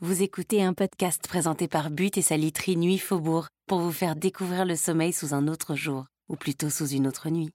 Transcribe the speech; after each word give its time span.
Vous 0.00 0.22
écoutez 0.22 0.62
un 0.62 0.74
podcast 0.74 1.26
présenté 1.26 1.66
par 1.66 1.90
But 1.90 2.18
et 2.18 2.22
sa 2.22 2.36
literie 2.36 2.76
Nuit 2.76 2.98
Faubourg 2.98 3.48
pour 3.66 3.80
vous 3.80 3.90
faire 3.90 4.14
découvrir 4.14 4.64
le 4.64 4.76
sommeil 4.76 5.12
sous 5.12 5.34
un 5.34 5.48
autre 5.48 5.74
jour, 5.74 6.04
ou 6.28 6.36
plutôt 6.36 6.70
sous 6.70 6.86
une 6.86 7.08
autre 7.08 7.30
nuit. 7.30 7.50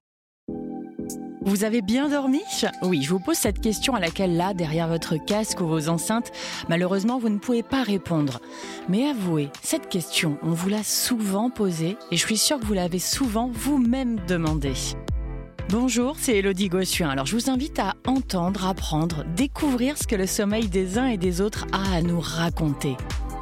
Vous 1.43 1.64
avez 1.64 1.82
bien 1.82 2.09
dormi? 2.09 2.42
Oui, 2.82 3.01
je 3.01 3.11
vous 3.11 3.21
pose 3.21 3.37
cette 3.37 3.61
question 3.61 3.95
à 3.95 4.01
laquelle 4.01 4.35
là, 4.35 4.53
derrière 4.53 4.90
votre 4.90 5.16
casque 5.16 5.61
ou 5.61 5.67
vos 5.67 5.87
enceintes, 5.87 6.33
malheureusement, 6.67 7.17
vous 7.17 7.29
ne 7.29 7.40
pouvez 7.40 7.64
pas 7.64 7.82
répondre. 7.82 8.41
Mais 8.89 9.07
avouez, 9.07 9.48
cette 9.62 9.88
question, 9.88 10.38
on 10.44 10.52
vous 10.52 10.68
l'a 10.68 10.84
souvent 10.84 11.50
posée 11.50 11.96
et 12.12 12.18
je 12.18 12.25
suis 12.25 12.38
sûre 12.38 12.60
que 12.60 12.66
vous 12.66 12.73
l'avez 12.73 13.00
souvent 13.00 13.52
vous-même 13.54 14.20
demandée. 14.28 14.73
Bonjour, 15.74 16.18
c'est 16.20 16.38
Elodie 16.38 16.70
Gossuin. 16.70 17.10
Alors 17.10 17.26
je 17.26 17.36
vous 17.36 17.50
invite 17.50 17.80
à 17.80 17.96
entendre, 18.06 18.68
apprendre, 18.68 19.26
découvrir 19.36 19.98
ce 19.98 20.06
que 20.06 20.16
le 20.16 20.28
sommeil 20.28 20.68
des 20.68 21.00
uns 21.00 21.07
et 21.07 21.18
des 21.18 21.42
autres 21.42 21.66
a 21.71 21.96
à 21.96 22.02
nous 22.04 22.20
raconter. 22.20 22.96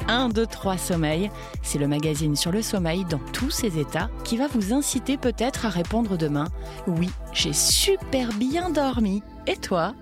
1, 0.08 0.30
2, 0.30 0.46
3 0.46 0.78
Sommeil, 0.78 1.30
c'est 1.62 1.78
le 1.78 1.88
magazine 1.88 2.34
sur 2.34 2.50
le 2.50 2.62
sommeil 2.62 3.04
dans 3.04 3.20
tous 3.34 3.50
ses 3.50 3.78
états 3.78 4.08
qui 4.24 4.38
va 4.38 4.46
vous 4.46 4.72
inciter 4.72 5.18
peut-être 5.18 5.66
à 5.66 5.68
répondre 5.68 6.16
demain 6.16 6.48
Oui, 6.86 7.10
j'ai 7.34 7.52
super 7.52 8.32
bien 8.32 8.70
dormi. 8.70 9.22
Et 9.46 9.56
toi? 9.56 9.94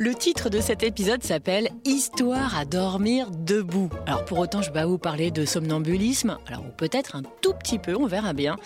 Le 0.00 0.14
titre 0.14 0.48
de 0.48 0.62
cet 0.62 0.82
épisode 0.82 1.22
s'appelle 1.22 1.68
Histoire 1.84 2.56
à 2.56 2.64
dormir 2.64 3.30
debout. 3.30 3.90
Alors 4.06 4.24
pour 4.24 4.38
autant, 4.38 4.62
je 4.62 4.72
vais 4.72 4.82
vous 4.86 4.96
parler 4.96 5.30
de 5.30 5.44
somnambulisme, 5.44 6.38
alors 6.46 6.64
peut-être 6.78 7.16
un 7.16 7.22
tout 7.42 7.52
petit 7.52 7.78
peu, 7.78 7.94
on 7.94 8.06
verra 8.06 8.32
bien. 8.32 8.56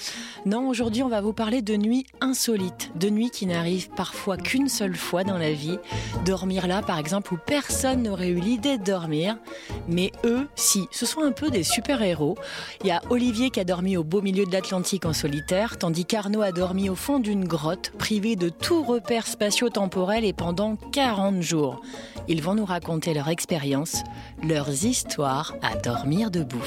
Non, 0.47 0.69
aujourd'hui, 0.69 1.03
on 1.03 1.09
va 1.09 1.21
vous 1.21 1.33
parler 1.33 1.61
de 1.61 1.75
nuits 1.75 2.07
insolites, 2.21 2.93
de 2.95 3.09
nuits 3.09 3.31
qui 3.31 3.47
n'arrivent 3.47 3.89
parfois 3.97 4.37
qu'une 4.37 4.69
seule 4.69 4.95
fois 4.95 5.25
dans 5.25 5.37
la 5.37 5.53
vie. 5.53 5.77
Dormir 6.25 6.69
là, 6.69 6.83
par 6.83 7.01
exemple, 7.01 7.35
où 7.35 7.39
personne 7.45 8.05
n'aurait 8.05 8.29
eu 8.29 8.39
l'idée 8.39 8.79
de 8.79 8.85
dormir, 8.85 9.37
mais 9.89 10.13
eux, 10.25 10.47
si, 10.55 10.87
ce 10.93 11.05
sont 11.05 11.23
un 11.23 11.33
peu 11.33 11.51
des 11.51 11.65
super-héros. 11.65 12.39
Il 12.83 12.87
y 12.87 12.93
a 12.93 13.03
Olivier 13.11 13.51
qui 13.51 13.59
a 13.59 13.65
dormi 13.65 13.97
au 13.97 14.05
beau 14.05 14.23
milieu 14.23 14.47
de 14.47 14.53
l'Atlantique 14.53 15.05
en 15.05 15.13
solitaire, 15.13 15.79
tandis 15.79 16.05
qu'Arnaud 16.05 16.43
a 16.43 16.53
dormi 16.53 16.89
au 16.89 16.95
fond 16.95 17.19
d'une 17.19 17.45
grotte, 17.45 17.91
privé 17.99 18.37
de 18.37 18.51
tout 18.51 18.85
repère 18.85 19.27
spatio-temporel 19.27 20.25
et 20.25 20.33
pendant 20.33 20.77
40 20.77 21.24
Ils 22.29 22.43
vont 22.43 22.55
nous 22.55 22.65
raconter 22.65 23.15
leur 23.15 23.29
expérience, 23.29 24.03
leurs 24.43 24.85
histoires 24.85 25.55
à 25.63 25.77
dormir 25.77 26.31
debout. 26.31 26.65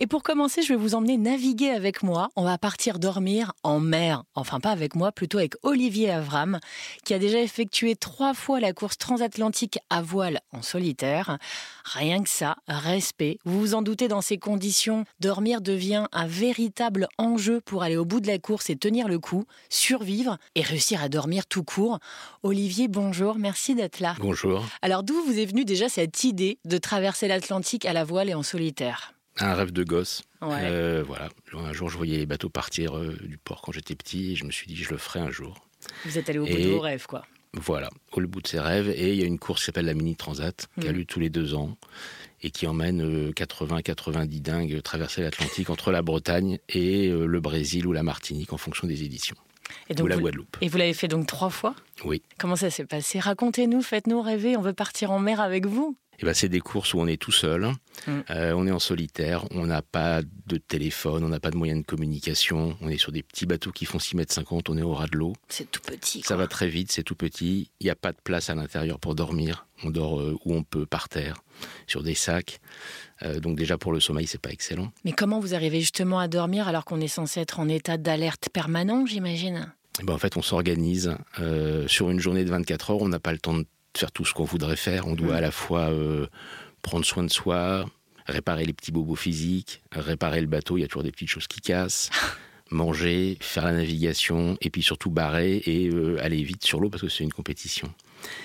Et 0.00 0.08
pour 0.08 0.24
commencer, 0.24 0.60
je 0.60 0.70
vais 0.70 0.78
vous 0.78 0.96
emmener 0.96 1.16
naviguer 1.16 1.70
avec 1.70 2.02
moi. 2.02 2.28
On 2.34 2.42
va 2.42 2.58
partir 2.58 2.98
dormir 2.98 3.52
en 3.62 3.78
mer. 3.78 4.24
Enfin, 4.34 4.58
pas 4.58 4.70
avec 4.70 4.96
moi, 4.96 5.12
plutôt 5.12 5.38
avec 5.38 5.54
Olivier 5.62 6.10
Avram, 6.10 6.58
qui 7.04 7.14
a 7.14 7.20
déjà 7.20 7.40
effectué 7.40 7.94
trois 7.94 8.34
fois 8.34 8.58
la 8.58 8.72
course 8.72 8.98
transatlantique 8.98 9.78
à 9.90 10.02
voile 10.02 10.40
en 10.50 10.62
solitaire. 10.62 11.38
Rien 11.84 12.24
que 12.24 12.28
ça, 12.28 12.56
respect. 12.66 13.38
Vous 13.44 13.60
vous 13.60 13.74
en 13.74 13.82
doutez, 13.82 14.08
dans 14.08 14.20
ces 14.20 14.36
conditions, 14.36 15.04
dormir 15.20 15.60
devient 15.60 16.06
un 16.10 16.26
véritable 16.26 17.06
enjeu 17.16 17.60
pour 17.60 17.84
aller 17.84 17.96
au 17.96 18.04
bout 18.04 18.18
de 18.20 18.26
la 18.26 18.40
course 18.40 18.70
et 18.70 18.76
tenir 18.76 19.06
le 19.06 19.20
coup, 19.20 19.44
survivre 19.68 20.38
et 20.56 20.62
réussir 20.62 21.04
à 21.04 21.08
dormir 21.08 21.46
tout 21.46 21.62
court. 21.62 22.00
Olivier, 22.42 22.88
bonjour, 22.88 23.36
merci 23.36 23.76
d'être 23.76 24.00
là. 24.00 24.16
Bonjour. 24.18 24.66
Alors, 24.82 25.04
d'où 25.04 25.22
vous 25.24 25.38
est 25.38 25.46
venue 25.46 25.64
déjà 25.64 25.88
cette 25.88 26.24
idée 26.24 26.58
de 26.64 26.78
traverser 26.78 27.28
l'Atlantique 27.28 27.86
à 27.86 27.92
la 27.92 28.02
voile 28.02 28.28
et 28.28 28.34
en 28.34 28.42
solitaire? 28.42 29.13
Un 29.38 29.54
rêve 29.54 29.72
de 29.72 29.84
gosse. 29.84 30.22
Ouais. 30.42 30.60
Euh, 30.62 31.02
voilà. 31.06 31.28
Un 31.54 31.72
jour, 31.72 31.88
je 31.88 31.96
voyais 31.96 32.18
les 32.18 32.26
bateaux 32.26 32.48
partir 32.48 32.96
euh, 32.96 33.16
du 33.22 33.38
port 33.38 33.62
quand 33.62 33.72
j'étais 33.72 33.94
petit 33.94 34.32
et 34.32 34.36
je 34.36 34.44
me 34.44 34.50
suis 34.50 34.66
dit, 34.66 34.76
je 34.76 34.90
le 34.90 34.96
ferai 34.98 35.20
un 35.20 35.30
jour. 35.30 35.66
Vous 36.04 36.18
êtes 36.18 36.28
allé 36.30 36.38
au 36.38 36.46
bout 36.46 36.52
de 36.56 36.68
vos 36.68 36.80
rêves, 36.80 37.06
quoi. 37.06 37.24
Voilà, 37.54 37.88
au 38.12 38.20
bout 38.22 38.40
de 38.42 38.48
ses 38.48 38.58
rêves. 38.58 38.88
Et 38.90 39.12
il 39.12 39.16
y 39.18 39.22
a 39.22 39.26
une 39.26 39.38
course 39.38 39.60
qui 39.60 39.66
s'appelle 39.66 39.86
la 39.86 39.94
Mini 39.94 40.16
Transat, 40.16 40.66
qui 40.80 40.88
a 40.88 40.92
Mm. 40.92 40.96
lieu 40.96 41.04
tous 41.04 41.20
les 41.20 41.30
deux 41.30 41.54
ans 41.54 41.76
et 42.42 42.50
qui 42.50 42.66
emmène 42.66 43.30
80-90 43.32 44.40
dingues 44.42 44.82
traverser 44.82 45.22
l'Atlantique 45.22 45.70
entre 45.70 45.90
la 45.92 46.02
Bretagne 46.02 46.58
et 46.68 47.08
euh, 47.08 47.26
le 47.26 47.40
Brésil 47.40 47.86
ou 47.86 47.92
la 47.92 48.02
Martinique 48.02 48.52
en 48.52 48.58
fonction 48.58 48.86
des 48.86 49.02
éditions. 49.04 49.36
Et 49.88 50.00
ou 50.00 50.06
la 50.06 50.16
vous, 50.16 50.22
Guadeloupe. 50.22 50.56
et 50.60 50.68
vous 50.68 50.76
l'avez 50.78 50.92
fait 50.94 51.08
donc 51.08 51.26
trois 51.26 51.48
fois? 51.48 51.74
Oui. 52.04 52.22
Comment 52.38 52.56
ça 52.56 52.70
s'est 52.70 52.84
passé? 52.84 53.18
Racontez-nous, 53.18 53.80
faites-nous 53.82 54.20
rêver, 54.20 54.56
on 54.56 54.60
veut 54.60 54.74
partir 54.74 55.10
en 55.10 55.18
mer 55.18 55.40
avec 55.40 55.64
vous. 55.66 55.96
Et 56.20 56.24
ben, 56.26 56.34
c'est 56.34 56.48
des 56.48 56.60
courses 56.60 56.94
où 56.94 57.00
on 57.00 57.06
est 57.06 57.20
tout 57.20 57.32
seul, 57.32 57.70
Mm. 58.06 58.10
euh, 58.30 58.52
on 58.56 58.66
est 58.66 58.70
en 58.72 58.78
solitaire, 58.80 59.44
on 59.52 59.66
n'a 59.66 59.80
pas 59.80 60.20
de 60.46 60.56
téléphone, 60.56 61.22
on 61.24 61.28
n'a 61.28 61.40
pas 61.40 61.50
de 61.50 61.56
moyens 61.56 61.80
de 61.80 61.86
communication, 61.86 62.76
on 62.80 62.88
est 62.88 62.98
sur 62.98 63.12
des 63.12 63.22
petits 63.22 63.46
bateaux 63.46 63.70
qui 63.72 63.84
font 63.86 63.98
6 63.98 64.16
mètres 64.16 64.32
50, 64.34 64.68
on 64.68 64.76
est 64.76 64.82
au 64.82 64.92
ras 64.94 65.06
de 65.06 65.16
l'eau. 65.16 65.32
C'est 65.48 65.70
tout 65.70 65.80
petit. 65.80 66.22
Ça 66.22 66.36
va 66.36 66.46
très 66.46 66.68
vite, 66.68 66.90
c'est 66.92 67.02
tout 67.04 67.14
petit. 67.14 67.70
Il 67.80 67.84
n'y 67.84 67.90
a 67.90 67.94
pas 67.94 68.12
de 68.12 68.18
place 68.22 68.50
à 68.50 68.54
l'intérieur 68.54 68.98
pour 68.98 69.14
dormir. 69.14 69.66
On 69.84 69.90
dort 69.90 70.20
euh, 70.20 70.36
où 70.44 70.54
on 70.54 70.62
peut, 70.64 70.86
par 70.86 71.08
terre, 71.08 71.36
sur 71.86 72.02
des 72.02 72.14
sacs. 72.14 72.60
Euh, 73.22 73.40
donc 73.40 73.56
déjà 73.56 73.78
pour 73.78 73.92
le 73.92 74.00
sommeil, 74.00 74.26
c'est 74.26 74.40
pas 74.40 74.50
excellent. 74.50 74.92
Mais 75.04 75.12
comment 75.12 75.38
vous 75.40 75.54
arrivez 75.54 75.80
justement 75.80 76.18
à 76.18 76.28
dormir 76.28 76.68
alors 76.68 76.84
qu'on 76.84 77.00
est 77.00 77.08
censé 77.08 77.40
être 77.40 77.60
en 77.60 77.68
état 77.68 77.96
d'alerte 77.96 78.48
permanent, 78.52 79.06
j'imagine? 79.06 79.72
Et 80.00 80.04
ben, 80.04 80.14
en 80.14 80.18
fait, 80.18 80.36
on 80.36 80.42
s'organise 80.42 81.16
euh, 81.38 81.86
sur 81.86 82.10
une 82.10 82.18
journée 82.18 82.44
de 82.44 82.50
24 82.50 82.90
heures. 82.90 83.02
On 83.02 83.08
n'a 83.08 83.20
pas 83.20 83.32
le 83.32 83.38
temps 83.38 83.54
de 83.54 83.64
faire 83.96 84.12
tout 84.12 84.24
ce 84.24 84.32
qu'on 84.34 84.44
voudrait 84.44 84.76
faire. 84.76 85.06
On 85.06 85.14
doit 85.14 85.34
Mm. 85.34 85.36
à 85.36 85.40
la 85.40 85.50
fois 85.50 85.90
euh, 85.90 86.26
prendre 86.82 87.04
soin 87.04 87.22
de 87.24 87.30
soi, 87.30 87.84
réparer 88.26 88.64
les 88.64 88.72
petits 88.72 88.92
bobos 88.92 89.16
physiques, 89.16 89.82
réparer 89.92 90.40
le 90.40 90.46
bateau. 90.46 90.76
Il 90.78 90.80
y 90.80 90.84
a 90.84 90.88
toujours 90.88 91.02
des 91.04 91.12
petites 91.12 91.28
choses 91.28 91.46
qui 91.46 91.60
cassent. 91.60 92.10
manger, 92.70 93.36
faire 93.40 93.66
la 93.66 93.72
navigation, 93.72 94.56
et 94.60 94.70
puis 94.70 94.82
surtout 94.82 95.10
barrer 95.10 95.58
et 95.66 95.88
euh, 95.90 96.16
aller 96.24 96.42
vite 96.42 96.64
sur 96.64 96.80
l'eau 96.80 96.88
parce 96.88 97.02
que 97.02 97.08
c'est 97.08 97.22
une 97.22 97.32
compétition. 97.32 97.92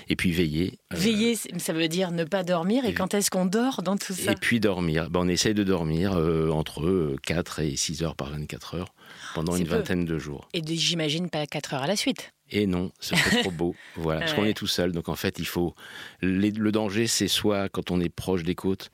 Et 0.09 0.15
puis 0.17 0.31
veiller. 0.31 0.77
euh, 0.93 0.97
Veiller, 0.97 1.35
ça 1.35 1.71
veut 1.71 1.87
dire 1.87 2.11
ne 2.11 2.25
pas 2.25 2.43
dormir. 2.43 2.83
Et 2.85 2.89
et- 2.89 2.93
quand 2.93 3.13
est-ce 3.13 3.31
qu'on 3.31 3.45
dort 3.45 3.81
dans 3.81 3.95
tout 3.97 4.13
ça? 4.13 4.33
Et 4.33 4.35
puis 4.35 4.59
dormir. 4.59 5.09
Ben, 5.09 5.21
on 5.21 5.27
essaye 5.29 5.53
de 5.53 5.63
dormir 5.63 6.13
euh, 6.17 6.49
entre 6.51 6.85
euh, 6.85 7.15
4 7.25 7.59
et 7.61 7.75
6 7.77 8.03
heures 8.03 8.15
par 8.15 8.29
24 8.29 8.75
heures 8.75 8.93
pendant 9.33 9.55
une 9.55 9.63
peu. 9.65 9.77
vingtaine 9.77 10.03
de 10.05 10.19
jours. 10.19 10.49
Et 10.53 10.61
j'imagine 10.67 11.29
pas 11.29 11.47
4 11.47 11.73
heures 11.75 11.83
à 11.83 11.87
la 11.87 11.95
suite. 11.95 12.33
Et 12.51 12.65
non, 12.67 12.91
c'est 12.99 13.15
pas 13.15 13.41
trop 13.41 13.51
beau. 13.51 13.75
Voilà, 13.95 14.21
parce 14.21 14.33
qu'on 14.33 14.45
est 14.45 14.53
tout 14.53 14.67
seul. 14.67 14.91
Donc 14.93 15.09
en 15.09 15.15
fait, 15.15 15.39
il 15.39 15.45
faut. 15.45 15.75
les- 16.21 16.51
le 16.51 16.71
danger, 16.71 17.05
c'est 17.07 17.27
soit 17.27 17.67
quand 17.69 17.91
on 17.91 17.99
est 17.99 18.09
proche 18.09 18.43
des 18.43 18.55
côtes, 18.55 18.91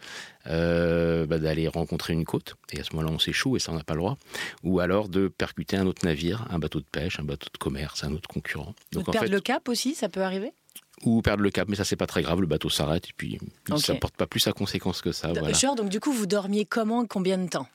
euh, 0.47 1.25
bah, 1.25 1.37
d'aller 1.37 1.67
rencontrer 1.67 2.13
une 2.13 2.25
côte, 2.25 2.55
et 2.71 2.79
à 2.79 2.83
ce 2.83 2.95
moment-là, 2.95 3.13
on 3.13 3.19
s'échoue 3.19 3.55
et 3.55 3.59
ça, 3.59 3.71
on 3.71 3.75
n'a 3.75 3.83
pas 3.83 3.93
le 3.93 3.99
droit. 3.99 4.17
Ou 4.63 4.79
alors 4.79 5.09
de 5.09 5.27
percuter 5.27 5.77
un 5.77 5.85
autre 5.85 6.05
navire, 6.05 6.47
un 6.49 6.59
bateau 6.59 6.79
de 6.79 6.85
pêche, 6.91 7.19
un 7.19 7.23
bateau 7.23 7.47
de 7.53 7.57
commerce, 7.57 8.03
un 8.03 8.13
autre 8.13 8.27
concurrent. 8.27 8.73
Ou 8.93 8.95
Donc 8.99 9.09
en 9.09 9.11
perdre 9.11 9.27
fait, 9.27 9.33
le 9.33 9.41
cap 9.41 9.67
aussi, 9.69 9.95
ça 9.95 10.09
peut 10.09 10.21
arriver? 10.23 10.51
Ou 11.03 11.21
perdre 11.21 11.43
le 11.43 11.51
cap, 11.51 11.67
mais 11.69 11.75
ça, 11.75 11.83
c'est 11.83 11.95
pas 11.97 12.07
très 12.07 12.21
grave. 12.23 12.41
Le 12.41 12.47
bateau 12.47 12.69
s'arrête 12.69 13.07
et 13.09 13.13
puis 13.15 13.37
Ok. 13.69 13.79
ça 13.79 13.95
porte 13.95 14.15
pas 14.15 14.27
plus 14.27 14.47
à 14.47 14.53
conséquence 14.53 15.01
que 15.01 15.11
ça. 15.11 15.33
Voilà. 15.33 15.53
Genre, 15.53 15.75
donc 15.75 15.89
du 15.89 15.99
coup, 15.99 16.11
vous 16.13 16.25
dormiez 16.25 16.65
comment 16.65 17.05
Combien 17.05 17.37
de 17.37 17.47
temps? 17.49 17.67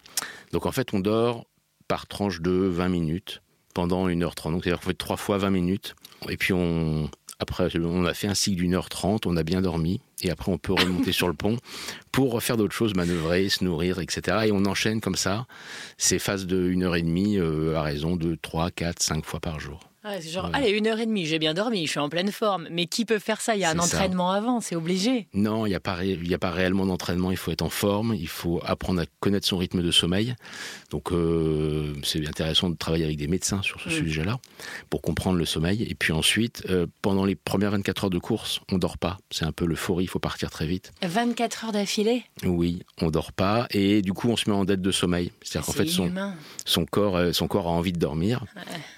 Donc 0.52 0.66
en 0.66 0.72
fait, 0.72 0.94
on 0.94 1.00
dort 1.00 1.46
par 1.86 2.06
tranche 2.06 2.40
de 2.40 2.50
20 2.50 2.88
minutes 2.88 3.42
pendant 3.74 4.08
1h30. 4.08 4.52
Donc 4.52 4.64
c'est-à-dire 4.64 4.80
qu'on 4.80 4.88
fait 4.88 4.94
3 4.94 5.16
fois 5.16 5.38
20 5.38 5.50
minutes. 5.50 5.94
Et 6.28 6.36
puis 6.36 6.52
on, 6.52 7.10
après, 7.40 7.68
on 7.78 8.04
a 8.04 8.12
fait 8.12 8.28
un 8.28 8.34
cycle 8.34 8.58
d'une 8.58 8.74
heure 8.74 8.90
30, 8.90 9.26
on 9.26 9.36
a 9.36 9.42
bien 9.42 9.62
dormi. 9.62 10.00
Et 10.22 10.30
après, 10.30 10.52
on 10.52 10.58
peut 10.58 10.74
remonter 10.74 11.12
sur 11.12 11.26
le 11.26 11.34
pont 11.34 11.56
pour 12.12 12.32
refaire 12.32 12.58
d'autres 12.58 12.74
choses, 12.74 12.94
manœuvrer, 12.94 13.48
se 13.48 13.64
nourrir, 13.64 13.98
etc. 13.98 14.38
Et 14.46 14.52
on 14.52 14.66
enchaîne 14.66 15.00
comme 15.00 15.16
ça 15.16 15.46
ces 15.96 16.18
phases 16.18 16.46
de 16.46 16.70
1h30 16.70 17.38
euh, 17.38 17.76
à 17.76 17.82
raison 17.82 18.16
de 18.16 18.36
3, 18.40 18.70
4, 18.70 19.02
5 19.02 19.24
fois 19.24 19.40
par 19.40 19.58
jour. 19.58 19.89
Ah, 20.02 20.14
c'est 20.20 20.30
genre, 20.30 20.48
Voilà. 20.48 20.58
allez, 20.64 20.70
une 20.70 20.86
heure 20.86 20.98
et 20.98 21.04
demie, 21.04 21.26
j'ai 21.26 21.38
bien 21.38 21.52
dormi, 21.52 21.84
je 21.86 21.90
suis 21.90 22.00
en 22.00 22.08
pleine 22.08 22.32
forme. 22.32 22.66
Mais 22.70 22.86
qui 22.86 23.04
peut 23.04 23.18
faire 23.18 23.40
ça? 23.42 23.54
Il 23.54 23.60
y 23.60 23.64
a 23.64 23.70
un 23.70 23.74
ça. 23.74 23.84
entraînement 23.84 24.30
avant, 24.30 24.60
c'est 24.60 24.74
obligé. 24.74 25.28
Non, 25.34 25.66
il 25.66 25.68
n'y 25.70 25.74
a, 25.74 25.80
pas 25.80 25.94
ré- 25.94 26.18
il 26.22 26.26
y 26.28 26.32
a 26.34 26.38
pas 26.38 26.50
réellement 26.50 26.86
d'entraînement, 26.86 27.30
il 27.30 27.36
faut 27.36 27.50
être 27.50 27.60
en 27.60 27.68
forme, 27.68 28.14
il 28.18 28.28
faut 28.28 28.62
apprendre 28.64 29.02
à 29.02 29.04
connaître 29.20 29.46
son 29.46 29.58
rythme 29.58 29.82
de 29.82 29.90
sommeil. 29.90 30.34
Donc 30.90 31.12
euh, 31.12 31.92
c'est 32.02 32.26
intéressant 32.26 32.70
de 32.70 32.76
travailler 32.76 33.04
avec 33.04 33.18
des 33.18 33.26
médecins 33.28 33.60
sur 33.62 33.78
ce 33.80 33.88
Mm. 33.90 33.92
sujet-là 33.92 34.38
pour 34.88 35.02
comprendre 35.02 35.36
le 35.38 35.44
sommeil. 35.44 35.82
Et 35.82 35.94
puis 35.94 36.12
ensuite, 36.14 36.62
euh, 36.70 36.86
pendant 37.02 37.26
les 37.26 37.34
premières 37.36 37.72
24 37.72 38.04
heures 38.04 38.10
de 38.10 38.18
course, 38.18 38.60
on 38.72 38.78
dort 38.78 38.96
pas. 38.96 39.18
C'est 39.30 39.44
un 39.44 39.52
peu 39.52 39.66
l'euphorie, 39.66 40.04
il 40.04 40.08
faut 40.08 40.18
partir 40.18 40.50
très 40.50 40.66
vite. 40.66 40.92
24 41.02 41.66
heures 41.66 41.72
d'affilée? 41.72 42.24
Oui, 42.44 42.82
on 43.02 43.10
dort 43.10 43.32
pas 43.32 43.66
et 43.70 44.00
du 44.00 44.14
coup 44.14 44.28
on 44.30 44.36
se 44.36 44.48
met 44.48 44.56
en 44.56 44.64
dette 44.64 44.80
de 44.80 44.90
sommeil. 44.92 45.30
C'est-à-dire 45.42 45.66
qu'en 45.66 45.72
C'est 45.72 45.84
fait 45.84 46.30
son, 46.64 46.86
corps, 46.86 47.16
euh, 47.16 47.32
son 47.32 47.48
corps 47.48 47.66
a 47.66 47.70
envie 47.70 47.92
de 47.92 47.98
dormir. 47.98 48.44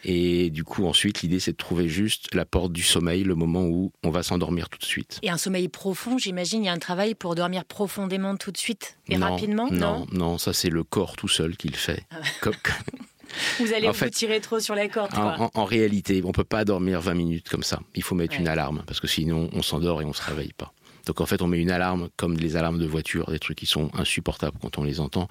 Et 0.05 0.50
du 0.50 0.62
coup 0.62 0.84
ensuite 0.93 1.23
l'idée 1.23 1.41
c'est 1.41 1.53
de 1.53 1.56
trouver 1.56 1.89
juste 1.89 2.35
la 2.35 2.44
porte 2.44 2.71
du 2.73 2.83
sommeil, 2.83 3.25
le 3.25 3.35
moment 3.35 3.65
où 3.65 3.93
on 4.05 4.11
va 4.11 4.23
s'endormir 4.23 4.69
tout 4.69 4.79
de 4.79 4.85
suite. 4.85 5.19
Et 5.23 5.31
un 5.31 5.39
sommeil 5.39 5.69
profond, 5.69 6.19
j'imagine, 6.19 6.62
il 6.62 6.67
y 6.67 6.69
a 6.69 6.73
un 6.73 6.79
travail 6.79 7.15
pour 7.15 7.35
dormir 7.35 7.65
profondément 7.65 8.37
tout 8.37 8.53
de 8.53 8.59
suite 8.59 8.99
et 9.09 9.17
non, 9.17 9.31
rapidement 9.31 9.69
non, 9.71 10.06
non, 10.12 10.37
ça 10.37 10.53
c'est 10.53 10.69
le 10.69 10.85
corps 10.85 11.17
tout 11.17 11.29
seul 11.29 11.56
qui 11.56 11.69
le 11.69 11.77
fait. 11.77 12.05
Ah 12.11 12.17
Comme- 12.43 12.53
Vous 13.61 13.73
allez 13.73 13.89
En 13.89 13.93
vous 13.93 13.97
fait- 13.97 14.11
tirer 14.11 14.41
trop 14.43 14.61
sur 14.61 14.75
la 14.75 14.89
corde, 14.89 15.11
quoi. 15.12 15.37
en, 15.39 15.44
en- 15.47 15.50
en 15.55 15.65
réalité, 15.65 16.21
on 16.23 16.33
peut 16.33 16.44
pas 16.44 16.67
dormir 16.67 17.00
20 17.00 17.15
minutes 17.15 17.49
comme 17.49 17.62
ça. 17.62 17.81
Il 17.94 18.03
faut 18.03 18.15
mettre 18.15 18.35
Ouais. 18.35 18.41
une 18.41 18.49
alarme 18.49 18.83
parce 18.87 19.00
que 19.00 19.06
sinon 19.06 19.49
on 19.55 19.62
s'endort 19.62 20.03
et 20.03 20.05
on 20.05 20.12
se 20.12 20.23
réveille 20.23 20.53
pas. 20.53 20.75
Donc 21.06 21.20
en 21.20 21.26
fait, 21.26 21.43
on 21.43 21.46
met 21.49 21.58
une 21.58 21.70
alarme 21.70 22.08
comme 22.16 22.37
les 22.37 22.56
alarmes 22.56 22.78
de 22.78 22.87
voiture, 22.87 23.31
des 23.31 23.38
trucs 23.38 23.58
qui 23.58 23.66
sont 23.66 23.90
insupportables 23.94 24.56
quand 24.60 24.78
on 24.78 24.84
les 24.84 25.00
entend. 25.00 25.28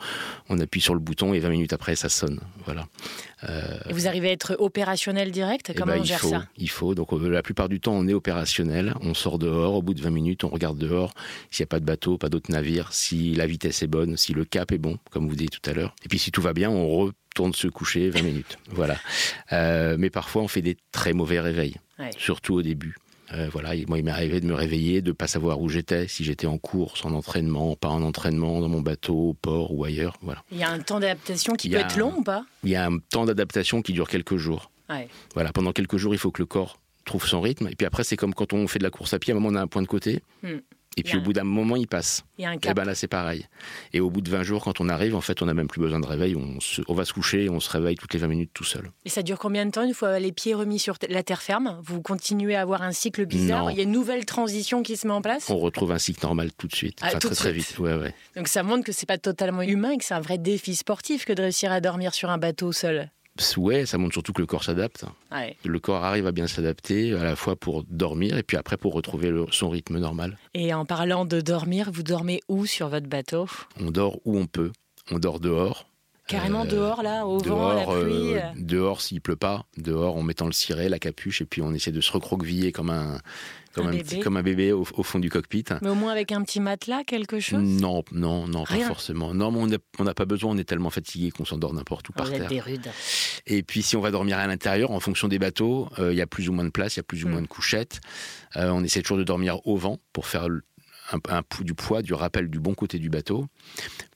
On 0.50 0.60
appuie 0.60 0.82
sur 0.82 0.94
le 0.94 1.00
bouton 1.00 1.34
et 1.34 1.40
20 1.40 1.50
minutes 1.50 1.74
après, 1.74 1.96
ça 1.96 2.10
sonne. 2.10 2.40
Voilà. 2.66 2.88
Euh, 3.50 3.78
et 3.90 3.94
vous 3.94 4.08
arrivez 4.08 4.30
à 4.30 4.32
être 4.34 4.56
opérationnel 4.60 5.32
direct? 5.32 5.70
Eh 5.70 5.74
Comment 5.78 5.94
ben, 5.94 6.02
on 6.02 6.04
gère 6.04 6.20
faut, 6.20 6.30
ça? 6.30 6.46
Il 6.58 6.70
faut. 6.70 6.94
Donc 6.96 7.14
euh, 7.14 7.30
la 7.30 7.42
plupart 7.42 7.70
du 7.70 7.80
temps, 7.80 7.94
on 7.94 8.08
est 8.08 8.14
opérationnel. 8.14 8.94
On 9.02 9.14
sort 9.14 9.40
dehors. 9.40 9.76
Au 9.76 9.82
bout 9.82 9.94
de 9.94 10.02
20 10.02 10.10
minutes, 10.12 10.44
on 10.44 10.50
regarde 10.50 10.78
dehors 10.78 11.14
s'il 11.50 11.64
n'y 11.64 11.68
a 11.68 11.72
pas 11.72 11.80
de 11.80 11.86
bateau, 11.86 12.18
pas 12.18 12.30
d'autres 12.30 12.52
navires, 12.52 12.94
si 12.94 13.34
la 13.34 13.48
vitesse 13.48 13.82
est 13.84 13.88
bonne, 13.88 14.18
si 14.18 14.34
le 14.34 14.46
cap 14.46 14.72
est 14.72 14.78
bon, 14.78 14.98
comme 15.10 15.28
vous 15.28 15.36
dites 15.36 15.60
tout 15.62 15.70
à 15.70 15.74
l'heure. 15.74 15.96
Et 16.04 16.08
puis 16.10 16.20
si 16.20 16.32
tout 16.32 16.42
va 16.42 16.54
bien, 16.54 16.70
on 16.70 16.88
retourne 16.88 17.54
se 17.54 17.68
coucher 17.68 18.10
20 18.10 18.22
minutes. 18.24 18.58
Voilà. 18.70 18.98
Euh, 19.54 19.96
mais 19.98 20.10
parfois, 20.10 20.42
on 20.42 20.48
fait 20.48 20.62
des 20.62 20.78
très 20.92 21.14
mauvais 21.14 21.40
réveils, 21.40 21.76
Ouais. 22.00 22.10
surtout 22.18 22.56
au 22.56 22.62
début. 22.62 22.96
Euh, 23.34 23.50
voilà, 23.52 23.72
moi, 23.88 23.98
il 23.98 24.04
m'est 24.04 24.12
arrivé 24.12 24.42
de 24.42 24.46
me 24.46 24.54
réveiller, 24.54 25.02
de 25.02 25.10
ne 25.10 25.14
pas 25.14 25.28
savoir 25.28 25.62
où 25.62 25.70
j'étais, 25.70 26.08
si 26.08 26.24
j'étais 26.24 26.48
en 26.48 26.58
course, 26.58 27.06
en 27.06 27.14
entraînement, 27.14 27.76
pas 27.76 27.88
en 27.88 28.04
entraînement, 28.04 28.60
dans 28.60 28.68
mon 28.68 28.82
bateau, 28.82 29.30
au 29.30 29.34
port 29.34 29.74
ou 29.74 29.86
ailleurs. 29.86 30.18
Voilà. 30.22 30.44
Il 30.52 30.58
y 30.58 30.64
a 30.64 30.70
un 30.70 30.80
temps 30.80 31.00
d'adaptation 31.00 31.56
qui 31.56 31.70
Il 31.70 31.74
peut 31.74 31.80
être 31.80 31.98
long 31.98 32.18
ou 32.18 32.24
pas? 32.24 32.46
Il 32.64 32.70
y 32.70 32.76
a 32.76 32.86
un 32.86 32.98
temps 32.98 33.26
d'adaptation 33.26 33.82
qui 33.82 33.94
dure 33.94 34.10
quelques 34.10 34.38
jours. 34.38 34.72
Ouais. 34.90 35.08
Voilà, 35.34 35.54
pendant 35.54 35.72
quelques 35.72 35.98
jours, 35.98 36.14
il 36.14 36.18
faut 36.18 36.32
que 36.32 36.42
le 36.42 36.46
corps 36.46 36.80
trouve 37.06 37.26
son 37.26 37.42
rythme. 37.42 37.68
Et 37.70 37.76
puis 37.76 37.86
après, 37.86 38.04
c'est 38.04 38.18
comme 38.18 38.34
quand 38.34 38.54
on 38.54 38.68
fait 38.68 38.80
de 38.80 38.84
la 38.84 38.90
course 38.90 39.14
à 39.14 39.20
pied, 39.20 39.34
à 39.34 39.38
un 39.38 39.40
moment, 39.40 39.58
on 39.58 39.60
a 39.60 39.64
un 39.64 39.68
point 39.68 39.82
de 39.82 39.88
côté. 39.88 40.22
Hmm. 40.44 40.58
Et 40.98 41.04
puis 41.04 41.18
au 41.18 41.22
bout 41.22 41.32
d'un 41.32 41.46
moment, 41.46 41.78
il 41.78 41.88
passe. 41.88 42.24
Il 42.38 42.42
y 42.42 42.46
a 42.46 42.50
un 42.50 42.54
Et 42.54 42.58
cap. 42.58 42.76
ben 42.76 42.84
là, 42.84 42.96
c'est 42.96 43.08
pareil. 43.08 43.48
Et 43.94 44.02
au 44.02 44.10
bout 44.10 44.20
de 44.20 44.30
20 44.30 44.44
jours, 44.44 44.62
quand 44.62 44.82
on 44.82 44.90
arrive, 44.90 45.16
en 45.16 45.22
fait, 45.22 45.42
on 45.42 45.46
n'a 45.46 45.54
même 45.54 45.68
plus 45.68 45.80
besoin 45.80 46.02
de 46.02 46.06
réveil. 46.06 46.36
On, 46.36 46.60
se- 46.60 46.82
on 46.90 46.94
va 46.94 47.06
se 47.06 47.14
coucher 47.14 47.46
et 47.46 47.50
on 47.50 47.62
se 47.62 47.70
réveille 47.70 47.96
toutes 47.96 48.14
les 48.14 48.20
20 48.20 48.28
minutes 48.28 48.52
tout 48.54 48.66
seul. 48.66 48.92
Et 49.06 49.10
ça 49.10 49.24
dure 49.24 49.40
combien 49.40 49.66
de 49.66 49.72
temps 49.72 49.84
une 49.84 49.94
fois 49.94 50.20
les 50.20 50.34
pieds 50.34 50.54
remis 50.54 50.80
sur 50.80 50.98
la 51.08 51.24
terre 51.24 51.42
ferme? 51.42 51.80
Vous 51.82 52.02
continuez 52.02 52.56
à 52.56 52.62
avoir 52.62 52.82
un 52.82 52.92
cycle 52.92 53.26
bizarre? 53.26 53.64
Non. 53.64 53.70
Il 53.70 53.78
y 53.78 53.80
a 53.80 53.84
une 53.84 53.92
nouvelle 53.92 54.26
transition 54.26 54.84
qui 54.84 54.98
se 54.98 55.08
met 55.08 55.14
en 55.14 55.22
place? 55.22 55.50
On 55.50 55.60
retrouve 55.60 55.94
un 55.94 55.98
cycle 55.98 56.20
normal 56.24 56.52
tout 56.58 56.68
de 56.68 56.76
suite. 56.76 57.00
Ah, 57.02 57.08
enfin, 57.08 57.20
tout 57.20 57.28
très 57.30 57.36
très 57.38 57.52
vite. 57.54 57.80
Ouais, 57.80 57.96
ouais. 57.96 58.14
Donc 58.36 58.50
ça 58.50 58.62
montre 58.62 58.84
que 58.84 58.92
c'est 58.92 59.06
pas 59.08 59.18
totalement 59.18 59.62
humain 59.62 59.92
et 59.92 59.98
que 59.98 60.04
c'est 60.04 60.14
un 60.14 60.20
vrai 60.20 60.38
défi 60.38 60.76
sportif 60.76 61.24
que 61.24 61.32
de 61.32 61.42
réussir 61.44 61.72
à 61.72 61.80
dormir 61.80 62.14
sur 62.14 62.30
un 62.30 62.38
bateau 62.38 62.74
seul. 62.74 63.10
Ouais, 63.58 63.86
ça 63.86 63.98
montre 63.98 64.14
surtout 64.14 64.34
que 64.34 64.42
le 64.42 64.46
corps 64.48 64.64
s'adapte. 64.64 65.06
Ouais. 65.32 65.56
Le 65.66 65.80
corps 65.80 66.04
arrive 66.04 66.28
à 66.28 66.32
bien 66.32 66.48
s'adapter, 66.48 67.14
à 67.14 67.24
la 67.24 67.36
fois 67.36 67.56
pour 67.56 67.84
dormir 67.84 68.38
et 68.38 68.44
puis 68.44 68.58
après 68.58 68.78
pour 68.78 68.94
retrouver 68.94 69.30
le- 69.30 69.46
son 69.52 69.70
rythme 69.70 69.98
normal. 70.00 70.38
Et 70.54 70.74
en 70.74 70.86
parlant 70.86 71.26
de 71.26 71.42
dormir, 71.42 71.90
vous 71.92 72.04
dormez 72.04 72.42
où 72.48 72.66
sur 72.66 72.90
votre 72.90 73.08
bateau? 73.08 73.48
On 73.80 73.92
dort 73.92 74.20
où 74.26 74.38
on 74.38 74.46
peut. 74.46 74.72
On 75.12 75.20
dort 75.20 75.40
dehors. 75.40 75.86
Carrément 76.32 76.64
Euh, 76.64 76.68
dehors 76.68 77.04
là, 77.04 77.26
au 77.26 77.38
vent, 77.40 77.70
à 77.70 77.76
la 77.76 77.86
Dehors, 77.86 78.02
pluie. 78.04 78.34
euh, 78.36 78.40
dehors 78.58 79.02
s'il 79.02 79.22
pleut 79.22 79.36
pas, 79.36 79.66
dehors 79.78 80.18
en 80.18 80.24
mettant 80.24 80.46
le 80.46 80.52
ciré, 80.54 80.90
la 80.90 81.00
capuche, 81.00 81.42
et 81.42 81.46
puis 81.46 81.62
on 81.62 81.74
essaie 81.74 81.92
de 81.92 82.02
se 82.02 82.12
recroqueviller 82.12 82.72
comme 82.72 82.90
un, 82.90 83.20
comme 83.74 83.88
Un 83.88 83.92
un, 83.94 83.98
petit- 84.00 84.20
comme 84.20 84.36
un 84.38 84.44
bébé 84.44 84.74
au, 84.74 84.82
au 84.96 85.04
fond 85.04 85.18
du 85.20 85.30
cockpit. 85.30 85.64
Mais 85.82 85.90
au 85.90 85.96
moins 85.96 86.12
avec 86.12 86.32
un 86.34 86.42
petit 86.44 86.60
matelas, 86.60 87.04
quelque 87.06 87.40
chose? 87.40 87.62
Non, 87.64 88.04
non, 88.12 88.46
non, 88.48 88.66
pas 88.66 88.80
forcément. 88.80 89.34
Non, 89.34 89.50
mais 89.52 89.60
on 89.60 89.68
n'a- 89.68 89.78
on 90.00 90.06
pas 90.14 90.26
besoin, 90.26 90.52
on 90.52 90.58
est 90.58 90.64
tellement 90.66 90.90
fatigué 90.90 91.32
qu'on 91.32 91.46
s'endort 91.46 91.74
n'importe 91.74 92.10
où 92.10 92.12
par 92.14 92.30
terre. 92.30 92.50
des 92.50 92.60
rudes. 92.60 92.88
Et 93.48 93.64
puis 93.64 93.82
si 93.82 93.96
on 93.96 94.02
va 94.02 94.12
dormir 94.12 94.38
à 94.40 94.48
l'intérieur, 94.48 94.92
en 94.92 95.00
fonction 95.00 95.28
des 95.30 95.40
bateaux, 95.40 95.88
euh, 96.00 96.12
il 96.12 96.18
y 96.18 96.22
a 96.22 96.28
plus 96.28 96.50
ou 96.50 96.54
moins 96.54 96.66
de 96.66 96.70
place, 96.70 96.96
il 96.96 97.00
y 97.00 97.02
a 97.02 97.04
plus 97.04 97.24
ou 97.24 97.28
Mm. 97.28 97.32
moins 97.32 97.42
de 97.42 97.48
couchettes. 97.48 98.02
Euh, 98.58 98.70
on 98.72 98.84
essaie 98.84 99.02
toujours 99.02 99.18
de 99.18 99.24
dormir 99.24 99.66
au 99.66 99.78
vent 99.78 100.00
pour 100.12 100.28
faire 100.28 100.50
le- 100.50 100.64
un, 101.12 101.20
un 101.30 101.44
pou- 101.44 101.64
du 101.64 101.74
poids, 101.74 102.02
du 102.02 102.14
rappel 102.14 102.50
du 102.50 102.60
bon 102.60 102.74
côté 102.74 103.00
du 103.00 103.10
bateau 103.10 103.48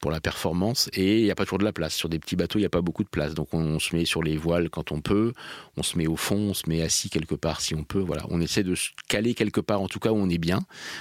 pour 0.02 0.12
la 0.12 0.20
performance. 0.20 0.90
Et 0.94 1.20
il 1.20 1.24
n'y 1.26 1.32
a 1.32 1.36
pas 1.36 1.44
toujours 1.46 1.60
de 1.60 1.64
la 1.66 1.74
place. 1.74 1.94
Sur 1.94 2.10
des 2.10 2.20
petits 2.20 2.36
bateaux, 2.36 2.58
il 2.60 2.62
n'y 2.64 2.68
a 2.68 2.70
pas 2.70 2.82
beaucoup 2.82 3.04
de 3.04 3.10
place. 3.10 3.34
Donc 3.34 3.54
on, 3.54 3.60
on 3.60 3.80
se 3.80 3.96
met 3.96 4.06
sur 4.06 4.24
les 4.24 4.38
voiles 4.38 4.70
quand 4.70 4.92
on 4.92 5.02
peut, 5.02 5.34
on 5.78 5.84
se 5.84 5.98
met 5.98 6.08
au 6.08 6.16
fond, 6.16 6.38
on 6.38 6.54
se 6.54 6.64
met 6.70 6.82
assis 6.82 7.10
quelque 7.10 7.36
part 7.36 7.62
si 7.62 7.76
on 7.76 7.84
peut. 7.84 8.00
Voilà, 8.00 8.24
on 8.30 8.42
essaie 8.42 8.64
de 8.64 8.76
se 8.76 8.90
caler 9.08 9.34
quelque 9.34 9.62
part, 9.62 9.82
en 9.82 9.88
tout 9.88 10.00
cas 10.00 10.12
où 10.12 10.18
on 10.18 10.30
est 10.30 10.38
bien. 10.38 10.60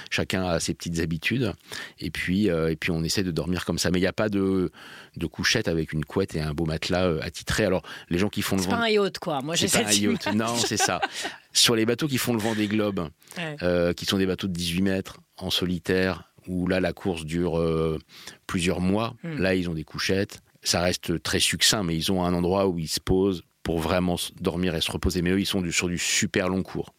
Chacun 0.09 0.43
a 0.45 0.59
ses 0.59 0.73
petites 0.73 0.99
habitudes. 0.99 1.53
Et 1.99 2.11
puis, 2.11 2.49
euh, 2.49 2.71
et 2.71 2.75
puis 2.75 2.91
on 2.91 3.03
essaie 3.03 3.23
de 3.23 3.31
dormir 3.31 3.65
comme 3.65 3.77
ça. 3.77 3.91
Mais 3.91 3.99
il 3.99 4.01
n'y 4.01 4.07
a 4.07 4.13
pas 4.13 4.29
de, 4.29 4.71
de 5.17 5.25
couchette 5.27 5.67
avec 5.67 5.93
une 5.93 6.05
couette 6.05 6.35
et 6.35 6.41
un 6.41 6.53
beau 6.53 6.65
matelas 6.65 7.05
euh, 7.07 7.19
attitré. 7.21 7.65
Alors 7.65 7.83
les 8.09 8.17
gens 8.17 8.29
qui 8.29 8.41
font 8.41 8.55
le 8.55 8.61
C'est 8.61 8.69
vent... 8.69 8.77
pas 8.77 8.83
un 8.85 8.89
yacht 8.89 9.19
quoi. 9.19 9.41
Moi 9.41 9.55
j'ai 9.55 9.67
C'est 9.67 9.79
cette 9.85 9.87
un 9.87 9.91
yacht. 10.11 10.27
Non, 10.35 10.55
c'est 10.57 10.77
ça. 10.77 10.99
Sur 11.53 11.75
les 11.75 11.85
bateaux 11.85 12.07
qui 12.07 12.17
font 12.17 12.33
le 12.33 12.39
vent 12.39 12.53
des 12.55 12.67
globes, 12.67 13.07
Ouais. 13.37 13.55
euh, 13.63 13.93
qui 13.93 14.05
sont 14.05 14.17
des 14.17 14.25
bateaux 14.25 14.47
de 14.47 14.53
18 14.53 14.81
mètres 14.81 15.17
en 15.37 15.49
solitaire, 15.49 16.31
où 16.47 16.67
là 16.67 16.79
la 16.79 16.93
course 16.93 17.25
dure 17.25 17.57
euh, 17.57 17.97
plusieurs 18.47 18.81
mois, 18.81 19.15
Hmm. 19.23 19.37
là 19.39 19.55
ils 19.55 19.69
ont 19.69 19.73
des 19.73 19.83
couchettes. 19.83 20.41
Ça 20.63 20.81
reste 20.81 21.21
très 21.21 21.39
succinct, 21.39 21.83
mais 21.83 21.95
ils 21.95 22.11
ont 22.11 22.23
un 22.23 22.33
endroit 22.33 22.67
où 22.67 22.79
ils 22.79 22.87
se 22.87 22.99
posent 22.99 23.43
pour 23.61 23.79
vraiment 23.79 24.15
dormir 24.39 24.75
et 24.75 24.81
se 24.81 24.91
reposer. 24.91 25.23
Mais 25.23 25.31
eux, 25.31 25.39
ils 25.39 25.45
sont 25.47 25.61
du- 25.61 25.71
sur 25.71 25.87
du 25.87 25.97
super 25.97 26.49
long 26.49 26.61
cours. 26.61 26.93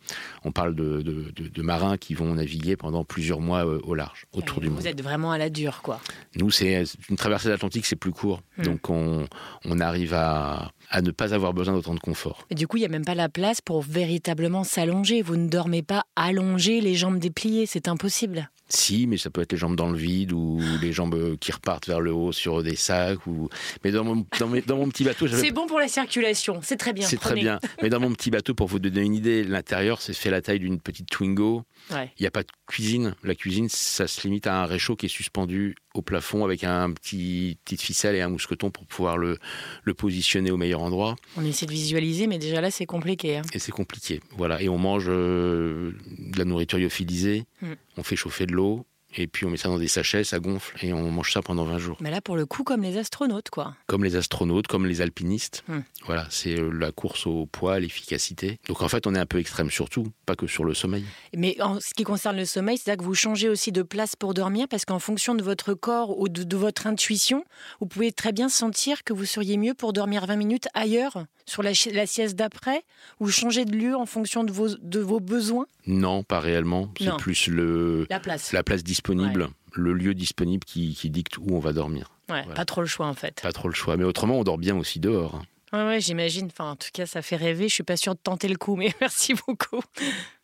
On 0.45 0.51
parle 0.51 0.75
de, 0.75 1.01
de- 1.01 1.31
de- 1.31 1.47
de 1.49 1.63
marins 1.63 1.97
qui 1.97 2.15
vont 2.15 2.35
naviguer 2.35 2.77
pendant 2.77 3.05
plusieurs 3.05 3.41
mois 3.41 3.65
euh, 3.65 3.79
au 3.85 3.95
large, 3.95 4.27
autour 4.33 4.61
du 4.61 4.67
vous 4.69 4.75
monde. 4.75 4.87
êtes 4.87 5.01
vraiment 5.01 5.31
à 5.31 5.39
la 5.39 5.49
dure 5.49 5.81
quoi. 5.83 6.01
Nous, 6.35 6.51
c'est 6.51 6.83
une 7.09 7.15
traversée 7.17 7.47
de 7.47 7.53
l'Atlantique, 7.53 7.87
c'est 7.87 7.95
plus 7.95 8.11
court. 8.11 8.43
Hmm. 8.59 8.63
Donc 8.65 8.91
on, 8.91 9.27
on 9.65 9.79
arrive 9.81 10.13
à, 10.15 10.73
à 10.91 11.03
ne 11.03 11.11
pas 11.11 11.35
avoir 11.35 11.53
besoin 11.53 11.75
d'autant 11.75 11.95
de 11.95 12.01
confort. 12.01 12.47
Et 12.51 12.55
du 12.55 12.67
coup, 12.67 12.77
il 12.77 12.81
n'y 12.81 12.87
a 12.87 12.91
même 12.91 13.05
pas 13.05 13.15
la 13.15 13.29
place 13.29 13.61
pour 13.61 13.83
véritablement 13.83 14.65
s'allonger. 14.65 15.23
Vous 15.23 15.37
ne 15.37 15.49
dormez 15.49 15.83
pas 15.83 16.05
allongé, 16.17 16.81
les 16.81 16.95
jambes 16.95 17.19
dépliées, 17.19 17.67
c'est 17.67 17.89
impossible. 17.89 18.51
Si, 18.69 19.07
mais 19.07 19.17
ça 19.17 19.31
peut 19.31 19.43
être 19.43 19.53
les 19.53 19.59
jambes 19.59 19.77
dans 19.77 19.91
le 19.91 19.97
vide 19.97 20.33
ou 20.33 20.61
les 20.83 20.93
jambes 20.93 21.37
qui 21.39 21.53
repartent 21.53 21.87
vers 21.87 22.01
le 22.01 22.13
haut 22.13 22.33
sur 22.33 22.65
des 22.65 22.75
sacs. 22.75 23.25
Ou... 23.29 23.49
Mais 23.85 23.93
dans 23.93 24.03
mon, 24.03 24.27
dans, 24.41 24.49
mes- 24.49 24.61
dans 24.63 24.77
mon 24.77 24.89
petit 24.89 25.05
bateau, 25.05 25.29
C'est 25.29 25.53
bon 25.53 25.69
pour 25.69 25.79
la 25.79 25.87
circulation, 25.87 26.59
c'est 26.63 26.77
très 26.77 26.93
bien. 26.93 27.07
C'est 27.07 27.17
très 27.17 27.37
bien. 27.37 27.61
Mais 27.81 27.91
dans 27.91 28.01
mon 28.01 28.11
petit 28.13 28.31
bateau, 28.33 28.55
pour 28.55 28.67
vous 28.67 28.81
donner 28.81 29.03
une 29.03 29.15
idée, 29.15 29.45
l'intérieur, 29.45 30.03
c'est 30.03 30.15
fait 30.15 30.31
la 30.31 30.43
taille 30.43 30.59
d'une 30.59 30.81
petite 30.81 31.09
Twingo. 31.09 31.63
Ouais. 31.93 32.11
Il 32.19 32.23
n'y 32.23 32.27
a 32.27 32.33
pas 32.33 32.43
de 32.43 32.49
cuisine. 32.67 33.15
La 33.23 33.37
cuisine, 33.37 33.69
ça 33.69 34.09
se 34.09 34.23
limite 34.23 34.49
à 34.49 34.61
un 34.63 34.67
réchaud 34.67 34.97
qui 34.97 35.07
est 35.07 35.11
suspendu 35.11 35.77
au 35.99 36.03
plafond 36.03 36.45
avec 36.45 36.65
un 36.65 36.91
petit 36.93 37.59
petite 37.65 37.81
ficelle 37.83 38.15
et 38.17 38.21
un 38.21 38.29
mousqueton 38.29 38.71
pour 38.71 38.87
pouvoir 38.87 39.19
le, 39.19 39.39
le 39.85 39.95
positionner 39.95 40.51
au 40.51 40.57
meilleur 40.57 40.83
endroit. 40.83 41.17
On 41.37 41.45
essaie 41.45 41.67
de 41.67 41.71
visualiser, 41.73 42.27
mais 42.27 42.39
déjà 42.39 42.61
là, 42.61 42.71
c'est 42.71 42.87
compliqué. 42.87 43.39
hein. 43.39 43.43
Et 43.53 43.59
c'est 43.59 43.73
compliqué. 43.73 44.21
Voilà. 44.37 44.61
Et 44.63 44.69
on 44.69 44.79
mange 44.79 45.07
euh, 45.09 45.93
de 46.19 46.39
la 46.39 46.45
nourriture 46.45 46.79
lyophilisée. 46.79 47.45
Hmm. 47.63 47.75
On 47.97 48.03
fait 48.03 48.17
chauffer 48.17 48.47
de 48.47 48.53
l'eau. 48.53 48.85
Et 49.19 49.27
puis 49.27 49.47
on 49.47 49.51
met 49.51 49.57
ça 49.57 49.69
dans 49.69 49.79
des 49.79 49.89
sachets, 49.89 50.25
ça 50.25 50.39
gonfle. 50.39 50.77
Et 50.85 50.93
on 50.93 51.11
mange 51.11 51.33
ça 51.33 51.43
pendant 51.43 51.65
20 51.65 51.79
jours. 51.79 51.97
Mais 52.01 52.11
là, 52.11 52.21
pour 52.21 52.37
le 52.37 52.47
coup, 52.47 52.65
comme 52.65 52.83
les 52.83 52.99
astronautes, 52.99 53.51
quoi. 53.51 53.75
comme 53.87 54.05
les 54.05 54.17
astronautes, 54.17 54.67
comme 54.67 54.87
les 54.87 55.01
alpinistes. 55.01 55.65
Hmm. 55.69 55.81
Voilà, 56.05 56.27
c'est 56.31 56.59
euh, 56.59 56.71
la 56.71 56.93
course 56.93 57.27
au 57.27 57.47
poids, 57.47 57.79
l'efficacité. 57.81 58.59
Donc 58.69 58.83
en 58.83 58.89
fait, 58.89 59.07
on 59.07 59.15
est 59.15 59.19
un 59.19 59.27
peu 59.27 59.39
extrême 59.39 59.71
surtout, 59.71 60.09
pas 60.25 60.37
que 60.37 60.47
sur 60.47 60.65
le 60.65 60.75
sommeil. 60.75 61.05
Mais 61.35 61.61
en 61.61 61.81
ce 61.81 61.95
qui 61.95 62.05
concerne 62.05 62.37
le 62.37 62.45
sommeil, 62.45 62.79
c'est-à-dire 62.79 63.01
que 63.01 63.05
vous 63.05 63.15
changez 63.15 63.49
aussi 63.49 63.73
de 63.73 63.83
place 63.83 64.17
pour 64.17 64.35
dormir, 64.35 64.67
parce 64.69 64.85
qu'en 64.85 64.99
fonction 64.99 65.35
de 65.35 65.43
votre 65.43 65.75
corps 65.75 66.19
ou 66.19 66.29
de, 66.29 66.45
de 66.45 66.57
votre 66.57 66.87
intuition, 66.87 67.45
vous 67.81 67.87
pouvez 67.87 68.13
très 68.13 68.33
bien 68.33 68.49
sentir 68.49 69.05
que 69.05 69.13
vous 69.13 69.25
seriez 69.25 69.57
mieux 69.57 69.75
pour 69.75 69.93
dormir 69.93 70.27
20 70.27 70.37
minutes 70.37 70.69
ailleurs, 70.75 71.27
sur 71.47 71.63
la, 71.63 71.75
sieste 71.75 72.35
d'après, 72.35 72.83
ou 73.21 73.29
changer 73.29 73.65
de 73.65 73.73
lieu 73.77 73.97
en 73.97 74.07
fonction 74.07 74.45
de 74.45 74.53
vos, 74.53 74.69
de 74.77 75.01
vos 75.01 75.21
besoins? 75.21 75.67
Non, 75.87 76.25
pas 76.25 76.41
réellement. 76.41 76.93
C'est 76.99 77.17
plus 77.19 77.47
le, 77.47 78.07
La 78.11 78.19
place. 78.19 78.53
la 78.53 78.65
place 78.65 78.83
disponible, 78.83 79.06
le 79.15 79.93
lieu 79.93 80.15
disponible 80.15 80.65
qui, 80.65 80.95
qui 80.95 81.11
dicte 81.11 81.37
où 81.39 81.47
on 81.51 81.59
va 81.59 81.73
dormir. 81.73 82.11
Ouais, 82.29 82.41
Voilà. 82.43 82.55
Pas 82.55 82.65
trop 82.65 82.81
le 82.81 82.87
choix, 82.87 83.07
en 83.07 83.15
fait. 83.15 83.41
Pas 83.43 83.53
trop 83.53 83.69
le 83.69 83.75
choix. 83.75 83.97
Mais 83.97 84.05
autrement, 84.05 84.39
on 84.41 84.45
dort 84.45 84.59
bien 84.59 84.77
aussi 84.77 84.99
dehors. 85.01 85.35
hein. 85.37 85.43
Ouais, 85.73 85.85
ouais, 85.85 86.01
j'imagine. 86.01 86.47
Enfin, 86.47 86.71
en 86.71 86.77
tout 86.77 86.89
cas, 86.93 87.07
ça 87.07 87.23
fait 87.23 87.37
rêver. 87.37 87.69
Je 87.69 87.75
suis 87.75 87.83
pas 87.83 87.97
sûre 87.97 88.15
de 88.15 88.21
tenter 88.21 88.49
le 88.49 88.57
coup, 88.57 88.77
mais 88.77 88.95
merci 89.01 89.35
beaucoup. 89.47 89.81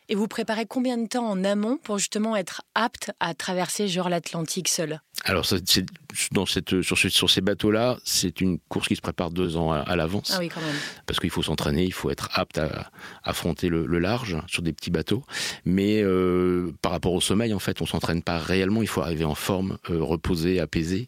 Et 0.09 0.15
vous 0.15 0.27
préparez 0.27 0.65
combien 0.65 0.97
de 0.97 1.07
temps 1.07 1.25
en 1.25 1.43
amont 1.43 1.77
pour 1.77 1.97
justement 1.97 2.35
être 2.35 2.61
apte 2.75 3.11
à 3.19 3.33
traverser 3.33 3.87
genre 3.87 4.09
l'Atlantique 4.09 4.67
seul? 4.67 4.99
Alors, 5.25 5.45
c'est- 5.45 5.85
dans 6.31 6.45
cette, 6.45 6.81
sur, 6.81 6.97
sur 6.97 7.29
ces 7.29 7.41
bateaux-là, 7.41 7.97
c'est 8.03 8.41
une 8.41 8.59
course 8.69 8.87
qui 8.89 8.95
se 8.95 9.01
prépare 9.01 9.31
deux 9.31 9.55
ans 9.57 9.71
à, 9.71 9.77
à 9.79 9.95
l'avance. 9.95 10.31
Ah 10.35 10.39
oui, 10.39 10.49
quand 10.49 10.59
même. 10.61 10.75
parce 11.05 11.19
qu'il 11.19 11.29
faut 11.29 11.41
s'entraîner, 11.41 11.85
il 11.85 11.93
faut 11.93 12.09
être 12.11 12.29
apte 12.33 12.57
à 12.57 12.91
affronter 13.23 13.69
le, 13.69 13.85
le 13.85 13.99
large 13.99 14.37
sur 14.47 14.61
des 14.61 14.73
petits 14.73 14.91
bateaux. 14.91 15.23
Mais 15.65 16.01
euh, 16.03 16.71
par 16.81 16.91
rapport 16.91 17.13
au 17.13 17.21
sommeil, 17.21 17.53
en 17.53 17.59
fait, 17.59 17.81
on 17.81 17.85
s'entraîne 17.85 18.21
pas 18.21 18.37
réellement. 18.37 18.81
Il 18.81 18.87
faut 18.89 19.01
arriver 19.01 19.25
en 19.25 19.35
forme, 19.35 19.77
euh, 19.89 20.03
reposé, 20.03 20.59
apaisé. 20.59 21.07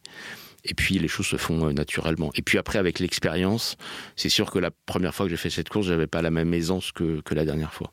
Et 0.64 0.74
puis 0.74 0.98
les 0.98 1.08
choses 1.08 1.28
se 1.28 1.36
font 1.38 1.68
euh, 1.68 1.74
naturellement. 1.74 2.32
Et 2.36 2.42
puis 2.42 2.58
après, 2.58 2.80
avec 2.80 3.00
l'expérience, 3.00 3.76
c'est 4.16 4.30
sûr 4.30 4.50
que 4.50 4.58
la 4.60 4.72
première 4.72 5.14
fois 5.14 5.26
que 5.26 5.30
j'ai 5.30 5.38
fait 5.38 5.50
cette 5.52 5.70
course, 5.70 5.86
j'avais 5.88 6.08
pas 6.08 6.22
la 6.24 6.32
même 6.32 6.54
aisance 6.54 6.92
que, 6.92 7.20
que 7.22 7.36
la 7.36 7.46
dernière 7.46 7.74
fois. 7.74 7.92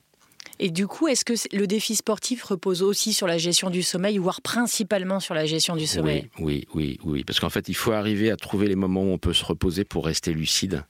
Et 0.59 0.71
du 0.71 0.87
coup, 0.87 1.09
est-ce 1.09 1.25
que 1.25 1.35
le 1.57 1.67
défi 1.67 1.97
sportif 1.97 2.45
repose 2.45 2.83
aussi 2.83 3.13
sur 3.13 3.27
la 3.27 3.39
gestion 3.39 3.71
du 3.71 3.83
sommeil, 3.83 4.19
voire 4.19 4.41
principalement 4.41 5.21
sur 5.21 5.35
la 5.35 5.47
gestion 5.47 5.77
du 5.77 5.87
sommeil? 5.87 6.29
Oui, 6.39 6.67
oui, 6.75 6.99
oui. 7.05 7.25
Parce 7.25 7.41
qu'en 7.41 7.51
fait, 7.51 7.69
il 7.69 7.75
faut 7.75 7.93
arriver 7.93 8.31
à 8.31 8.37
trouver 8.37 8.69
les 8.69 8.77
moments 8.77 9.03
où 9.03 9.13
on 9.13 9.19
peut 9.19 9.33
se 9.33 9.45
reposer 9.45 9.85
pour 9.85 10.07
rester 10.07 10.33
lucide. 10.33 10.85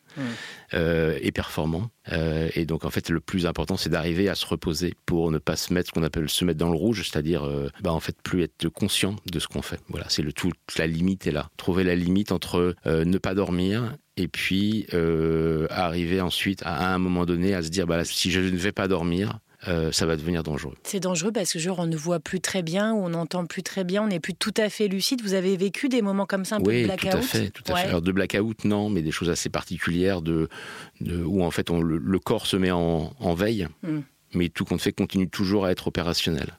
Euh, 0.74 1.18
et 1.20 1.32
performant. 1.32 1.90
Euh, 2.12 2.48
et 2.54 2.64
donc 2.64 2.84
en 2.84 2.90
fait, 2.90 3.10
le 3.10 3.20
plus 3.20 3.46
important, 3.46 3.76
c'est 3.76 3.90
d'arriver 3.90 4.28
à 4.28 4.34
se 4.34 4.46
reposer 4.46 4.94
pour 5.06 5.30
ne 5.30 5.38
pas 5.38 5.56
se 5.56 5.72
mettre 5.72 5.88
ce 5.88 5.92
qu'on 5.92 6.02
appelle 6.02 6.28
se 6.28 6.44
mettre 6.44 6.58
dans 6.58 6.70
le 6.70 6.76
rouge, 6.76 7.08
c'est-à-dire 7.08 7.44
euh, 7.44 7.68
bah, 7.82 7.92
en 7.92 8.00
fait 8.00 8.16
plus 8.22 8.42
être 8.42 8.68
conscient 8.68 9.16
de 9.30 9.38
ce 9.38 9.48
qu'on 9.48 9.62
fait. 9.62 9.80
Voilà, 9.88 10.06
c'est 10.08 10.22
le 10.22 10.32
tout. 10.32 10.50
La 10.78 10.86
limite 10.86 11.26
est 11.26 11.32
là. 11.32 11.50
Trouver 11.56 11.84
la 11.84 11.94
limite 11.94 12.32
entre 12.32 12.74
ne 12.86 13.18
pas 13.18 13.34
dormir 13.34 13.96
et 14.16 14.28
puis 14.28 14.86
arriver 15.70 16.20
ensuite 16.20 16.62
à, 16.64 16.92
un 16.92 16.98
moment 16.98 17.26
donné 17.26 17.54
à 17.54 17.62
se 17.62 17.68
dire 17.68 17.86
bah, 17.86 18.04
si 18.04 18.30
je 18.30 18.40
ne 18.40 18.56
vais 18.56 18.72
pas 18.72 18.88
dormir, 18.88 19.38
euh, 19.68 19.92
ça 19.92 20.06
va 20.06 20.16
devenir 20.16 20.42
dangereux. 20.42 20.74
C'est 20.82 20.98
dangereux 20.98 21.30
parce 21.30 21.52
que 21.52 21.58
genre 21.60 21.78
on 21.78 21.86
ne 21.86 21.96
voit 21.96 22.18
plus 22.18 22.40
très 22.40 22.62
bien, 22.62 22.92
on 22.92 23.10
n'entend 23.10 23.46
plus 23.46 23.62
très 23.62 23.84
bien, 23.84 24.02
on 24.02 24.08
n'est 24.08 24.18
plus 24.18 24.34
tout 24.34 24.54
à 24.56 24.68
fait 24.68 24.88
lucide. 24.88 25.22
Vous 25.22 25.34
avez 25.34 25.56
vécu 25.56 25.88
des 25.88 26.02
moments 26.02 26.26
comme 26.26 26.44
ça, 26.44 26.56
un 26.56 26.60
peu 26.60 26.72
de 26.72 26.84
blackout 26.84 27.10
tout 27.10 27.16
à 27.16 27.20
fait, 27.20 27.50
tout 27.50 27.62
à 27.68 27.76
fait. 27.76 27.88
Alors 27.88 28.02
de 28.02 28.10
blackout, 28.10 28.64
non, 28.64 28.90
mais 28.90 29.02
des 29.02 29.12
choses 29.12 29.30
assez 29.30 29.50
particulières 29.50 30.01
de, 30.22 30.48
où 31.24 31.44
en 31.44 31.50
fait 31.50 31.70
le, 31.70 32.18
corps 32.18 32.46
se 32.46 32.56
met 32.56 32.70
en, 32.70 33.34
veille, 33.34 33.68
hmm. 33.82 34.00
mais 34.34 34.48
tout 34.48 34.64
compte 34.64 34.80
fait 34.80 34.92
continue 34.92 35.28
toujours 35.28 35.64
à 35.64 35.70
être 35.70 35.88
opérationnel. 35.88 36.58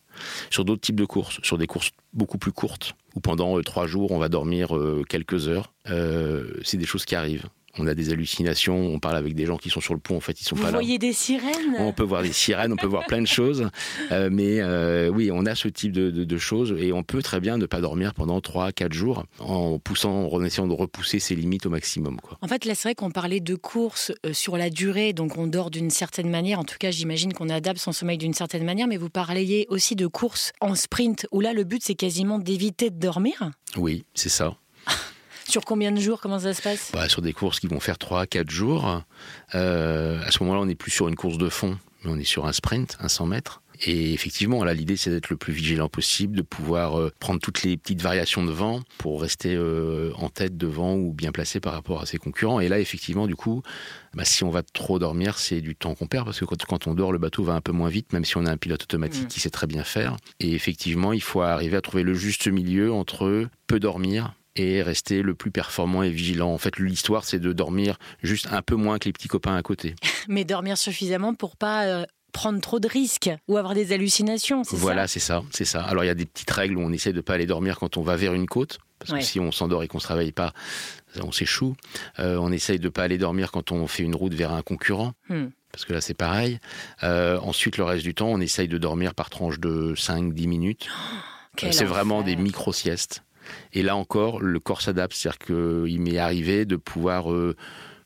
Sur 0.51 0.63
d'autres 0.63 0.81
types 0.81 1.00
de 1.00 1.05
courses, 1.05 1.39
sur 1.41 1.57
des 1.57 1.65
courses 1.65 1.91
beaucoup 2.13 2.38
plus 2.38 2.51
courtes, 2.51 2.95
où 3.15 3.19
pendant 3.19 3.57
euh, 3.57 3.63
trois 3.63 3.88
jours 3.88 4.12
on 4.12 4.19
va 4.19 4.29
dormir 4.29 4.75
euh, 4.75 5.03
quelques 5.07 5.47
heures, 5.47 5.73
c'est 6.63 6.77
des 6.77 6.85
choses 6.85 7.05
qui 7.05 7.15
arrivent 7.15 7.50
on 7.79 7.87
a 7.87 7.95
des 7.95 8.11
hallucinations, 8.11 8.77
on 8.77 8.99
parle 8.99 9.17
avec 9.17 9.33
des 9.33 9.45
gens 9.45 9.57
qui 9.57 9.69
sont 9.69 9.81
sur 9.81 9.93
le 9.93 9.99
pont, 9.99 10.15
en 10.15 10.19
fait, 10.19 10.39
ils 10.39 10.43
sont 10.43 10.55
pas 10.55 10.63
là. 10.63 10.67
Vous 10.67 10.73
voyez 10.73 10.99
des 10.99 11.13
sirènes? 11.13 11.75
On 11.79 11.91
peut 11.91 12.03
voir 12.03 12.21
des 12.21 12.31
sirènes, 12.31 12.71
on 12.71 12.75
peut 12.75 12.87
voir 12.87 13.05
plein 13.05 13.21
de 13.21 13.27
choses, 13.27 13.69
euh, 14.11 14.29
mais 14.31 14.59
euh, 14.59 15.09
oui, 15.09 15.31
on 15.33 15.45
a 15.45 15.55
ce 15.55 15.67
type 15.67 15.91
de, 15.91 16.37
choses 16.37 16.75
et 16.79 16.91
on 16.91 17.03
peut 17.03 17.21
très 17.21 17.39
bien 17.39 17.57
ne 17.57 17.65
pas 17.65 17.79
dormir 17.79 18.13
pendant 18.13 18.39
3-4 18.39 18.91
jours 18.91 19.23
en 19.39 19.79
poussant, 19.79 20.27
en 20.27 20.43
essayant 20.43 20.67
de 20.67 20.73
repousser 20.73 21.19
ses 21.19 21.35
limites 21.35 21.65
au 21.65 21.69
maximum. 21.69 22.19
Quoi. 22.19 22.37
En 22.41 22.47
fait, 22.47 22.65
là, 22.65 22.75
c'est 22.75 22.89
vrai 22.89 22.95
qu'on 22.95 23.11
parlait 23.11 23.39
de 23.39 23.55
courses 23.55 24.11
euh, 24.25 24.33
sur 24.33 24.57
la 24.57 24.69
durée, 24.69 25.13
donc 25.13 25.37
on 25.37 25.47
dort 25.47 25.69
d'une 25.69 25.89
certaine 25.89 26.29
manière. 26.29 26.59
En 26.59 26.63
tout 26.63 26.77
cas, 26.79 26.91
j'imagine 26.91 27.33
qu'on 27.33 27.49
adapte 27.49 27.79
son 27.79 27.91
sommeil 27.91 28.17
d'une 28.17 28.33
certaine 28.33 28.65
manière, 28.65 28.87
mais 28.87 28.97
vous 28.97 29.09
parliez 29.09 29.65
aussi 29.69 29.95
de 29.95 30.07
courses 30.07 30.51
en 30.59 30.75
sprint, 30.75 31.27
où 31.31 31.39
là, 31.39 31.53
le 31.53 31.63
but, 31.63 31.83
c'est 31.83 31.95
quasiment 31.95 32.39
d'éviter 32.39 32.89
de 32.89 32.99
dormir? 32.99 33.51
Oui, 33.77 34.05
c'est 34.13 34.29
ça. 34.29 34.55
Sur 35.47 35.65
combien 35.65 35.91
de 35.91 36.00
jours 36.00 36.19
Comment 36.21 36.39
ça 36.39 36.53
se 36.53 36.62
passe 36.62 36.91
bah, 36.93 37.09
Sur 37.09 37.21
des 37.21 37.33
courses 37.33 37.59
qui 37.59 37.67
vont 37.67 37.79
faire 37.79 37.97
3 37.97 38.25
4 38.25 38.50
jours. 38.50 39.03
Euh, 39.55 40.21
à 40.25 40.31
ce 40.31 40.41
moment-là, 40.43 40.62
on 40.62 40.65
n'est 40.65 40.75
plus 40.75 40.91
sur 40.91 41.07
une 41.07 41.15
course 41.15 41.38
de 41.38 41.50
fond, 41.50 41.77
mais 42.03 42.12
on 42.12 42.17
est 42.17 42.23
sur 42.23 42.45
un 42.45 42.53
sprint, 42.53 42.97
un 43.00 43.09
100 43.09 43.27
mètres. 43.27 43.62
Et 43.81 44.13
effectivement, 44.13 44.63
là, 44.63 44.73
l'idée, 44.73 44.97
c'est 44.97 45.09
d'être 45.09 45.29
le 45.29 45.35
plus 45.35 45.51
vigilant 45.51 45.89
possible, 45.89 46.38
de 46.38 46.41
pouvoir 46.41 47.00
euh, 47.00 47.12
prendre 47.19 47.39
toutes 47.39 47.63
les 47.63 47.75
petites 47.75 48.01
variations 48.01 48.43
de 48.43 48.51
vent 48.51 48.81
pour 48.97 49.21
rester 49.21 49.55
euh, 49.55 50.12
en 50.15 50.29
tête 50.29 50.57
devant 50.57 50.95
ou 50.95 51.12
bien 51.12 51.31
placé 51.31 51.59
par 51.59 51.73
rapport 51.73 52.01
à 52.01 52.05
ses 52.05 52.17
concurrents. 52.17 52.59
Et 52.59 52.69
là, 52.69 52.79
effectivement, 52.79 53.27
du 53.27 53.35
coup, 53.35 53.62
bah, 54.13 54.25
si 54.25 54.43
on 54.43 54.51
va 54.51 54.63
trop 54.63 55.00
dormir, 55.00 55.39
c'est 55.39 55.59
du 55.59 55.75
temps 55.75 55.95
qu'on 55.95 56.07
perd 56.07 56.25
parce 56.25 56.39
que 56.39 56.45
quand, 56.45 56.63
quand, 56.65 56.88
on 56.88 56.93
dort, 56.93 57.12
le 57.12 57.17
bateau 57.17 57.43
va 57.43 57.53
un 57.53 57.62
peu 57.62 57.71
moins 57.71 57.89
vite, 57.89 58.13
même 58.13 58.25
si 58.25 58.38
on 58.38 58.45
a 58.45 58.51
un 58.51 58.57
pilote 58.57 58.83
automatique 58.83 59.25
mmh. 59.25 59.27
qui 59.27 59.39
sait 59.39 59.50
très 59.50 59.67
bien 59.67 59.83
faire. 59.83 60.17
Et 60.39 60.53
effectivement, 60.53 61.12
il 61.12 61.23
faut 61.23 61.41
arriver 61.41 61.75
à 61.75 61.81
trouver 61.81 62.03
le 62.03 62.13
juste 62.13 62.47
milieu 62.47 62.93
entre 62.93 63.47
peu 63.67 63.79
dormir 63.79 64.33
et 64.55 64.81
rester 64.81 65.22
le 65.22 65.33
plus 65.33 65.51
performant 65.51 66.03
et 66.03 66.10
vigilant. 66.10 66.51
En 66.53 66.57
fait, 66.57 66.77
l'histoire, 66.77 67.24
c'est 67.24 67.39
de 67.39 67.53
dormir 67.53 67.98
juste 68.22 68.48
un 68.51 68.62
peu 68.62 68.75
moins 68.75 69.00
que 69.00 69.05
les 69.05 69.13
petits 69.13 69.27
copains 69.27 69.55
à 69.55 69.62
côté. 69.62 69.95
Mais 70.27 70.45
dormir 70.45 70.77
suffisamment 70.77 71.33
pour 71.33 71.55
pas 71.55 71.86
euh, 71.86 72.05
prendre 72.31 72.60
trop 72.62 72.79
de 72.79 72.88
risques 72.88 73.31
ou 73.48 73.57
avoir 73.57 73.74
des 73.74 73.93
hallucinations. 73.93 74.62
Voilà, 74.72 75.07
c'est 75.07 75.19
ça, 75.19 75.43
c'est 75.51 75.65
ça. 75.65 75.83
Alors 75.83 76.03
il 76.03 76.07
y 76.07 76.12
a 76.12 76.15
des 76.15 76.25
petites 76.25 76.51
règles 76.51 76.77
où 76.77 76.81
on 76.81 76.91
essaie 76.91 77.13
de 77.13 77.22
pas 77.22 77.33
aller 77.33 77.45
dormir 77.45 77.79
quand 77.79 77.98
on 77.98 78.01
va 78.01 78.15
vers 78.15 78.33
une 78.33 78.48
côte, 78.48 78.79
parce 79.00 79.13
que 79.13 79.22
si 79.22 79.39
on 79.39 79.51
s'endort 79.51 79.83
et 79.83 79.88
qu'on 79.88 80.00
se 80.00 80.07
réveille 80.07 80.31
pas, 80.31 80.53
on 81.22 81.31
s'échoue. 81.31 81.75
Euh, 82.19 82.38
on 82.38 82.51
essaye 82.51 82.79
de 82.79 82.89
pas 82.89 83.03
aller 83.03 83.17
dormir 83.17 83.51
quand 83.51 83.72
on 83.72 83.88
fait 83.88 84.03
une 84.03 84.15
route 84.15 84.33
vers 84.33 84.51
un 84.51 84.62
concurrent. 84.62 85.13
Hmm. 85.29 85.48
Parce 85.72 85.86
que 85.86 85.93
là, 85.93 86.01
c'est 86.01 86.13
pareil. 86.13 86.60
Euh, 87.01 87.39
ensuite, 87.39 87.77
le 87.77 87.83
reste 87.83 88.03
du 88.03 88.13
temps, 88.13 88.27
on 88.27 88.39
essaye 88.39 88.67
de 88.67 88.77
dormir 88.77 89.15
par 89.15 89.31
tranche 89.31 89.60
de 89.60 89.95
5-10 89.95 90.48
minutes. 90.48 90.88
c'est 91.57 91.83
vraiment 91.83 92.22
des 92.22 92.36
micro-siestes. 92.36 93.24
Et 93.73 93.83
là 93.83 93.95
encore, 93.95 94.39
le 94.39 94.59
corps 94.59 94.81
s'adapte. 94.81 95.13
C'est-à-dire 95.13 95.39
qu'il 95.39 96.01
m'est 96.01 96.17
arrivé 96.17 96.65
de 96.65 96.75
pouvoir, 96.75 97.31
euh, 97.31 97.55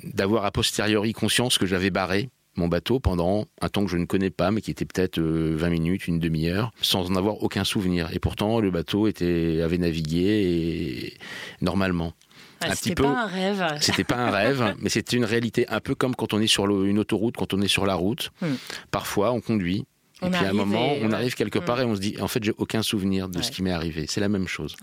d'avoir 0.03 0.45
a 0.45 0.51
posteriori 0.51 1.13
conscience 1.13 1.57
que 1.57 1.65
j'avais 1.65 1.89
barré 1.89 2.29
mon 2.57 2.67
bateau 2.67 2.99
pendant 2.99 3.45
un 3.61 3.69
temps 3.69 3.85
que 3.85 3.91
je 3.91 3.97
ne 3.97 4.05
connais 4.05 4.31
pas, 4.31 4.51
mais 4.51 4.61
qui 4.61 4.71
était 4.71 4.85
peut-être 4.85 5.19
20 5.19 5.23
euh, 5.23 5.69
minutes, 5.69 6.07
une 6.07 6.19
demi-heure, 6.19 6.71
sans 6.81 7.09
en 7.09 7.15
avoir 7.15 7.41
aucun 7.43 7.63
souvenir. 7.63 8.09
Et 8.13 8.19
pourtant, 8.19 8.59
le 8.59 8.71
bateau 8.71 9.07
était, 9.07 9.61
avait 9.63 9.77
navigué 9.77 10.19
et, 10.19 11.13
normalement. 11.61 12.13
Ah, 12.61 12.75
c'était 12.75 12.95
pas 12.95 13.09
un 13.09 13.27
rêve. 13.27 13.63
C'était 13.79 14.03
pas 14.03 14.17
un 14.17 14.31
rêve, 14.31 14.75
mais 14.81 14.89
c'était 14.89 15.15
une 15.15 15.25
réalité. 15.25 15.67
Un 15.69 15.79
peu 15.79 15.93
comme 15.93 16.15
quand 16.15 16.33
on 16.33 16.41
est 16.41 16.47
sur 16.47 16.65
une 16.83 16.97
autoroute, 16.97 17.37
quand 17.37 17.53
on 17.53 17.61
est 17.61 17.67
sur 17.67 17.85
la 17.85 17.93
route. 17.93 18.31
Hmm. 18.41 18.55
Parfois, 18.89 19.31
on 19.31 19.41
conduit, 19.41 19.85
et 20.23 20.29
puis 20.29 20.45
à 20.45 20.49
un 20.49 20.53
moment, 20.53 20.93
on 21.01 21.11
arrive 21.11 21.35
quelque 21.35 21.59
part 21.59 21.77
mm. 21.77 21.81
et 21.81 21.85
on 21.85 21.95
se 21.95 22.01
dit, 22.01 22.15
en 22.19 22.27
fait, 22.27 22.43
j'ai 22.43 22.53
aucun 22.57 22.81
souvenir 22.81 23.29
de 23.29 23.41
ce 23.41 23.51
qui 23.51 23.61
m'est 23.61 23.71
arrivé. 23.71 24.05
C'est 24.07 24.21
la 24.21 24.29
même 24.29 24.47
chose. 24.47 24.75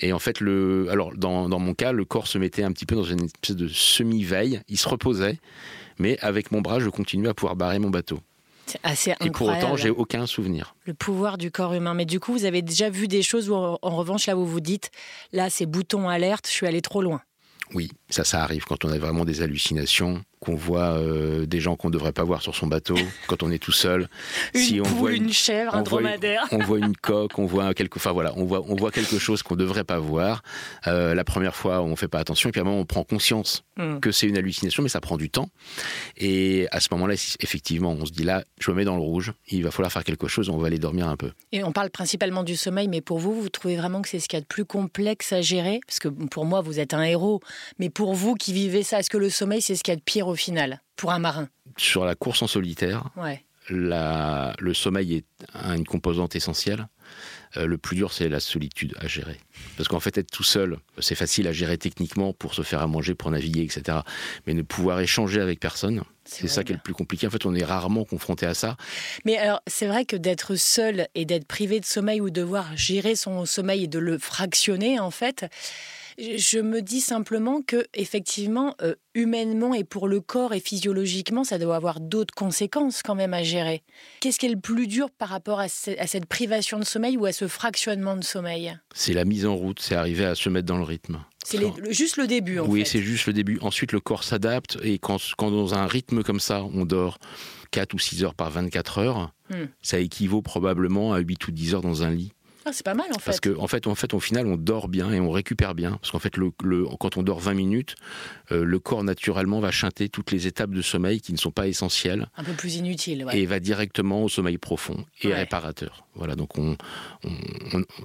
Et 0.00 0.12
en 0.12 0.18
fait, 0.18 0.40
le, 0.40 0.88
alors 0.90 1.12
dans, 1.16 1.48
dans, 1.48 1.58
mon 1.58 1.74
cas, 1.74 1.92
le 1.92 2.04
corps 2.04 2.26
se 2.26 2.38
mettait 2.38 2.62
un 2.62 2.72
petit 2.72 2.86
peu 2.86 2.94
dans 2.94 3.04
une 3.04 3.24
espèce 3.24 3.56
de 3.56 3.68
semi-veille. 3.68 4.60
Il 4.68 4.78
se 4.78 4.88
reposait, 4.88 5.38
mais 5.98 6.18
avec 6.20 6.50
mon 6.52 6.60
bras, 6.60 6.80
je 6.80 6.88
continuais 6.88 7.28
à 7.28 7.34
pouvoir 7.34 7.56
barrer 7.56 7.78
mon 7.78 7.90
bateau. 7.90 8.20
C'est 8.66 8.80
assez 8.82 9.12
incroyable. 9.12 9.28
Et 9.28 9.30
pour 9.30 9.48
autant, 9.48 9.76
j'ai 9.76 9.90
aucun 9.90 10.26
souvenir. 10.26 10.74
Le 10.84 10.92
pouvoir 10.92 11.38
du 11.38 11.50
corps 11.50 11.72
humain. 11.72 11.94
Mais 11.94 12.04
du 12.04 12.20
coup, 12.20 12.32
vous 12.32 12.44
avez 12.44 12.62
déjà 12.62 12.90
vu 12.90 13.06
des 13.08 13.22
choses 13.22 13.48
où, 13.48 13.54
en 13.54 13.78
revanche, 13.96 14.26
là, 14.26 14.34
vous 14.34 14.46
vous 14.46 14.60
dites, 14.60 14.90
là, 15.32 15.50
c'est 15.50 15.66
bouton 15.66 16.08
alerte, 16.08 16.46
je 16.48 16.52
suis 16.52 16.66
allé 16.66 16.82
trop 16.82 17.00
loin. 17.00 17.22
Oui, 17.74 17.90
ça, 18.10 18.24
ça 18.24 18.42
arrive 18.42 18.64
quand 18.64 18.84
on 18.84 18.90
a 18.90 18.98
vraiment 18.98 19.24
des 19.24 19.42
hallucinations 19.42 20.22
qu'on 20.46 20.54
voit 20.54 20.96
euh, 20.96 21.44
des 21.44 21.58
gens 21.58 21.74
qu'on 21.74 21.88
ne 21.88 21.92
devrait 21.92 22.12
pas 22.12 22.22
voir 22.22 22.40
sur 22.40 22.54
son 22.54 22.68
bateau 22.68 22.94
quand 23.26 23.42
on 23.42 23.50
est 23.50 23.58
tout 23.58 23.72
seul. 23.72 24.08
une 24.54 24.60
si 24.60 24.80
on 24.80 24.84
voit 24.84 25.12
une, 25.12 25.32
chèvre, 25.32 25.74
un 25.74 25.82
dromadaire. 25.82 26.46
on 26.52 26.58
voit 26.58 26.78
une 26.78 26.96
coque, 26.96 27.38
on 27.38 27.46
voit 27.46 27.74
quelque, 27.74 27.96
enfin 27.96 28.12
voilà, 28.12 28.32
on 28.36 28.44
voit, 28.44 28.62
on 28.68 28.76
voit 28.76 28.92
quelque 28.92 29.18
chose 29.18 29.42
qu'on 29.42 29.56
ne 29.56 29.60
devrait 29.60 29.82
pas 29.82 29.98
voir. 29.98 30.42
Euh, 30.86 31.14
la 31.14 31.24
première 31.24 31.56
fois, 31.56 31.82
on 31.82 31.88
ne 31.88 31.96
fait 31.96 32.06
pas 32.06 32.20
attention, 32.20 32.48
et 32.48 32.52
puis 32.52 32.60
à 32.60 32.62
un 32.62 32.66
moment, 32.66 32.78
on 32.78 32.84
prend 32.84 33.02
conscience 33.02 33.64
hmm. 33.76 33.98
que 33.98 34.12
c'est 34.12 34.28
une 34.28 34.36
hallucination, 34.36 34.84
mais 34.84 34.88
ça 34.88 35.00
prend 35.00 35.16
du 35.16 35.30
temps. 35.30 35.48
Et 36.16 36.68
à 36.70 36.78
ce 36.78 36.88
moment-là, 36.92 37.14
effectivement, 37.40 37.90
on 37.90 38.06
se 38.06 38.12
dit 38.12 38.22
là, 38.22 38.44
je 38.60 38.70
me 38.70 38.76
mets 38.76 38.84
dans 38.84 38.96
le 38.96 39.02
rouge, 39.02 39.32
il 39.48 39.64
va 39.64 39.72
falloir 39.72 39.90
faire 39.90 40.04
quelque 40.04 40.28
chose, 40.28 40.48
on 40.48 40.58
va 40.58 40.68
aller 40.68 40.78
dormir 40.78 41.08
un 41.08 41.16
peu. 41.16 41.32
Et 41.50 41.64
on 41.64 41.72
parle 41.72 41.90
principalement 41.90 42.44
du 42.44 42.54
sommeil, 42.54 42.86
mais 42.86 43.00
pour 43.00 43.18
vous, 43.18 43.40
vous 43.40 43.48
trouvez 43.48 43.76
vraiment 43.76 44.00
que 44.00 44.08
c'est 44.08 44.20
ce 44.20 44.28
qu'il 44.28 44.36
y 44.36 44.40
a 44.40 44.42
de 44.42 44.46
plus 44.46 44.64
complexe 44.64 45.32
à 45.32 45.40
gérer? 45.40 45.80
Parce 45.88 45.98
que 45.98 46.08
pour 46.08 46.44
moi, 46.44 46.60
vous 46.60 46.78
êtes 46.78 46.94
un 46.94 47.02
héros, 47.02 47.40
mais 47.80 47.90
pour 47.90 48.14
vous 48.14 48.34
qui 48.34 48.52
vivez 48.52 48.84
ça, 48.84 49.00
est-ce 49.00 49.10
que 49.10 49.18
le 49.18 49.30
sommeil, 49.30 49.60
c'est 49.60 49.74
ce 49.74 49.82
qu'il 49.82 49.90
y 49.90 49.96
a 49.96 49.98
de 49.98 50.02
pire 50.02 50.28
au 50.28 50.35
final 50.36 50.80
pour 50.96 51.12
un 51.12 51.18
marin 51.18 51.48
Sur 51.76 52.04
la 52.04 52.14
course 52.14 52.42
en 52.42 52.46
solitaire, 52.46 53.10
le 53.68 54.72
sommeil 54.74 55.14
est 55.14 55.26
une 55.74 55.86
composante 55.86 56.36
essentielle. 56.36 56.86
Euh, 57.56 57.66
le 57.66 57.78
plus 57.78 57.96
dur, 57.96 58.12
c'est 58.12 58.28
la 58.28 58.40
solitude 58.40 58.94
à 58.98 59.06
gérer. 59.06 59.38
Parce 59.76 59.88
qu'en 59.88 60.00
fait, 60.00 60.18
être 60.18 60.30
tout 60.30 60.42
seul, 60.42 60.78
c'est 60.98 61.14
facile 61.14 61.46
à 61.46 61.52
gérer 61.52 61.78
techniquement 61.78 62.32
pour 62.32 62.54
se 62.54 62.62
faire 62.62 62.82
à 62.82 62.86
manger, 62.86 63.14
pour 63.14 63.30
naviguer, 63.30 63.62
etc. 63.62 63.98
Mais 64.46 64.54
ne 64.54 64.62
pouvoir 64.62 65.00
échanger 65.00 65.40
avec 65.40 65.60
personne, 65.60 66.02
c'est 66.24 66.48
ça 66.48 66.64
qui 66.64 66.72
est 66.72 66.74
le 66.74 66.80
plus 66.82 66.94
compliqué. 66.94 67.26
En 67.26 67.30
fait, 67.30 67.46
on 67.46 67.54
est 67.54 67.64
rarement 67.64 68.04
confronté 68.04 68.46
à 68.46 68.54
ça. 68.54 68.76
Mais 69.24 69.36
alors, 69.38 69.60
c'est 69.66 69.86
vrai 69.86 70.04
que 70.04 70.16
d'être 70.16 70.56
seul 70.56 71.06
et 71.14 71.24
d'être 71.24 71.46
privé 71.46 71.80
de 71.80 71.84
sommeil 71.84 72.20
ou 72.20 72.30
devoir 72.30 72.76
gérer 72.76 73.14
son 73.14 73.44
sommeil 73.46 73.84
et 73.84 73.88
de 73.88 73.98
le 73.98 74.18
fractionner, 74.18 74.98
en 74.98 75.10
fait, 75.10 75.46
je 76.18 76.58
me 76.58 76.82
dis 76.82 77.00
simplement 77.00 77.62
que 77.62 77.86
effectivement, 77.94 78.74
euh, 78.82 78.94
humainement 79.14 79.74
et 79.74 79.84
pour 79.84 80.08
le 80.08 80.20
corps 80.20 80.54
et 80.54 80.60
physiologiquement, 80.60 81.44
ça 81.44 81.58
doit 81.58 81.76
avoir 81.76 82.00
d'autres 82.00 82.34
conséquences 82.34 83.02
quand 83.02 83.14
même 83.14 83.34
à 83.34 83.42
gérer. 83.42 83.82
Qu'est-ce 84.20 84.38
qui 84.38 84.46
est 84.46 84.50
le 84.50 84.60
plus 84.60 84.86
dur 84.86 85.10
par 85.10 85.28
rapport 85.28 85.60
à, 85.60 85.68
cette 85.68 86.26
privation 86.26 86.78
de 86.78 86.84
sommeil 86.84 87.16
ou 87.16 87.26
à 87.26 87.32
ce 87.32 87.48
fractionnement 87.48 88.16
de 88.16 88.24
sommeil? 88.24 88.76
C'est 88.94 89.12
la 89.12 89.24
mise 89.24 89.46
en 89.46 89.56
route, 89.56 89.80
c'est 89.80 89.94
arriver 89.94 90.24
à 90.24 90.34
se 90.34 90.48
mettre 90.48 90.66
dans 90.66 90.78
le 90.78 90.84
rythme. 90.84 91.24
C'est 91.44 91.60
juste 91.90 92.16
le 92.16 92.26
début, 92.26 92.58
en 92.58 92.66
oui, 92.66 92.82
c'est 92.84 93.00
juste 93.00 93.26
le 93.26 93.32
début. 93.32 93.58
Ensuite, 93.60 93.92
le 93.92 94.00
corps 94.00 94.24
s'adapte 94.24 94.78
et 94.82 94.98
quand, 94.98 95.18
quand, 95.38 95.52
dans 95.52 95.74
un 95.74 95.86
rythme 95.86 96.24
comme 96.24 96.40
ça, 96.40 96.64
on 96.64 96.84
dort 96.84 97.18
4 97.70 97.94
ou 97.94 98.00
6 98.00 98.24
heures 98.24 98.34
par 98.34 98.50
24 98.50 98.98
heures, 98.98 99.32
hmm. 99.50 99.66
ça 99.80 100.00
équivaut 100.00 100.42
probablement 100.42 101.12
à 101.12 101.18
8 101.18 101.46
ou 101.46 101.52
10 101.52 101.74
heures 101.74 101.82
dans 101.82 102.02
un 102.02 102.10
lit. 102.10 102.32
Ah, 102.66 102.70
c'est 102.72 102.84
pas 102.84 102.94
mal 102.94 103.06
en 103.14 103.18
fait. 103.18 103.24
Parce 103.26 103.40
qu'en 103.40 103.62
en 103.62 103.68
fait, 103.68 103.86
en 103.86 103.94
fait, 103.94 104.12
au 104.12 104.18
final, 104.18 104.46
on 104.48 104.56
dort 104.56 104.88
bien 104.88 105.12
et 105.12 105.20
on 105.20 105.30
récupère 105.30 105.76
bien. 105.76 105.92
Parce 105.92 106.10
qu'en 106.10 106.18
fait, 106.18 106.36
le, 106.36 106.50
quand 106.98 107.16
on 107.16 107.22
dort 107.22 107.38
20 107.38 107.54
minutes, 107.54 107.94
euh, 108.50 108.64
le 108.64 108.78
corps 108.80 109.04
naturellement 109.04 109.60
va 109.60 109.70
chanter 109.70 110.08
toutes 110.08 110.32
les 110.32 110.48
étapes 110.48 110.70
de 110.70 110.82
sommeil 110.82 111.20
qui 111.20 111.32
ne 111.32 111.38
sont 111.38 111.52
pas 111.52 111.68
essentielles. 111.68 112.28
Un 112.36 112.42
peu 112.42 112.52
plus 112.52 112.74
inutiles. 112.74 113.24
Ouais. 113.24 113.38
Et 113.38 113.46
va 113.46 113.60
directement 113.60 114.24
au 114.24 114.28
sommeil 114.28 114.58
profond 114.58 115.04
et 115.22 115.32
réparateur. 115.32 116.06
Voilà, 116.16 116.34
donc 116.34 116.56
on, 116.58 116.76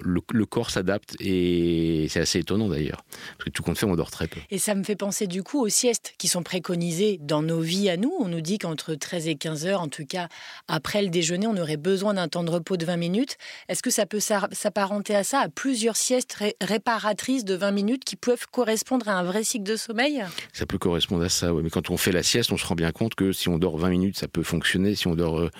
le, 0.02 0.46
corps 0.46 0.70
s'adapte 0.70 1.16
et 1.18 2.06
c'est 2.10 2.20
assez 2.20 2.40
étonnant 2.40 2.68
d'ailleurs. 2.68 3.02
Parce 3.38 3.46
que 3.46 3.50
tout 3.50 3.62
compte 3.62 3.78
fait, 3.78 3.86
on 3.86 3.96
dort 3.96 4.10
très 4.10 4.28
peu. 4.28 4.38
Et 4.50 4.58
ça 4.58 4.74
me 4.74 4.82
fait 4.82 4.96
penser 4.96 5.26
du 5.26 5.42
coup 5.42 5.60
aux 5.60 5.70
siestes 5.70 6.14
qui 6.18 6.28
sont 6.28 6.42
préconisées 6.42 7.18
dans 7.22 7.42
nos 7.42 7.60
vies 7.60 7.88
à 7.88 7.96
nous. 7.96 8.12
On 8.20 8.28
nous 8.28 8.42
dit 8.42 8.58
qu'entre 8.58 8.94
13 8.94 9.28
et 9.28 9.36
15 9.36 9.66
heures, 9.66 9.80
en 9.80 9.88
tout 9.88 10.04
cas 10.04 10.28
après 10.68 11.02
le 11.02 11.08
déjeuner, 11.08 11.46
on 11.46 11.56
aurait 11.56 11.78
besoin 11.78 12.14
d'un 12.14 12.28
temps 12.28 12.44
de 12.44 12.50
repos 12.50 12.76
de 12.76 12.84
20 12.84 12.98
minutes. 12.98 13.38
Est-ce 13.68 13.82
que 13.82 13.90
ça 13.90 14.04
peut 14.04 14.20
s'apparenter 14.52 15.14
à 15.14 15.24
ça, 15.24 15.40
à 15.40 15.48
plusieurs 15.48 15.96
siestes 15.96 16.36
réparatrices 16.60 17.44
de 17.44 17.54
20 17.54 17.70
minutes 17.72 18.04
qui 18.04 18.16
peuvent 18.16 18.46
correspondre 18.50 19.08
à 19.08 19.18
un 19.18 19.24
vrai 19.24 19.44
cycle 19.44 19.64
de 19.64 19.76
sommeil? 19.76 20.24
Ça 20.52 20.66
peut 20.66 20.78
correspondre 20.78 21.24
à 21.24 21.28
ça, 21.28 21.52
oui. 21.52 21.62
Mais 21.62 21.70
quand 21.70 21.90
on 21.90 21.96
fait 21.96 22.12
la 22.12 22.22
sieste, 22.22 22.52
on 22.52 22.56
se 22.56 22.66
rend 22.66 22.74
bien 22.74 22.92
compte 22.92 23.14
que 23.14 23.32
si 23.32 23.48
on 23.48 23.58
dort 23.58 23.78
20 23.78 23.88
minutes, 23.90 24.18
ça 24.18 24.28
peut 24.28 24.42
fonctionner. 24.42 24.94
Si 24.94 25.06
on 25.06 25.14
dort 25.14 25.40
euh, 25.40 25.50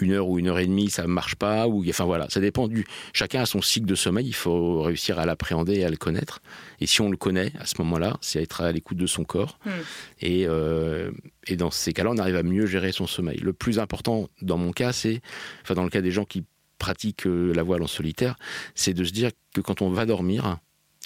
une 0.00 0.12
heure 0.12 0.28
ou 0.28 0.38
une 0.38 0.48
heure 0.48 0.58
et 0.58 0.66
demie, 0.66 0.90
ça 0.90 1.02
ne 1.02 1.08
marche 1.08 1.36
pas. 1.36 1.66
Ou, 1.66 1.84
enfin 1.88 2.04
voilà, 2.04 2.28
ça 2.30 2.40
dépend 2.40 2.68
du. 2.68 2.86
Chacun 3.12 3.42
a 3.42 3.46
son 3.46 3.62
cycle 3.62 3.86
de 3.86 3.94
sommeil. 3.94 4.26
Il 4.26 4.34
faut 4.34 4.82
réussir 4.82 5.18
à 5.18 5.26
l'appréhender 5.26 5.74
et 5.74 5.84
à 5.84 5.90
le 5.90 5.96
connaître. 5.96 6.40
Et 6.80 6.86
si 6.86 7.00
on 7.00 7.10
le 7.10 7.16
connaît 7.16 7.52
à 7.58 7.66
ce 7.66 7.74
moment-là, 7.78 8.16
c'est 8.20 8.42
être 8.42 8.60
à 8.60 8.72
l'écoute 8.72 8.98
de 8.98 9.06
son 9.06 9.24
corps. 9.24 9.58
Hmm. 9.64 9.70
Et, 10.20 10.46
euh, 10.46 11.10
et 11.46 11.56
dans 11.56 11.70
ces 11.70 11.92
cas-là, 11.92 12.10
on 12.12 12.18
arrive 12.18 12.36
à 12.36 12.42
mieux 12.42 12.66
gérer 12.66 12.92
son 12.92 13.06
sommeil. 13.06 13.38
Le 13.38 13.52
plus 13.52 13.78
important 13.78 14.28
dans 14.42 14.58
mon 14.58 14.72
cas, 14.72 14.92
c'est, 14.92 15.20
enfin 15.62 15.74
dans 15.74 15.84
le 15.84 15.90
cas 15.90 16.00
des 16.00 16.10
gens 16.10 16.24
qui 16.24 16.44
pratiquent 16.78 17.26
euh, 17.26 17.52
la 17.54 17.62
voile 17.62 17.82
en 17.82 17.86
solitaire, 17.86 18.36
c'est 18.74 18.94
de 18.94 19.04
se 19.04 19.12
dire 19.12 19.30
que 19.54 19.60
quand 19.60 19.82
on 19.82 19.90
va 19.90 20.06
dormir, 20.06 20.58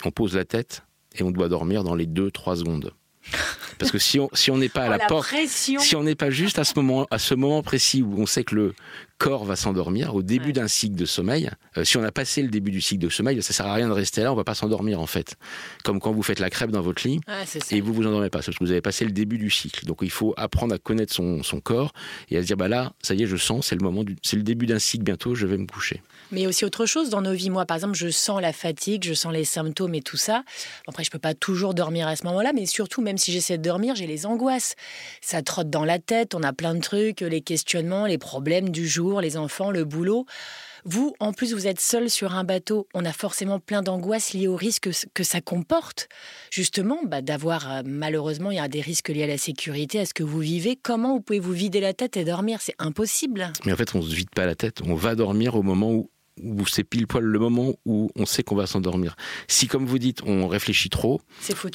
on 0.04 0.10
pose 0.10 0.36
la 0.36 0.44
tête 0.44 0.82
et 1.16 1.22
on 1.22 1.30
doit 1.30 1.48
dormir 1.48 1.84
dans 1.84 1.94
les 1.94 2.06
2-3 2.06 2.56
secondes. 2.56 2.92
Parce 3.78 3.92
que 3.92 3.98
si 3.98 4.18
on 4.18 4.28
si 4.32 4.50
on 4.50 4.56
n'est 4.56 4.68
pas 4.68 4.84
à 4.84 4.88
oh, 4.88 4.98
la, 4.98 5.06
porte, 5.06 5.34
si 5.46 5.76
on 5.94 6.02
n'est 6.02 6.14
pas 6.14 6.30
juste 6.30 6.58
à 6.58 6.64
ce 6.64 6.72
moment 6.76 7.06
à 7.10 7.18
ce 7.18 7.34
moment 7.34 7.62
précis 7.62 8.02
où 8.02 8.14
on 8.18 8.26
sait 8.26 8.42
que 8.42 8.54
le 8.54 8.74
corps 9.18 9.44
va 9.44 9.56
s'endormir 9.56 10.14
au 10.14 10.22
début 10.22 10.52
d'un 10.52 10.68
cycle 10.68 10.96
de 10.96 11.04
sommeil. 11.04 11.50
Euh, 11.76 11.84
si 11.84 11.96
on 11.96 12.04
a 12.04 12.12
passé 12.12 12.42
le 12.42 12.48
début 12.48 12.70
du 12.70 12.80
cycle 12.80 13.04
de 13.04 13.08
sommeil, 13.08 13.42
ça 13.42 13.52
sert 13.52 13.66
à 13.66 13.74
rien 13.74 13.88
de 13.88 13.92
rester 13.92 14.22
là, 14.22 14.32
on 14.32 14.36
va 14.36 14.44
pas 14.44 14.54
s'endormir 14.54 15.00
en 15.00 15.06
fait. 15.06 15.36
Comme 15.84 16.00
quand 16.00 16.12
vous 16.12 16.22
faites 16.22 16.38
la 16.40 16.50
crêpe 16.50 16.70
dans 16.70 16.80
votre 16.80 17.06
lit 17.06 17.20
et 17.70 17.80
vous 17.80 17.92
vous 17.92 18.06
endormez 18.06 18.30
pas, 18.30 18.38
parce 18.38 18.56
que 18.56 18.64
vous 18.64 18.70
avez 18.70 18.80
passé 18.80 19.04
le 19.04 19.10
début 19.10 19.38
du 19.38 19.50
cycle. 19.50 19.84
Donc 19.86 19.98
il 20.02 20.10
faut 20.10 20.34
apprendre 20.36 20.74
à 20.74 20.78
connaître 20.78 21.12
son, 21.12 21.42
son 21.42 21.60
corps 21.60 21.92
et 22.30 22.38
à 22.38 22.42
se 22.42 22.46
dire 22.46 22.56
bah 22.56 22.68
là, 22.68 22.92
ça 23.02 23.14
y 23.14 23.22
est, 23.22 23.26
je 23.26 23.36
sens, 23.36 23.66
c'est 23.66 23.76
le 23.76 23.82
moment, 23.82 24.04
c'est 24.22 24.36
le 24.36 24.42
début 24.42 24.66
d'un 24.66 24.78
cycle 24.78 25.04
bientôt, 25.04 25.34
je 25.34 25.46
vais 25.46 25.58
me 25.58 25.66
coucher. 25.66 26.02
Mais 26.30 26.46
aussi 26.46 26.64
autre 26.64 26.86
chose 26.86 27.10
dans 27.10 27.22
nos 27.22 27.32
vies. 27.32 27.50
Moi, 27.50 27.64
par 27.64 27.76
exemple, 27.76 27.96
je 27.96 28.08
sens 28.08 28.40
la 28.40 28.52
fatigue, 28.52 29.04
je 29.04 29.14
sens 29.14 29.32
les 29.32 29.44
symptômes 29.44 29.94
et 29.94 30.02
tout 30.02 30.16
ça. 30.16 30.44
Après, 30.86 31.02
je 31.02 31.10
peux 31.10 31.18
pas 31.18 31.34
toujours 31.34 31.74
dormir 31.74 32.06
à 32.06 32.16
ce 32.16 32.24
moment-là, 32.24 32.52
mais 32.54 32.66
surtout, 32.66 33.02
même 33.02 33.18
si 33.18 33.32
j'essaie 33.32 33.58
de 33.58 33.62
dormir, 33.62 33.94
j'ai 33.94 34.06
les 34.06 34.26
angoisses. 34.26 34.74
Ça 35.22 35.42
trotte 35.42 35.70
dans 35.70 35.84
la 35.84 35.98
tête, 35.98 36.34
on 36.34 36.42
a 36.42 36.52
plein 36.52 36.74
de 36.74 36.80
trucs, 36.80 37.22
les 37.22 37.40
questionnements, 37.40 38.06
les 38.06 38.18
problèmes 38.18 38.68
du 38.68 38.86
jour, 38.86 39.07
les 39.20 39.36
enfants, 39.36 39.70
le 39.70 39.84
boulot. 39.84 40.26
Vous, 40.84 41.14
en 41.20 41.32
plus, 41.32 41.52
vous 41.52 41.66
êtes 41.66 41.80
seul 41.80 42.08
sur 42.08 42.34
un 42.34 42.44
bateau. 42.44 42.86
On 42.94 43.04
a 43.04 43.12
forcément 43.12 43.58
plein 43.58 43.82
d'angoisses 43.82 44.32
liées 44.32 44.46
aux 44.46 44.56
risques 44.56 44.88
que 45.12 45.24
ça 45.24 45.40
comporte. 45.40 46.08
Justement, 46.50 47.00
bah, 47.04 47.20
d'avoir, 47.20 47.70
euh, 47.70 47.82
malheureusement, 47.84 48.50
il 48.50 48.56
y 48.56 48.60
a 48.60 48.68
des 48.68 48.80
risques 48.80 49.08
liés 49.08 49.24
à 49.24 49.26
la 49.26 49.38
sécurité, 49.38 50.00
à 50.00 50.06
ce 50.06 50.14
que 50.14 50.22
vous 50.22 50.38
vivez. 50.38 50.76
Comment 50.80 51.14
vous 51.14 51.20
pouvez 51.20 51.40
vous 51.40 51.52
vider 51.52 51.80
la 51.80 51.94
tête 51.94 52.16
et 52.16 52.24
dormir? 52.24 52.60
C'est 52.60 52.76
impossible. 52.78 53.52
Mais 53.66 53.72
en 53.72 53.76
fait, 53.76 53.94
on 53.94 53.98
ne 53.98 54.04
se 54.04 54.14
vide 54.14 54.30
pas 54.30 54.46
la 54.46 54.54
tête. 54.54 54.80
On 54.86 54.94
va 54.94 55.14
dormir 55.14 55.56
au 55.56 55.62
moment 55.62 55.92
où 55.92 56.10
où 56.42 56.66
c'est 56.66 56.84
pile 56.84 57.06
poil 57.06 57.24
le 57.24 57.38
moment 57.38 57.74
où 57.84 58.10
on 58.16 58.26
sait 58.26 58.42
qu'on 58.42 58.56
va 58.56 58.66
s'endormir. 58.66 59.16
Si, 59.46 59.66
comme 59.66 59.86
vous 59.86 59.98
dites, 59.98 60.22
on 60.24 60.48
réfléchit 60.48 60.90
trop, 60.90 61.20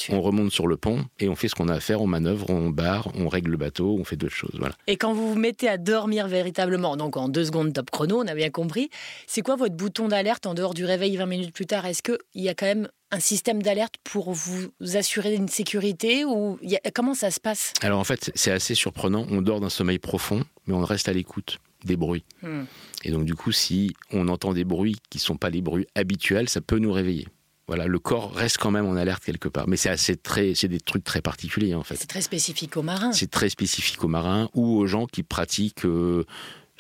on 0.10 0.22
remonte 0.22 0.52
sur 0.52 0.68
le 0.68 0.78
pont 0.78 1.06
et 1.20 1.30
on 1.30 1.36
fait 1.36 1.48
ce 1.48 1.56
qu'on 1.56 1.68
a 1.68 1.76
à 1.76 1.80
faire, 1.80 2.02
on 2.02 2.08
manœuvre, 2.08 2.50
on 2.50 2.70
barre, 2.70 3.10
on 3.16 3.28
règle 3.28 3.52
le 3.52 3.58
bateau, 3.58 3.98
on 4.00 4.04
fait 4.04 4.16
d'autres 4.16 4.36
choses. 4.36 4.56
Voilà. 4.60 4.76
Et 4.88 4.98
quand 4.98 5.14
vous 5.14 5.34
vous 5.34 5.40
mettez 5.40 5.68
à 5.68 5.78
dormir 5.78 6.28
véritablement, 6.28 6.98
donc 6.98 7.18
en 7.18 7.30
deux 7.30 7.46
secondes 7.46 7.74
top 7.74 7.92
chrono, 7.92 8.22
on 8.24 8.28
a 8.28 8.36
bien 8.36 8.50
compris, 8.50 8.90
c'est 9.28 9.42
quoi 9.42 9.56
votre 9.56 9.76
bouton 9.76 10.08
d'alerte 10.08 10.46
en 10.46 10.54
dehors 10.54 10.74
du 10.74 10.86
réveil 10.86 11.16
20 11.18 11.26
minutes 11.26 11.54
plus 11.54 11.66
tard? 11.66 11.86
Est-ce 11.86 12.04
qu'il 12.04 12.18
y 12.36 12.50
a 12.50 12.54
quand 12.54 12.66
même 12.66 12.88
un 13.12 13.20
système 13.20 13.62
d'alerte 13.62 13.96
pour 14.04 14.32
vous 14.32 14.72
assurer 14.96 15.36
une 15.36 15.48
sécurité 15.48 16.26
ou 16.26 16.60
comment 16.96 17.14
ça 17.14 17.32
se 17.32 17.40
passe? 17.40 17.74
Alors 17.82 18.00
en 18.00 18.04
fait, 18.04 18.32
c'est 18.34 18.52
assez 18.52 18.76
surprenant. 18.76 19.26
On 19.30 19.42
dort 19.42 19.60
d'un 19.60 19.70
sommeil 19.70 20.00
profond, 20.00 20.44
mais 20.66 20.74
on 20.74 20.84
reste 20.84 21.08
à 21.10 21.14
l'écoute 21.14 21.60
des 21.86 21.96
bruits. 21.96 22.24
Hmm. 22.42 22.64
Et 23.04 23.12
donc 23.12 23.26
du 23.26 23.36
coup, 23.36 23.52
si 23.52 23.94
on 24.12 24.28
entend 24.28 24.54
des 24.54 24.64
bruits 24.64 24.96
qui 25.10 25.18
ne 25.18 25.24
sont 25.24 25.38
pas 25.38 25.50
les 25.50 25.62
bruits 25.62 25.88
habituels, 25.96 26.50
ça 26.50 26.62
peut 26.62 26.80
nous 26.80 26.92
réveiller. 26.92 27.28
Voilà, 27.68 27.88
le 27.88 27.98
corps 27.98 28.34
reste 28.34 28.58
quand 28.58 28.72
même 28.72 28.86
en 28.86 28.96
alerte 28.96 29.24
quelque 29.24 29.48
part, 29.48 29.70
mais 29.70 29.78
c'est 29.78 29.90
assez 29.90 30.18
très, 30.18 30.54
c'est 30.54 30.68
des 30.68 30.82
trucs 30.82 31.06
très 31.06 31.22
particuliers 31.22 31.76
en 31.76 31.84
fait. 31.84 31.96
C'est 31.96 32.08
très 32.08 32.22
spécifique 32.22 32.76
aux 32.76 32.82
marins. 32.82 33.14
C'est 33.14 33.32
très 33.32 33.48
spécifique 33.48 34.04
aux 34.04 34.10
marins 34.10 34.50
ou 34.54 34.78
aux 34.78 34.86
gens 34.86 35.06
qui 35.06 35.24
pratiquent 35.24 35.86
euh, 35.86 36.26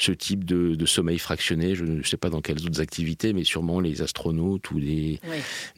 ce 0.04 0.12
type 0.12 0.44
de, 0.44 0.86
sommeil 0.86 1.18
fractionné. 1.18 1.76
Je 1.76 1.86
ne 1.86 2.04
sais 2.04 2.18
pas 2.18 2.30
dans 2.30 2.42
quelles 2.42 2.66
autres 2.66 2.82
activités, 2.82 3.34
mais 3.34 3.44
sûrement 3.44 3.80
les 3.80 4.02
astronautes 4.02 4.70
ou 4.72 4.80
des, 4.80 5.20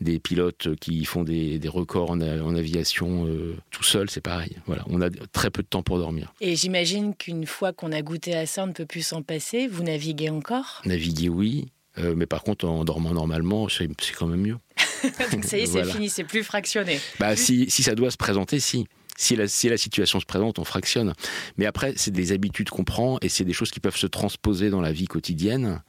des 0.02 0.20
pilotes 0.20 0.76
qui 0.76 1.06
font 1.06 1.24
des, 1.24 1.60
records 1.66 2.12
en, 2.12 2.22
aviation 2.22 3.28
euh, 3.28 3.56
tout 3.72 3.84
seul, 3.84 4.10
c'est 4.10 4.22
pareil. 4.22 4.58
Voilà, 4.66 4.84
on 4.88 5.02
a 5.02 5.10
très 5.32 5.52
peu 5.52 5.62
de 5.62 5.68
temps 5.68 5.84
pour 5.84 5.98
dormir. 5.98 6.34
Et 6.42 6.56
j'imagine 6.56 7.16
qu'une 7.16 7.46
fois 7.46 7.74
qu'on 7.74 7.92
a 7.92 8.02
goûté 8.02 8.36
à 8.36 8.46
ça, 8.46 8.64
on 8.64 8.68
ne 8.68 8.72
peut 8.72 8.86
plus 8.86 9.06
s'en 9.06 9.22
passer. 9.22 9.68
Vous 9.68 9.84
naviguez 9.84 10.30
encore? 10.30 10.82
Naviguer, 10.86 11.30
oui. 11.30 11.68
Euh, 11.98 12.14
mais 12.16 12.26
par 12.26 12.44
contre, 12.44 12.66
en 12.66 12.84
dormant 12.84 13.14
normalement, 13.14 13.68
c'est 13.70 13.88
quand 14.18 14.28
même 14.28 14.42
mieux. 14.42 14.58
Donc 15.32 15.46
ça 15.46 15.58
y 15.58 15.62
est, 15.62 15.66
c'est 15.66 15.86
fini, 15.92 16.10
c'est 16.10 16.24
plus 16.24 16.44
fractionné. 16.44 17.00
Bah, 17.20 17.36
si, 17.36 17.70
si 17.70 17.84
ça 17.84 17.96
doit 17.96 18.12
se 18.12 18.18
présenter, 18.18 18.60
si. 18.60 18.86
Si 19.18 19.36
la, 19.36 19.48
si 19.48 19.70
la, 19.70 19.78
situation 19.78 20.20
se 20.20 20.26
présente, 20.26 20.60
on 20.60 20.66
fractionne. 20.66 21.14
Mais 21.58 21.66
après, 21.66 21.94
c'est 21.96 22.12
des 22.12 22.34
habitudes 22.34 22.70
qu'on 22.70 22.84
prend 22.84 23.18
et 23.22 23.30
c'est 23.30 23.46
des 23.46 23.54
choses 23.54 23.72
qui 23.72 23.80
peuvent 23.80 23.96
se 23.96 24.08
transposer 24.08 24.70
dans 24.70 24.82
la 24.82 24.92
vie 24.92 25.08
quotidienne, 25.08 25.82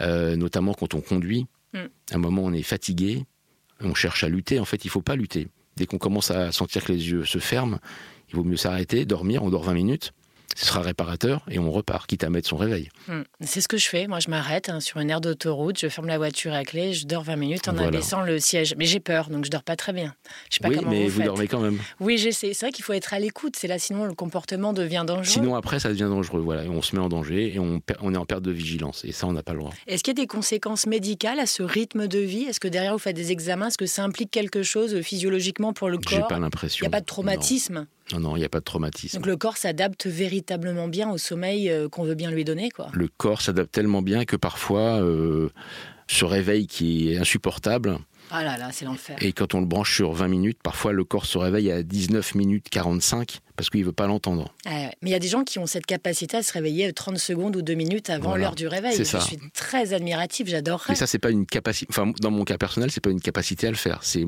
euh, 0.00 0.34
notamment 0.36 0.74
quand 0.74 0.94
on 0.94 1.00
conduit. 1.00 1.46
Mm. 1.74 1.78
À 1.78 2.14
un 2.14 2.18
moment, 2.18 2.42
on 2.42 2.52
est 2.52 2.62
fatigué, 2.62 3.24
on 3.80 3.94
cherche 3.94 4.24
à 4.24 4.28
lutter. 4.28 4.58
En 4.58 4.64
fait, 4.64 4.84
il 4.84 4.88
faut 4.88 5.02
pas 5.02 5.14
lutter. 5.14 5.48
Dès 5.76 5.86
qu'on 5.86 5.98
commence 5.98 6.30
à 6.30 6.50
sentir 6.50 6.84
que 6.84 6.92
les 6.92 7.10
yeux 7.10 7.24
se 7.24 7.38
ferment, 7.38 7.78
il 8.30 8.36
vaut 8.36 8.44
mieux 8.44 8.56
s'arrêter, 8.56 9.04
dormir. 9.04 9.44
On 9.44 9.50
dort 9.50 9.62
20 9.62 9.74
minutes 9.74 10.12
ce 10.54 10.66
sera 10.66 10.80
réparateur 10.80 11.44
et 11.50 11.58
on 11.58 11.70
repart, 11.70 12.06
quitte 12.06 12.24
à 12.24 12.30
mettre 12.30 12.48
son 12.48 12.56
réveil. 12.56 12.88
Hmm. 13.08 13.22
C'est 13.40 13.60
ce 13.60 13.68
que 13.68 13.76
je 13.76 13.88
fais. 13.88 14.06
Moi, 14.06 14.20
je 14.20 14.30
m'arrête 14.30 14.68
hein, 14.68 14.80
sur 14.80 15.00
une 15.00 15.10
aire 15.10 15.20
d'autoroute, 15.20 15.78
je 15.78 15.88
ferme 15.88 16.06
la 16.06 16.18
voiture 16.18 16.52
à 16.54 16.64
clé, 16.64 16.92
je 16.94 17.06
dors 17.06 17.22
20 17.22 17.36
minutes 17.36 17.68
en 17.68 17.76
abaissant 17.76 18.22
le 18.22 18.38
siège. 18.38 18.74
Mais 18.78 18.86
j'ai 18.86 19.00
peur, 19.00 19.28
donc 19.28 19.44
je 19.44 19.50
dors 19.50 19.62
pas 19.62 19.76
très 19.76 19.92
bien. 19.92 20.14
Je 20.50 20.56
sais 20.56 20.60
pas 20.60 20.68
oui, 20.68 20.78
mais 20.86 21.08
vous, 21.08 21.22
dormez 21.22 21.48
quand 21.48 21.60
même. 21.60 21.78
Oui, 22.00 22.18
j'essaie. 22.18 22.54
C'est 22.54 22.66
vrai 22.66 22.72
qu'il 22.72 22.84
faut 22.84 22.92
être 22.92 23.12
à 23.12 23.18
l'écoute. 23.18 23.56
C'est 23.56 23.68
là, 23.68 23.78
sinon 23.78 24.06
le 24.06 24.14
comportement 24.14 24.72
devient 24.72 25.04
dangereux. 25.06 25.24
Sinon, 25.24 25.56
après, 25.56 25.78
ça 25.80 25.88
devient 25.88 26.08
dangereux. 26.08 26.40
Voilà, 26.40 26.62
on 26.62 26.82
se 26.82 26.94
met 26.94 27.02
en 27.02 27.08
danger 27.08 27.54
et 27.54 27.58
on, 27.58 27.80
on 28.00 28.14
est 28.14 28.18
en 28.18 28.26
perte 28.26 28.42
de 28.42 28.52
vigilance. 28.52 29.04
Et 29.04 29.12
ça, 29.12 29.26
on 29.26 29.32
n'a 29.32 29.42
pas 29.42 29.52
le 29.52 29.60
droit. 29.60 29.72
Est-ce 29.86 30.02
qu'il 30.02 30.16
y 30.16 30.20
a 30.20 30.22
des 30.22 30.26
conséquences 30.26 30.86
médicales 30.86 31.38
à 31.38 31.46
ce 31.46 31.62
rythme 31.62 32.08
de 32.08 32.18
vie? 32.18 32.44
Est-ce 32.44 32.60
que 32.60 32.68
derrière 32.68 32.92
vous 32.92 32.98
faites 32.98 33.16
des 33.16 33.32
examens? 33.32 33.68
Est-ce 33.68 33.78
que 33.78 33.86
ça 33.86 34.04
implique 34.04 34.30
quelque 34.30 34.62
chose 34.62 35.00
physiologiquement 35.02 35.72
pour 35.72 35.88
le 35.88 35.98
corps? 35.98 36.18
J'ai 36.18 36.22
pas 36.28 36.38
l'impression. 36.38 36.84
Il 36.84 36.88
n'y 36.88 36.94
a 36.94 36.96
pas 36.96 37.00
de 37.00 37.06
traumatisme? 37.06 37.74
non, 37.74 37.86
non, 38.12 38.36
il 38.36 38.40
n'y 38.40 38.44
a 38.44 38.48
pas 38.48 38.60
de 38.60 38.64
traumatisme. 38.64 39.18
Donc 39.18 39.26
le 39.26 39.36
corps 39.36 39.56
s'adapte 39.56 40.06
véritablement 40.06 40.88
bien 40.88 41.10
au 41.10 41.18
sommeil 41.18 41.70
euh, 41.70 41.88
qu'on 41.88 42.04
veut 42.04 42.14
bien 42.14 42.30
lui 42.30 42.44
donner, 42.44 42.70
quoi. 42.70 42.88
Le 42.92 43.08
corps 43.08 43.42
s'adapte 43.42 43.72
tellement 43.72 44.02
bien 44.02 44.24
que 44.24 44.36
parfois, 44.36 45.00
euh, 45.02 45.50
ce 46.06 46.24
réveil 46.24 46.66
qui 46.66 47.12
est 47.12 47.18
insupportable. 47.18 47.98
Ah 48.30 48.42
là 48.42 48.56
là, 48.58 48.70
c'est 48.72 48.84
l'enfer. 48.84 49.16
Et 49.20 49.32
quand 49.32 49.54
on 49.54 49.60
le 49.60 49.66
branche 49.66 49.94
sur 49.94 50.12
20 50.12 50.28
minutes, 50.28 50.58
parfois 50.62 50.92
le 50.92 51.04
corps 51.04 51.26
se 51.26 51.38
réveille 51.38 51.70
à 51.70 51.82
19 51.82 52.34
minutes 52.34 52.68
45 52.70 53.40
parce 53.54 53.70
qu'il 53.70 53.80
ne 53.80 53.86
veut 53.86 53.92
pas 53.92 54.06
l'entendre. 54.06 54.52
Ah 54.66 54.90
mais 55.00 55.10
il 55.10 55.12
y 55.12 55.14
a 55.14 55.20
des 55.20 55.28
gens 55.28 55.44
qui 55.44 55.58
ont 55.58 55.66
cette 55.66 55.86
capacité 55.86 56.36
à 56.36 56.42
se 56.42 56.52
réveiller 56.52 56.92
30 56.92 57.18
secondes 57.18 57.56
ou 57.56 57.62
2 57.62 57.74
minutes 57.74 58.10
avant 58.10 58.36
l'heure 58.36 58.56
du 58.56 58.66
réveil. 58.66 58.96
Je 58.96 59.04
suis 59.04 59.38
très 59.54 59.92
admiratif, 59.92 60.48
j'adorerais. 60.48 60.90
Mais 60.90 60.96
ça, 60.96 61.06
c'est 61.06 61.20
pas 61.20 61.30
une 61.30 61.46
capacité. 61.46 61.86
Enfin, 61.90 62.12
dans 62.20 62.30
mon 62.30 62.44
cas 62.44 62.58
personnel, 62.58 62.90
c'est 62.90 63.00
pas 63.00 63.10
une 63.10 63.20
capacité 63.20 63.68
à 63.68 63.70
le 63.70 63.76
faire. 63.76 64.00
C'est 64.02 64.24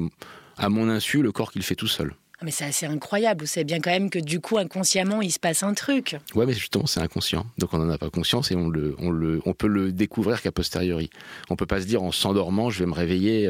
à 0.56 0.68
mon 0.68 0.88
insu 0.88 1.22
le 1.22 1.32
corps 1.32 1.52
qui 1.52 1.58
le 1.58 1.64
fait 1.64 1.76
tout 1.76 1.88
seul. 1.88 2.14
Ah, 2.40 2.44
mais 2.44 2.52
c'est 2.52 2.64
assez 2.64 2.86
incroyable. 2.86 3.40
Vous 3.40 3.46
savez 3.48 3.64
bien 3.64 3.80
quand 3.80 3.90
même 3.90 4.10
que 4.10 4.18
du 4.20 4.38
coup, 4.40 4.58
inconsciemment, 4.58 5.20
il 5.22 5.32
se 5.32 5.40
passe 5.40 5.64
un 5.64 5.74
truc. 5.74 6.16
Ouais, 6.36 6.46
mais 6.46 6.52
justement, 6.52 6.86
c'est 6.86 7.00
inconscient. 7.00 7.44
Donc 7.58 7.74
on 7.74 7.78
n'en 7.78 7.90
a 7.90 7.98
pas 7.98 8.10
conscience 8.10 8.52
et 8.52 8.54
on, 8.54 8.68
le, 8.68 8.94
on, 8.98 9.10
le, 9.10 9.40
on 9.44 9.54
peut 9.54 9.66
le 9.66 9.90
découvrir 9.90 10.40
qu'à 10.40 10.52
posteriori. 10.52 11.10
On 11.50 11.56
peut 11.56 11.66
pas 11.66 11.80
se 11.80 11.86
dire 11.86 12.02
en 12.02 12.12
s'endormant, 12.12 12.70
je 12.70 12.78
vais 12.78 12.86
me 12.86 12.94
réveiller 12.94 13.46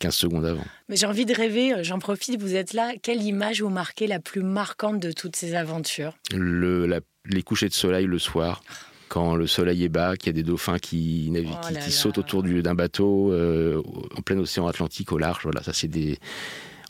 15 0.00 0.08
euh, 0.08 0.10
secondes 0.10 0.44
avant. 0.44 0.64
Mais 0.90 0.96
j'ai 0.96 1.06
envie 1.06 1.24
de 1.24 1.32
rêver, 1.32 1.72
euh, 1.72 1.82
j'en 1.82 1.98
profite, 1.98 2.38
vous 2.38 2.54
êtes 2.54 2.74
là. 2.74 2.92
Quelle 3.02 3.22
image 3.22 3.62
vous 3.62 3.70
marquez 3.70 4.06
la 4.06 4.20
plus 4.20 4.42
marquante 4.42 5.00
de 5.00 5.10
toutes 5.10 5.36
ces 5.36 5.54
aventures? 5.54 6.12
Le, 6.34 7.00
Les 7.24 7.42
couchers 7.42 7.68
de 7.68 7.74
soleil 7.74 8.04
le 8.04 8.18
soir 8.18 8.62
quand 9.08 9.36
le 9.36 9.46
soleil 9.46 9.84
est 9.84 9.88
bas, 9.88 10.16
qu'il 10.16 10.26
y 10.26 10.30
a 10.30 10.32
des 10.32 10.42
dauphins 10.42 10.78
qui, 10.78 11.32
oh 11.32 11.68
qui, 11.84 11.92
sautent 11.92 12.18
autour 12.18 12.42
d'un 12.42 12.74
bateau 12.74 13.32
euh, 13.32 13.80
en 14.16 14.22
plein 14.22 14.36
océan 14.38 14.66
Atlantique 14.66 15.12
au 15.12 15.18
large. 15.18 15.44
Voilà, 15.44 15.62
ça 15.62 15.72
c'est 15.72 15.86
des, 15.88 16.18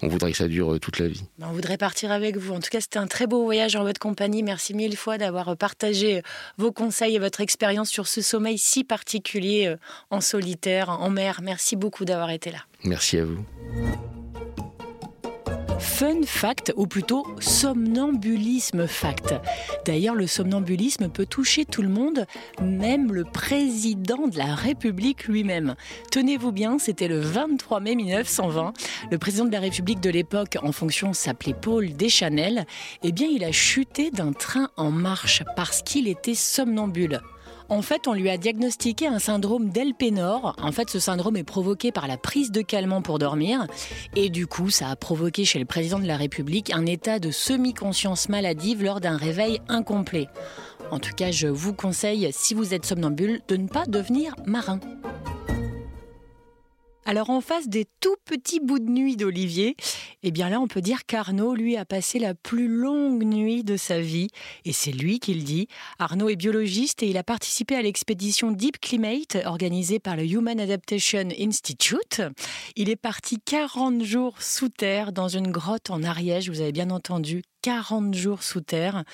on 0.05 0.09
voudrait 0.09 0.33
que 0.33 0.37
ça 0.37 0.49
dure 0.49 0.75
euh, 0.75 0.79
toute 0.79 0.99
la 0.99 1.09
vie. 1.09 1.25
Ben, 1.39 1.49
on 1.51 1.53
voudrait 1.53 1.79
partir 1.79 2.13
avec 2.13 2.37
vous. 2.37 2.55
En 2.55 2.61
tout 2.61 2.69
cas, 2.71 2.81
c'était 2.81 2.99
un 2.99 3.07
très 3.07 3.27
beau 3.27 3.43
voyage 3.43 3.75
en 3.75 3.83
votre 3.83 3.99
compagnie. 3.99 4.43
Merci 4.43 4.75
mille 4.75 4.97
fois 4.97 5.17
d'avoir 5.17 5.57
partagé 5.57 6.19
euh, 6.19 6.23
vos 6.59 6.73
conseils 6.73 7.17
et 7.17 7.19
votre 7.19 7.41
expérience 7.41 7.89
sur 7.89 8.07
ce 8.07 8.21
sommeil 8.21 8.59
si 8.59 8.85
particulier 8.85 9.67
euh, 9.67 9.77
en 10.11 10.21
solitaire, 10.21 10.91
en 10.91 11.09
mer. 11.09 11.41
Merci 11.43 11.75
beaucoup 11.75 12.05
d'avoir 12.05 12.31
été 12.31 12.51
là. 12.51 12.59
Merci 12.85 13.19
à 13.19 13.25
vous. 13.25 13.45
Fun 15.79 16.23
fact, 16.27 16.73
ou 16.77 16.87
plutôt 16.87 17.27
somnambulisme 17.41 18.87
fact. 18.87 19.35
D'ailleurs, 19.85 20.15
le 20.15 20.27
somnambulisme 20.27 21.09
peut 21.09 21.27
toucher 21.27 21.65
tout 21.65 21.83
le 21.83 21.89
monde, 21.89 22.27
même 22.63 23.13
le 23.13 23.25
président 23.25 24.27
de 24.29 24.39
la 24.39 24.55
République 24.55 25.25
lui-même. 25.25 25.75
Tenez-vous 26.11 26.53
bien, 26.53 26.79
c'était 26.79 27.09
le 27.09 27.21
23 27.21 27.81
mai 27.81 27.95
1920. 27.97 28.73
Le 29.11 29.19
président 29.19 29.45
de 29.45 29.53
la 29.53 29.61
République 29.61 30.01
de 30.01 30.11
l'époque, 30.11 30.57
en 30.63 30.73
fonction, 30.73 31.13
s'appelait 31.13 31.55
Paul 31.55 31.93
Deschanel. 31.93 32.67
Eh 33.03 33.13
bien, 33.13 33.29
il 33.29 33.45
a 33.45 33.53
chuté 33.53 34.11
d'un 34.11 34.33
train 34.33 34.71
en 34.77 34.91
marche 34.91 35.43
parce 35.57 35.83
qu'il 35.83 36.09
était 36.09 36.35
somnambule. 36.35 37.21
En 37.69 37.83
fait, 37.83 38.07
on 38.07 38.13
lui 38.13 38.29
a 38.29 38.37
diagnostiqué 38.37 39.07
un 39.07 39.19
syndrome 39.19 39.71
d'Elpenor. 39.71 40.55
En 40.61 40.71
fait, 40.71 40.91
ce 40.91 40.99
syndrome 40.99 41.37
est 41.37 41.45
provoqué 41.45 41.93
par 41.93 42.07
la 42.07 42.17
prise 42.17 42.53
de 42.53 42.61
calmants 42.61 43.03
pour 43.03 43.19
dormir. 43.19 43.67
Et 44.15 44.29
du 44.29 44.47
coup, 44.47 44.71
ça 44.71 44.89
a 44.89 44.97
provoqué 44.97 45.45
chez 45.45 45.59
le 45.59 45.65
président 45.65 45.99
de 45.99 46.07
la 46.07 46.17
République 46.17 46.71
un 46.73 46.85
état 46.85 47.19
de 47.19 47.31
semi-conscience 47.31 48.29
maladive 48.29 48.83
lors 48.83 49.01
d'un 49.01 49.17
réveil 49.17 49.61
incomplet. 49.69 50.29
En 50.91 50.99
tout 50.99 51.15
cas, 51.15 51.31
je 51.31 51.49
vous 51.49 51.73
conseille, 51.73 52.29
si 52.33 52.55
vous 52.55 52.75
êtes 52.75 52.85
somnambule, 52.85 53.41
de 53.49 53.57
ne 53.57 53.67
pas 53.67 53.87
devenir 53.87 54.35
marin. 54.47 54.79
Alors 57.07 57.29
en 57.29 57.43
face 57.43 57.69
des 57.69 57.87
tout 58.01 58.17
petits 58.25 58.61
bouts 58.61 58.79
de 58.79 58.89
nuit 58.89 59.17
d'Olivier, 59.17 59.77
eh 60.23 60.31
bien 60.31 60.49
là 60.49 60.59
on 60.59 60.67
peut 60.67 60.81
dire 60.81 61.05
qu'Arnaud 61.05 61.55
lui 61.55 61.77
a 61.77 61.85
passé 61.85 62.19
la 62.19 62.35
plus 62.35 62.67
longue 62.67 63.25
nuit 63.25 63.63
de 63.63 63.77
sa 63.77 64.01
vie 64.01 64.29
et 64.65 64.73
c'est 64.73 64.91
lui 64.91 65.21
qui 65.21 65.35
le 65.35 65.43
dit. 65.43 65.69
Arnaud 65.99 66.31
est 66.31 66.37
biologiste 66.37 67.03
et 67.03 67.09
il 67.09 67.19
a 67.19 67.23
participé 67.23 67.77
à 67.77 67.83
l'expédition 67.83 68.53
Deep 68.53 68.81
Climate 68.81 69.37
organisée 69.45 69.99
par 69.99 70.17
le 70.17 70.25
Human 70.25 70.59
Adaptation 70.59 71.29
Institute. 71.39 72.23
Il 72.75 72.89
est 72.89 72.97
parti 72.97 73.39
40 73.39 74.03
jours 74.03 74.41
sous 74.41 74.71
terre 74.71 75.13
dans 75.13 75.29
une 75.29 75.51
grotte 75.51 75.91
en 75.91 76.03
Ariège, 76.05 76.49
vous 76.49 76.63
avez 76.63 76.73
bien 76.73 76.91
entendu, 76.91 77.43
40 77.65 78.13
jours 78.13 78.43
sous 78.43 78.61
terre, 78.61 79.05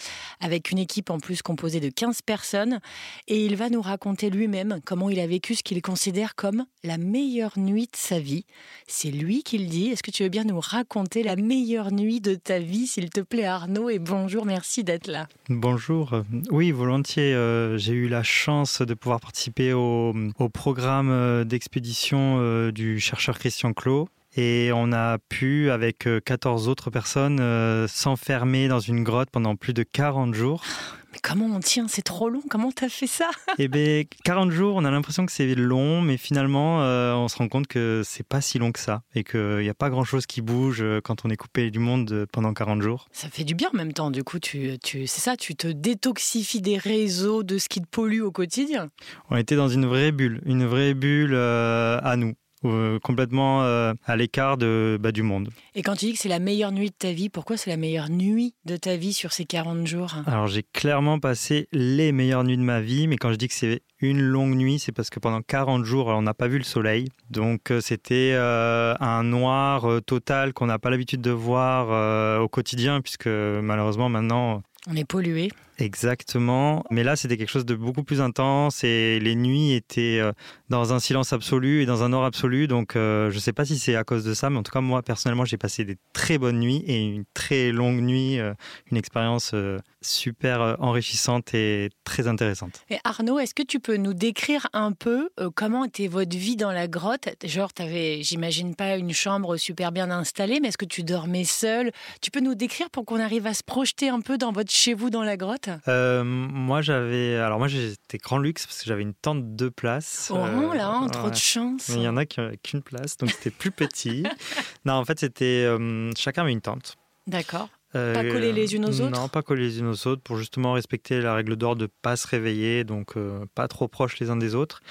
avec 0.40 0.72
une 0.72 0.78
équipe 0.78 1.10
en 1.10 1.20
plus 1.20 1.40
composée 1.40 1.78
de 1.78 1.88
15 1.88 2.22
personnes. 2.22 2.80
Et 3.28 3.46
il 3.46 3.54
va 3.54 3.70
nous 3.70 3.80
raconter 3.80 4.28
lui-même 4.28 4.80
comment 4.84 5.08
il 5.08 5.20
a 5.20 5.26
vécu 5.28 5.54
ce 5.54 5.62
qu'il 5.62 5.80
considère 5.82 6.34
comme 6.34 6.64
la 6.82 6.98
meilleure 6.98 7.56
nuit 7.60 7.84
de 7.84 7.96
sa 7.96 8.18
vie. 8.18 8.46
C'est 8.88 9.12
lui 9.12 9.44
qui 9.44 9.56
le 9.56 9.66
dit. 9.66 9.90
Est-ce 9.90 10.02
que 10.02 10.10
tu 10.10 10.24
veux 10.24 10.28
bien 10.30 10.42
nous 10.42 10.58
raconter 10.58 11.22
la 11.22 11.36
meilleure 11.36 11.92
nuit 11.92 12.20
de 12.20 12.34
ta 12.34 12.58
vie, 12.58 12.88
s'il 12.88 13.08
te 13.10 13.20
plaît, 13.20 13.44
Arnaud? 13.44 13.88
Et 13.88 14.00
bonjour, 14.00 14.44
merci 14.44 14.82
d'être 14.82 15.06
là. 15.06 15.28
Bonjour. 15.48 16.20
Oui, 16.50 16.72
volontiers. 16.72 17.32
Euh, 17.32 17.78
j'ai 17.78 17.92
eu 17.92 18.08
la 18.08 18.24
chance 18.24 18.82
de 18.82 18.94
pouvoir 18.94 19.20
participer 19.20 19.72
au, 19.72 20.12
programme 20.52 21.10
euh, 21.10 21.44
d'expédition 21.44 22.38
euh, 22.40 22.72
du 22.72 22.98
chercheur 22.98 23.38
Christian 23.38 23.72
Clot 23.74 24.08
et 24.36 24.70
on 24.72 24.92
a 24.92 25.18
pu, 25.18 25.70
avec 25.70 26.08
14 26.24 26.66
euh, 26.66 26.70
autres 26.70 26.90
personnes, 26.90 27.40
euh, 27.40 27.88
s'enfermer 27.88 28.68
dans 28.68 28.80
une 28.80 29.02
grotte 29.02 29.30
pendant 29.30 29.56
plus 29.56 29.72
de 29.72 29.82
40 29.82 30.34
jours. 30.34 30.62
Mais 31.12 31.18
comment 31.20 31.46
on 31.46 31.58
tient? 31.58 31.88
C'est 31.88 32.02
trop 32.02 32.28
long. 32.28 32.40
Comment 32.48 32.70
t'as 32.70 32.88
fait 32.88 33.08
ça? 33.08 33.30
Eh 33.58 33.66
bien, 33.66 34.04
40 34.24 34.52
jours, 34.52 34.76
on 34.76 34.84
a 34.84 34.92
l'impression 34.92 35.26
que 35.26 35.32
c'est 35.32 35.56
long, 35.56 36.00
mais 36.00 36.16
finalement, 36.16 36.82
euh, 36.82 37.14
on 37.14 37.26
se 37.26 37.36
rend 37.36 37.48
compte 37.48 37.66
que 37.66 38.02
c'est 38.04 38.22
pas 38.22 38.40
si 38.40 38.60
long 38.60 38.70
que 38.70 38.78
ça 38.78 39.02
et 39.16 39.24
qu'il 39.24 39.58
n'y 39.58 39.68
a 39.68 39.74
pas 39.74 39.90
grand-chose 39.90 40.26
qui 40.26 40.40
bouge 40.40 40.84
quand 41.02 41.24
on 41.24 41.30
est 41.30 41.36
coupé 41.36 41.72
du 41.72 41.80
monde 41.80 42.26
pendant 42.32 42.54
40 42.54 42.80
jours. 42.80 43.08
Ça 43.10 43.28
fait 43.28 43.42
du 43.42 43.56
bien 43.56 43.70
en 43.74 43.76
même 43.76 43.92
temps. 43.92 44.12
Du 44.12 44.22
coup, 44.22 44.38
tu, 44.38 44.78
tu, 44.78 45.08
c'est 45.08 45.20
ça, 45.20 45.36
tu 45.36 45.56
te 45.56 45.66
détoxifies 45.66 46.62
des 46.62 46.78
réseaux, 46.78 47.42
de 47.42 47.58
ce 47.58 47.68
qui 47.68 47.80
te 47.80 47.88
pollue 47.88 48.20
au 48.20 48.30
quotidien? 48.30 48.88
On 49.30 49.36
était 49.36 49.56
dans 49.56 49.68
une 49.68 49.86
vraie 49.86 50.12
bulle, 50.12 50.40
une 50.46 50.64
vraie 50.64 50.94
bulle 50.94 51.34
à 51.34 52.14
nous. 52.16 52.34
Euh, 52.66 52.98
complètement 52.98 53.62
euh, 53.62 53.94
à 54.04 54.16
l'écart 54.16 54.58
de, 54.58 54.98
bah, 55.00 55.12
du 55.12 55.22
monde. 55.22 55.48
Et 55.74 55.82
quand 55.82 55.96
tu 55.96 56.04
dis 56.06 56.12
que 56.12 56.18
c'est 56.18 56.28
la 56.28 56.40
meilleure 56.40 56.72
nuit 56.72 56.90
de 56.90 56.94
ta 56.94 57.10
vie, 57.10 57.30
pourquoi 57.30 57.56
c'est 57.56 57.70
la 57.70 57.78
meilleure 57.78 58.10
nuit 58.10 58.52
de 58.66 58.76
ta 58.76 58.96
vie 58.96 59.14
sur 59.14 59.32
ces 59.32 59.46
40 59.46 59.86
jours? 59.86 60.16
Alors 60.26 60.46
j'ai 60.46 60.62
clairement 60.62 61.18
passé 61.18 61.68
les 61.72 62.12
meilleures 62.12 62.44
nuits 62.44 62.58
de 62.58 62.62
ma 62.62 62.82
vie, 62.82 63.06
mais 63.06 63.16
quand 63.16 63.32
je 63.32 63.36
dis 63.36 63.48
que 63.48 63.54
c'est 63.54 63.80
une 64.00 64.20
longue 64.20 64.54
nuit, 64.54 64.78
c'est 64.78 64.92
parce 64.92 65.08
que 65.08 65.18
pendant 65.18 65.40
40 65.40 65.84
jours, 65.84 66.08
on 66.08 66.20
n'a 66.20 66.34
pas 66.34 66.48
vu 66.48 66.58
le 66.58 66.64
soleil. 66.64 67.08
Donc 67.30 67.70
euh, 67.70 67.80
c'était 67.80 68.34
un 68.34 69.24
noir 69.24 70.02
total 70.04 70.52
qu'on 70.52 70.66
n'a 70.66 70.78
pas 70.78 70.90
l'habitude 70.90 71.22
de 71.22 71.30
voir 71.30 72.42
au 72.42 72.48
quotidien, 72.48 73.00
puisque 73.00 73.26
malheureusement 73.26 74.10
maintenant... 74.10 74.62
On 74.86 74.96
est 74.96 75.04
pollué. 75.04 75.50
Exactement. 75.80 76.84
Mais 76.90 77.02
là, 77.02 77.16
c'était 77.16 77.36
quelque 77.36 77.50
chose 77.50 77.64
de 77.64 77.74
beaucoup 77.74 78.02
plus 78.02 78.20
intense 78.20 78.84
et 78.84 79.18
les 79.18 79.34
nuits 79.34 79.72
étaient 79.72 80.18
euh, 80.20 80.32
dans 80.68 80.92
un 80.92 81.00
silence 81.00 81.32
absolu 81.32 81.82
et 81.82 81.86
dans 81.86 82.02
un 82.02 82.12
or 82.12 82.24
absolu. 82.24 82.68
Donc, 82.68 82.96
euh, 82.96 83.30
je 83.30 83.36
ne 83.36 83.40
sais 83.40 83.52
pas 83.52 83.64
si 83.64 83.78
c'est 83.78 83.96
à 83.96 84.04
cause 84.04 84.24
de 84.24 84.34
ça, 84.34 84.50
mais 84.50 84.58
en 84.58 84.62
tout 84.62 84.72
cas, 84.72 84.82
moi, 84.82 85.02
personnellement, 85.02 85.46
j'ai 85.46 85.56
passé 85.56 85.84
des 85.84 85.96
très 86.12 86.36
bonnes 86.38 86.60
nuits 86.60 86.84
et 86.86 87.00
une 87.00 87.24
très 87.32 87.72
longue 87.72 88.00
nuit, 88.00 88.38
euh, 88.38 88.52
une 88.90 88.98
expérience 88.98 89.54
super 90.02 90.76
enrichissante 90.80 91.54
et 91.54 91.90
très 92.04 92.26
intéressante. 92.26 92.84
Et 92.90 92.98
Arnaud, 93.04 93.38
est-ce 93.38 93.54
que 93.54 93.62
tu 93.62 93.80
peux 93.80 93.96
nous 93.96 94.14
décrire 94.14 94.66
un 94.72 94.92
peu 94.92 95.30
comment 95.54 95.84
était 95.84 96.08
votre 96.08 96.36
vie 96.36 96.56
dans 96.56 96.72
la 96.72 96.88
grotte? 96.88 97.28
Genre, 97.44 97.72
tu 97.72 97.82
avais, 97.82 98.22
j'imagine 98.22 98.74
pas 98.74 98.96
une 98.96 99.12
chambre 99.12 99.56
super 99.56 99.92
bien 99.92 100.10
installée, 100.10 100.60
mais 100.60 100.68
est-ce 100.68 100.78
que 100.78 100.84
tu 100.84 101.02
dormais 101.02 101.44
seul 101.44 101.90
Tu 102.20 102.30
peux 102.30 102.40
nous 102.40 102.54
décrire 102.54 102.90
pour 102.90 103.04
qu'on 103.04 103.20
arrive 103.20 103.46
à 103.46 103.54
se 103.54 103.62
projeter 103.62 104.08
un 104.08 104.20
peu 104.20 104.38
dans 104.38 104.52
votre 104.52 104.70
chez 104.70 104.94
vous 104.94 105.10
dans 105.10 105.22
la 105.22 105.36
grotte? 105.36 105.69
Euh, 105.88 106.24
moi, 106.24 106.82
j'avais. 106.82 107.36
Alors, 107.36 107.58
moi, 107.58 107.68
j'étais 107.68 108.18
grand 108.18 108.38
luxe 108.38 108.66
parce 108.66 108.80
que 108.80 108.86
j'avais 108.86 109.02
une 109.02 109.14
tente 109.14 109.42
de 109.42 109.56
deux 109.56 109.70
places. 109.70 110.30
Oh 110.34 110.38
euh, 110.38 110.74
là, 110.74 111.06
trop 111.12 111.30
de 111.30 111.34
chance. 111.34 111.88
il 111.88 112.02
y 112.02 112.08
en 112.08 112.16
a 112.16 112.26
qu'une 112.26 112.82
place, 112.82 113.16
donc 113.16 113.30
c'était 113.30 113.50
plus 113.50 113.70
petit. 113.70 114.24
non, 114.84 114.94
en 114.94 115.04
fait, 115.04 115.20
c'était. 115.20 115.64
Euh, 115.66 116.10
chacun 116.16 116.42
avait 116.42 116.52
une 116.52 116.60
tente. 116.60 116.96
D'accord. 117.26 117.68
pas 117.92 118.24
coller 118.24 118.52
les 118.52 118.74
unes 118.74 118.86
aux 118.86 119.00
autres 119.00 119.10
Non, 119.10 119.28
pas 119.28 119.42
coller 119.42 119.64
les 119.64 119.78
unes 119.80 119.88
aux 119.88 120.06
autres 120.06 120.22
pour 120.22 120.36
justement 120.36 120.72
respecter 120.72 121.20
la 121.20 121.34
règle 121.34 121.56
d'or 121.56 121.76
de 121.76 121.86
pas 121.86 122.16
se 122.16 122.26
réveiller, 122.26 122.84
donc 122.84 123.14
pas 123.54 123.68
trop 123.68 123.88
proches 123.88 124.18
les 124.18 124.30
uns 124.30 124.36
des 124.36 124.54
autres. 124.54 124.82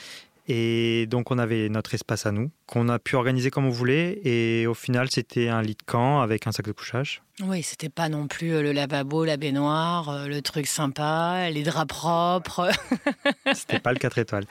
Et 0.51 1.05
donc 1.05 1.29
on 1.29 1.37
avait 1.37 1.69
notre 1.69 1.93
espace 1.93 2.25
à 2.25 2.31
nous, 2.31 2.49
qu'on 2.65 2.89
a 2.89 2.97
pu 2.97 3.15
organiser 3.15 3.51
comme 3.51 3.67
on 3.67 3.69
voulait. 3.69 4.19
Et 4.23 4.65
au 4.65 4.73
final, 4.73 5.07
c'était 5.11 5.47
un 5.47 5.61
lit 5.61 5.75
de 5.75 5.83
camp 5.85 6.21
avec 6.21 6.47
un 6.47 6.51
sac 6.51 6.65
de 6.65 6.71
couchage. 6.71 7.21
Oui, 7.43 7.61
c'était 7.61 7.89
pas 7.89 8.09
non 8.09 8.27
plus 8.27 8.55
euh, 8.55 8.63
le 8.63 8.71
lavabo, 8.71 9.25
la 9.25 9.37
baignoire, 9.37 10.09
euh, 10.09 10.27
le 10.27 10.41
truc 10.41 10.65
sympa, 10.65 11.51
les 11.51 11.61
draps 11.61 11.87
propres. 11.87 12.71
c'était 13.53 13.79
pas 13.79 13.93
le 13.93 13.99
4 13.99 14.17
étoiles. 14.17 14.45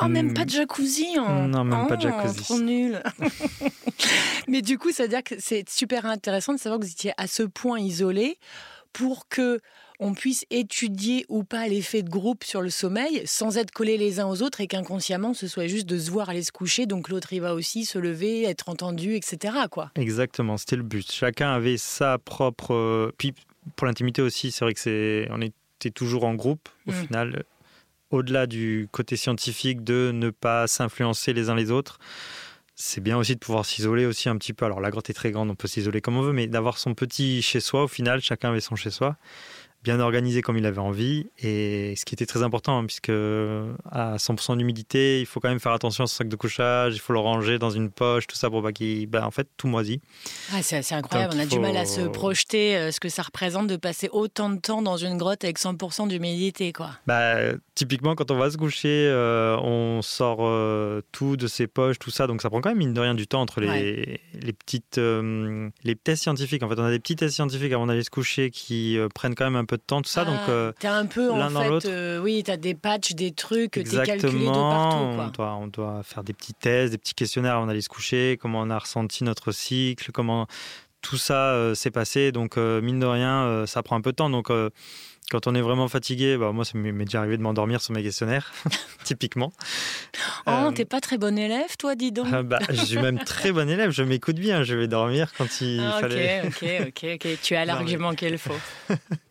Oh, 0.00 0.06
même 0.06 0.34
pas 0.34 0.44
de 0.44 0.50
jacuzzi 0.50 1.16
hein. 1.18 1.48
Non, 1.48 1.64
même 1.64 1.88
pas 1.88 1.96
de 1.96 2.06
oh, 2.06 2.10
jacuzzi. 2.10 2.44
Trop 2.44 2.60
nul. 2.60 3.02
Mais 4.48 4.62
du 4.62 4.78
coup, 4.78 4.92
ça 4.92 5.02
veut 5.02 5.08
dire 5.08 5.24
que 5.24 5.34
c'est 5.40 5.68
super 5.68 6.06
intéressant 6.06 6.54
de 6.54 6.60
savoir 6.60 6.78
que 6.78 6.84
vous 6.86 6.92
étiez 6.92 7.12
à 7.16 7.26
ce 7.26 7.42
point 7.42 7.80
isolé 7.80 8.38
pour 8.92 9.28
que 9.28 9.60
on 10.00 10.14
puisse 10.14 10.46
étudier 10.50 11.26
ou 11.28 11.44
pas 11.44 11.68
l'effet 11.68 12.02
de 12.02 12.08
groupe 12.08 12.42
sur 12.42 12.62
le 12.62 12.70
sommeil 12.70 13.22
sans 13.26 13.58
être 13.58 13.70
collés 13.70 13.98
les 13.98 14.18
uns 14.18 14.26
aux 14.26 14.42
autres 14.42 14.62
et 14.62 14.66
qu'inconsciemment 14.66 15.34
ce 15.34 15.46
soit 15.46 15.66
juste 15.66 15.86
de 15.86 15.98
se 15.98 16.10
voir 16.10 16.30
aller 16.30 16.42
se 16.42 16.50
coucher, 16.50 16.86
donc 16.86 17.10
l'autre 17.10 17.32
il 17.34 17.40
va 17.42 17.54
aussi 17.54 17.84
se 17.84 17.98
lever, 17.98 18.44
être 18.44 18.70
entendu, 18.70 19.14
etc. 19.14 19.54
Quoi. 19.70 19.90
Exactement, 19.96 20.56
c'était 20.56 20.76
le 20.76 20.82
but. 20.82 21.12
Chacun 21.12 21.52
avait 21.52 21.76
sa 21.76 22.18
propre. 22.18 22.74
Euh, 22.74 23.12
puis 23.18 23.34
pour 23.76 23.86
l'intimité 23.86 24.22
aussi, 24.22 24.50
c'est 24.50 24.64
vrai 24.64 24.72
que 24.72 24.80
c'est 24.80 25.28
on 25.30 25.42
était 25.42 25.90
toujours 25.94 26.24
en 26.24 26.34
groupe 26.34 26.68
au 26.86 26.92
mmh. 26.92 26.94
final. 26.94 27.44
Au-delà 28.10 28.46
du 28.46 28.88
côté 28.90 29.16
scientifique 29.16 29.84
de 29.84 30.10
ne 30.12 30.30
pas 30.30 30.66
s'influencer 30.66 31.32
les 31.32 31.48
uns 31.48 31.54
les 31.54 31.70
autres, 31.70 31.98
c'est 32.74 33.02
bien 33.02 33.18
aussi 33.18 33.34
de 33.34 33.38
pouvoir 33.38 33.66
s'isoler 33.66 34.06
aussi 34.06 34.30
un 34.30 34.36
petit 34.38 34.54
peu. 34.54 34.64
Alors 34.64 34.80
la 34.80 34.90
grotte 34.90 35.10
est 35.10 35.14
très 35.14 35.30
grande, 35.30 35.50
on 35.50 35.54
peut 35.54 35.68
s'isoler 35.68 36.00
comme 36.00 36.16
on 36.16 36.22
veut, 36.22 36.32
mais 36.32 36.46
d'avoir 36.46 36.78
son 36.78 36.94
petit 36.94 37.42
chez 37.42 37.60
soi, 37.60 37.84
au 37.84 37.88
final, 37.88 38.22
chacun 38.22 38.48
avait 38.48 38.60
son 38.60 38.74
chez 38.74 38.90
soi 38.90 39.16
bien 39.82 39.98
organisé 40.00 40.42
comme 40.42 40.58
il 40.58 40.66
avait 40.66 40.78
envie. 40.78 41.30
Et 41.38 41.94
ce 41.96 42.04
qui 42.04 42.14
était 42.14 42.26
très 42.26 42.42
important, 42.42 42.78
hein, 42.78 42.84
puisque 42.84 43.10
à 43.10 44.16
100% 44.16 44.56
d'humidité, 44.58 45.20
il 45.20 45.26
faut 45.26 45.40
quand 45.40 45.48
même 45.48 45.60
faire 45.60 45.72
attention 45.72 46.04
à 46.04 46.06
son 46.06 46.16
sac 46.16 46.28
de 46.28 46.36
couchage, 46.36 46.94
il 46.94 46.98
faut 46.98 47.12
le 47.12 47.18
ranger 47.18 47.58
dans 47.58 47.70
une 47.70 47.90
poche, 47.90 48.26
tout 48.26 48.36
ça 48.36 48.50
pour 48.50 48.62
pas 48.62 48.72
qu'il. 48.72 49.06
Ben, 49.06 49.24
en 49.24 49.30
fait, 49.30 49.48
tout 49.56 49.68
moisit. 49.68 50.00
Ah, 50.52 50.62
c'est 50.62 50.76
assez 50.76 50.94
incroyable. 50.94 51.34
on 51.36 51.38
a 51.38 51.46
du 51.46 51.58
mal 51.58 51.76
à 51.76 51.86
se 51.86 52.02
projeter 52.02 52.76
euh, 52.76 52.90
ce 52.90 53.00
que 53.00 53.08
ça 53.08 53.22
représente 53.22 53.66
de 53.66 53.76
passer 53.76 54.08
autant 54.12 54.50
de 54.50 54.60
temps 54.60 54.82
dans 54.82 54.96
une 54.96 55.16
grotte 55.16 55.44
avec 55.44 55.58
100% 55.58 56.08
d'humidité. 56.08 56.72
quoi. 56.72 56.90
Bah, 57.06 57.36
typiquement, 57.74 58.14
quand 58.14 58.30
on 58.30 58.36
va 58.36 58.50
se 58.50 58.56
coucher, 58.56 59.08
euh, 59.08 59.56
on 59.58 60.02
sort 60.02 60.40
euh, 60.40 61.00
tout 61.12 61.36
de 61.36 61.46
ses 61.46 61.66
poches, 61.66 61.98
tout 61.98 62.10
ça. 62.10 62.26
Donc 62.26 62.42
ça 62.42 62.50
prend 62.50 62.60
quand 62.60 62.70
même, 62.70 62.78
mine 62.78 62.92
de 62.92 63.00
rien, 63.00 63.14
du 63.14 63.26
temps 63.26 63.40
entre 63.40 63.60
les, 63.60 64.20
les 64.34 64.52
petites. 64.52 64.98
les 64.98 65.96
tests 65.96 66.22
scientifiques. 66.22 66.62
En 66.62 66.68
fait, 66.68 66.78
on 66.78 66.84
a 66.84 66.90
des 66.90 67.00
petits 67.00 67.16
tests 67.16 67.34
scientifiques 67.34 67.72
avant 67.72 67.86
d'aller 67.86 68.04
se 68.04 68.10
coucher 68.10 68.50
qui 68.50 68.98
prennent 69.14 69.34
quand 69.34 69.44
même 69.44 69.56
un 69.56 69.64
peu 69.70 69.76
de 69.76 69.82
temps, 69.82 70.02
tout 70.02 70.10
ça. 70.10 70.24
donc, 70.24 70.34
ah, 70.48 70.50
euh, 70.50 70.72
t'es 70.80 70.88
un 70.88 71.06
peu 71.06 71.30
en 71.30 71.48
fait, 71.48 71.88
euh, 71.88 72.18
oui, 72.18 72.42
t'as 72.42 72.56
des 72.56 72.74
patchs, 72.74 73.12
des 73.12 73.30
trucs, 73.30 73.72
t'es 73.72 73.84
calculé 73.84 74.46
de 74.46 74.50
partout. 74.50 75.14
Quoi. 75.14 75.24
On, 75.24 75.28
doit, 75.28 75.54
on 75.54 75.66
doit 75.68 76.02
faire 76.02 76.24
des 76.24 76.32
petits 76.32 76.54
tests, 76.54 76.90
des 76.90 76.98
petits 76.98 77.14
questionnaires 77.14 77.54
avant 77.54 77.66
d'aller 77.66 77.80
se 77.80 77.88
coucher, 77.88 78.36
comment 78.42 78.62
on 78.62 78.70
a 78.70 78.78
ressenti 78.78 79.22
notre 79.22 79.52
cycle, 79.52 80.10
comment 80.10 80.48
tout 81.02 81.16
ça 81.16 81.52
euh, 81.52 81.76
s'est 81.76 81.92
passé. 81.92 82.32
Donc, 82.32 82.56
mine 82.56 82.98
de 82.98 83.06
rien, 83.06 83.64
ça 83.68 83.84
prend 83.84 83.94
un 83.94 84.00
peu 84.00 84.10
de 84.10 84.16
temps. 84.16 84.28
Donc, 84.28 84.50
quand 85.30 85.46
on 85.46 85.54
est 85.54 85.60
vraiment 85.60 85.86
fatigué, 85.86 86.36
bah, 86.36 86.50
moi, 86.50 86.64
ça 86.64 86.76
m'est 86.76 86.92
déjà 87.04 87.20
arrivé 87.20 87.36
de 87.36 87.42
m'endormir 87.42 87.80
sur 87.80 87.94
mes 87.94 88.02
questionnaires, 88.02 88.52
typiquement. 89.04 89.52
Oh, 90.48 90.72
t'es 90.74 90.84
pas 90.84 91.00
très 91.00 91.16
bon 91.16 91.38
élève, 91.38 91.76
toi, 91.78 91.94
dis 91.94 92.10
donc. 92.10 92.28
bah, 92.42 92.58
je 92.70 92.84
suis 92.84 92.98
même 92.98 93.20
très 93.20 93.52
bon 93.52 93.70
élève, 93.70 93.92
je 93.92 94.02
m'écoute 94.02 94.36
bien, 94.36 94.64
je 94.64 94.74
vais 94.74 94.88
dormir 94.88 95.32
quand 95.38 95.60
il 95.60 95.80
ah, 95.80 96.00
fallait. 96.00 96.42
Ok, 96.44 96.64
ok, 96.88 97.10
ok, 97.14 97.38
tu 97.40 97.54
as 97.54 97.64
l'argument 97.64 98.16
qu'il 98.16 98.36
faut. 98.36 98.58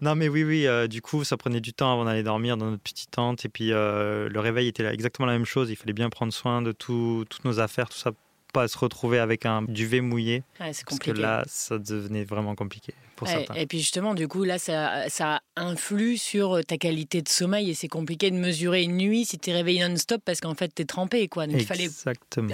non, 0.00 0.14
mais 0.14 0.28
oui, 0.28 0.44
oui. 0.44 0.66
Euh, 0.66 0.86
du 0.86 1.02
coup, 1.02 1.24
ça 1.24 1.36
prenait 1.36 1.60
du 1.60 1.72
temps 1.72 1.92
avant 1.92 2.04
d'aller 2.04 2.22
dormir 2.22 2.56
dans 2.56 2.70
notre 2.70 2.82
petite 2.82 3.10
tente. 3.10 3.44
Et 3.44 3.48
puis, 3.48 3.72
euh, 3.72 4.28
le 4.28 4.40
réveil 4.40 4.68
était 4.68 4.84
exactement 4.84 5.26
la 5.26 5.32
même 5.32 5.44
chose. 5.44 5.70
Il 5.70 5.76
fallait 5.76 5.92
bien 5.92 6.10
prendre 6.10 6.32
soin 6.32 6.62
de 6.62 6.72
tout, 6.72 7.24
toutes 7.28 7.44
nos 7.44 7.60
affaires, 7.60 7.88
tout 7.88 7.98
ça, 7.98 8.12
pas 8.52 8.68
se 8.68 8.78
retrouver 8.78 9.18
avec 9.18 9.46
un 9.46 9.62
duvet 9.62 10.00
mouillé. 10.00 10.42
c'est 10.72 10.84
compliqué. 10.84 11.12
Parce 11.12 11.18
que 11.18 11.22
là, 11.22 11.44
ça 11.46 11.78
devenait 11.78 12.24
vraiment 12.24 12.54
compliqué 12.54 12.94
pour 13.22 13.32
Ouais, 13.32 13.44
certains. 13.44 13.60
Et 13.60 13.66
puis 13.66 13.78
justement, 13.78 14.14
du 14.14 14.28
coup, 14.28 14.44
là, 14.44 14.58
ça, 14.58 15.08
ça 15.08 15.40
influe 15.56 16.16
sur 16.16 16.60
ta 16.66 16.76
qualité 16.76 17.22
de 17.22 17.28
sommeil 17.28 17.70
et 17.70 17.74
c'est 17.74 17.88
compliqué 17.88 18.30
de 18.30 18.36
mesurer 18.36 18.82
une 18.82 18.96
nuit 18.96 19.24
si 19.24 19.38
tu 19.38 19.50
es 19.50 19.52
réveillé 19.52 19.86
non-stop 19.86 20.22
parce 20.24 20.40
qu'en 20.40 20.54
fait, 20.54 20.74
tu 20.74 20.82
es 20.82 20.84
trempé. 20.84 21.28
Quoi. 21.28 21.46
Donc 21.46 21.60
il 21.60 21.66
fallait 21.66 21.88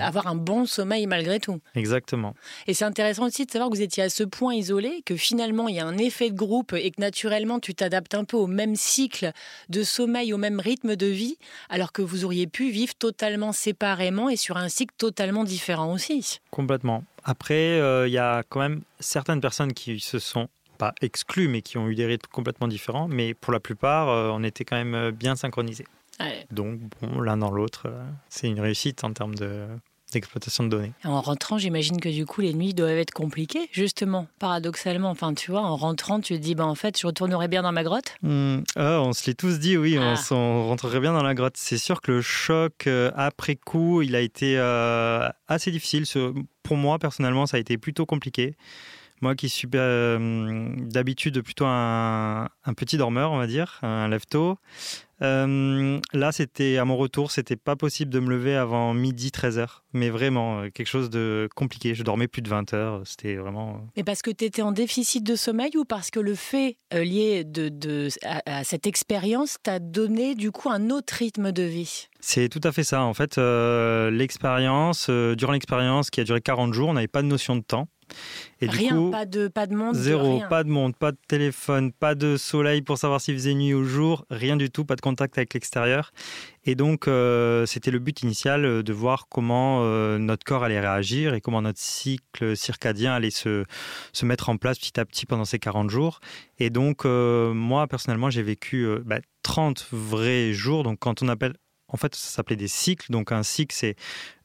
avoir 0.00 0.26
un 0.26 0.35
bon 0.35 0.66
sommeil 0.66 1.07
malgré 1.07 1.40
tout. 1.40 1.61
Exactement. 1.74 2.35
Et 2.66 2.74
c'est 2.74 2.85
intéressant 2.85 3.26
aussi 3.26 3.46
de 3.46 3.50
savoir 3.50 3.70
que 3.70 3.76
vous 3.76 3.83
étiez 3.83 4.02
à 4.02 4.11
ce 4.11 4.24
point 4.24 4.54
isolé 4.54 5.02
que 5.04 5.16
finalement, 5.16 5.68
il 5.68 5.76
y 5.76 5.81
a 5.81 5.87
un 5.87 5.98
effet 5.98 6.31
de 6.31 6.37
groupe 6.37 6.72
et 6.74 6.90
que 6.90 7.00
naturellement, 7.00 7.61
tu 7.61 7.74
t'adaptes 7.74 8.14
un 8.14 8.24
peu 8.24 8.37
au 8.37 8.46
même 8.46 8.76
cycle 8.76 9.33
de 9.68 9.83
sommeil, 9.83 10.33
au 10.33 10.38
même 10.38 10.61
rythme 10.61 10.96
de 10.96 11.07
vie, 11.07 11.38
alors 11.68 11.92
que 11.92 12.02
vous 12.02 12.24
auriez 12.24 12.46
pu 12.46 12.70
vivre 12.70 12.94
totalement 12.94 13.52
séparément 13.52 14.28
et 14.28 14.37
sur 14.37 14.57
un 14.57 14.68
cycle 14.68 14.94
totalement 14.98 15.44
différent 15.44 15.92
aussi. 15.92 16.40
Complètement. 16.50 17.04
Après, 17.24 17.78
euh, 17.78 18.09
il 18.09 18.12
y 18.12 18.18
a 18.18 18.42
quand 18.48 18.61
même 18.61 18.81
certaines 19.00 19.40
personnes 19.40 19.72
qui 19.72 20.00
se 20.00 20.18
sont 20.18 20.48
pas 20.78 20.94
exclues, 21.02 21.48
mais 21.48 21.60
qui 21.62 21.76
ont 21.76 21.88
eu 21.88 21.94
des 21.94 22.06
rythmes 22.06 22.30
complètement 22.32 22.68
différents. 22.68 23.08
Mais 23.08 23.34
pour 23.34 23.52
la 23.52 23.60
plupart, 23.60 24.08
euh, 24.08 24.30
on 24.32 24.42
était 24.42 24.64
quand 24.64 24.76
même 24.76 24.94
euh, 24.94 25.10
bien 25.10 25.36
synchronisés. 25.36 25.86
Ouais. 26.20 26.46
Donc, 26.50 26.80
bon, 27.00 27.20
l'un 27.20 27.36
dans 27.36 27.50
l'autre, 27.50 27.82
euh, 27.86 28.02
c'est 28.28 28.48
une 28.48 28.60
réussite 28.60 29.04
en 29.04 29.12
termes 29.12 29.34
de- 29.34 29.66
d'exploitation 30.12 30.64
de 30.64 30.70
données. 30.70 30.92
En 31.04 31.20
rentrant, 31.20 31.58
j'imagine 31.58 32.00
que 32.00 32.08
du 32.08 32.24
coup, 32.24 32.40
les 32.40 32.54
nuits 32.54 32.72
doivent 32.72 32.96
être 32.96 33.10
compliquées, 33.12 33.68
justement, 33.72 34.26
paradoxalement. 34.38 35.10
Enfin, 35.10 35.34
tu 35.34 35.50
vois, 35.50 35.60
en 35.60 35.76
rentrant, 35.76 36.18
tu 36.20 36.32
te 36.34 36.38
dis, 36.40 36.54
bah, 36.54 36.64
en 36.64 36.74
fait, 36.74 36.98
je 36.98 37.06
retournerai 37.06 37.46
bien 37.46 37.62
dans 37.62 37.72
ma 37.72 37.84
grotte. 37.84 38.16
Hmm, 38.22 38.60
ah, 38.74 39.02
on 39.02 39.12
se 39.12 39.26
l'est 39.26 39.34
tous 39.34 39.58
dit, 39.58 39.76
oui, 39.76 39.98
Ah. 39.98 40.02
on, 40.02 40.12
s- 40.14 40.32
on 40.32 40.66
rentrerait 40.66 41.00
bien 41.00 41.12
dans 41.12 41.22
la 41.22 41.34
grotte. 41.34 41.56
C'est 41.58 41.76
sûr 41.78 42.00
que 42.00 42.10
le 42.10 42.22
choc 42.22 42.86
euh, 42.86 43.10
après 43.16 43.54
coup, 43.56 44.00
il 44.02 44.16
a 44.16 44.20
été 44.20 44.54
euh, 44.58 45.28
assez 45.46 45.70
difficile. 45.70 46.04
Pour 46.62 46.76
moi, 46.78 46.98
personnellement, 46.98 47.46
ça 47.46 47.58
a 47.58 47.60
été 47.60 47.76
plutôt 47.78 48.06
compliqué. 48.06 48.56
Moi 49.20 49.35
qui 49.35 49.48
suis 49.48 49.68
euh, 49.74 50.68
d'habitude 50.78 51.40
plutôt 51.42 51.66
un, 51.66 52.48
un 52.64 52.74
petit 52.74 52.96
dormeur, 52.96 53.33
on 53.33 53.38
va 53.38 53.46
dire, 53.46 53.78
un 53.83 54.09
lève-tôt. 54.09 54.57
euh, 55.22 55.98
là, 56.12 56.31
c'était 56.33 56.76
à 56.78 56.85
mon 56.85 56.96
retour, 56.96 57.33
c'était 57.33 57.57
pas 57.57 57.74
possible 57.74 58.12
de 58.12 58.20
me 58.20 58.31
lever 58.31 58.54
avant 58.54 58.94
midi, 58.94 59.31
13h. 59.31 59.66
Mais 59.92 60.11
vraiment, 60.11 60.61
euh, 60.61 60.68
quelque 60.70 60.87
chose 60.87 61.11
de 61.11 61.48
compliqué. 61.57 61.94
Je 61.96 62.04
dormais 62.04 62.28
plus 62.28 62.42
de 62.42 62.48
20 62.48 62.72
heures. 62.74 63.02
C'était 63.04 63.35
vraiment. 63.35 63.81
Mais 63.96 64.04
parce 64.04 64.22
que 64.22 64.31
tu 64.31 64.44
étais 64.44 64.62
en 64.62 64.70
déficit 64.70 65.24
de 65.24 65.35
sommeil 65.35 65.76
ou 65.76 65.85
parce 65.85 66.11
que 66.12 66.20
le 66.20 66.37
fait 66.37 66.76
lié 66.92 67.42
de, 67.44 67.68
de- 67.68 68.09
à, 68.24 68.59
à 68.59 68.64
cette 68.64 68.87
expérience 68.87 69.57
t'a 69.62 69.81
donné, 69.81 70.37
du 70.37 70.52
coup, 70.52 70.70
un 70.70 70.90
autre 70.90 71.14
rythme 71.14 71.50
de 71.50 71.64
vie? 71.64 72.07
C'est 72.20 72.48
tout 72.48 72.61
à 72.62 72.70
fait 72.70 72.85
ça. 72.85 73.02
En 73.02 73.14
fait, 73.14 73.38
euh, 73.38 74.11
l'expérience, 74.12 75.11
durant 75.11 75.52
l'expérience 75.52 76.11
qui 76.11 76.20
a 76.20 76.24
duré 76.24 76.40
40 76.40 76.72
jours, 76.72 76.88
on 76.90 76.92
n'avait 76.94 77.09
pas 77.09 77.22
de 77.22 77.26
notion 77.28 77.57
de 77.57 77.62
temps. 77.62 77.88
Et 78.60 78.66
du 78.66 78.76
Rien, 78.76 78.96
coup, 78.96 79.10
pas, 79.10 79.26
de, 79.26 79.48
pas 79.48 79.66
de 79.66 79.74
monde, 79.74 79.94
de 79.94 80.00
zéro, 80.00 80.38
rien. 80.38 80.48
pas 80.48 80.64
de 80.64 80.68
monde, 80.68 80.96
pas 80.96 81.12
de 81.12 81.18
téléphone, 81.28 81.92
pas 81.92 82.14
de 82.14 82.36
soleil 82.36 82.82
pour 82.82 82.98
savoir 82.98 83.20
s'il 83.20 83.34
faisait 83.34 83.54
nuit 83.54 83.74
ou 83.74 83.84
jour, 83.84 84.26
rien 84.30 84.56
du 84.56 84.70
tout, 84.70 84.84
pas 84.84 84.96
de 84.96 85.00
contact 85.00 85.38
avec 85.38 85.54
l'extérieur. 85.54 86.12
Et 86.64 86.74
donc, 86.74 87.06
euh, 87.06 87.66
c'était 87.66 87.90
le 87.90 87.98
but 87.98 88.22
initial 88.22 88.64
euh, 88.64 88.82
de 88.82 88.92
voir 88.92 89.28
comment 89.28 89.80
euh, 89.82 90.18
notre 90.18 90.44
corps 90.44 90.64
allait 90.64 90.80
réagir 90.80 91.34
et 91.34 91.40
comment 91.40 91.62
notre 91.62 91.78
cycle 91.78 92.56
circadien 92.56 93.14
allait 93.14 93.30
se, 93.30 93.64
se 94.12 94.26
mettre 94.26 94.48
en 94.48 94.56
place 94.56 94.78
petit 94.78 94.98
à 94.98 95.04
petit 95.04 95.24
pendant 95.24 95.44
ces 95.44 95.58
40 95.58 95.88
jours. 95.88 96.20
Et 96.58 96.70
donc, 96.70 97.04
euh, 97.04 97.54
moi, 97.54 97.86
personnellement, 97.86 98.28
j'ai 98.30 98.42
vécu 98.42 98.86
bah, 99.04 99.20
30 99.42 99.86
vrais 99.92 100.52
jours. 100.52 100.82
Donc, 100.82 100.98
quand 100.98 101.22
on 101.22 101.28
appelle 101.28 101.54
en 101.88 101.96
fait, 101.96 102.14
ça 102.14 102.36
s'appelait 102.36 102.56
des 102.56 102.68
cycles. 102.68 103.10
Donc, 103.10 103.32
un 103.32 103.42
cycle, 103.42 103.74
c'est 103.74 103.96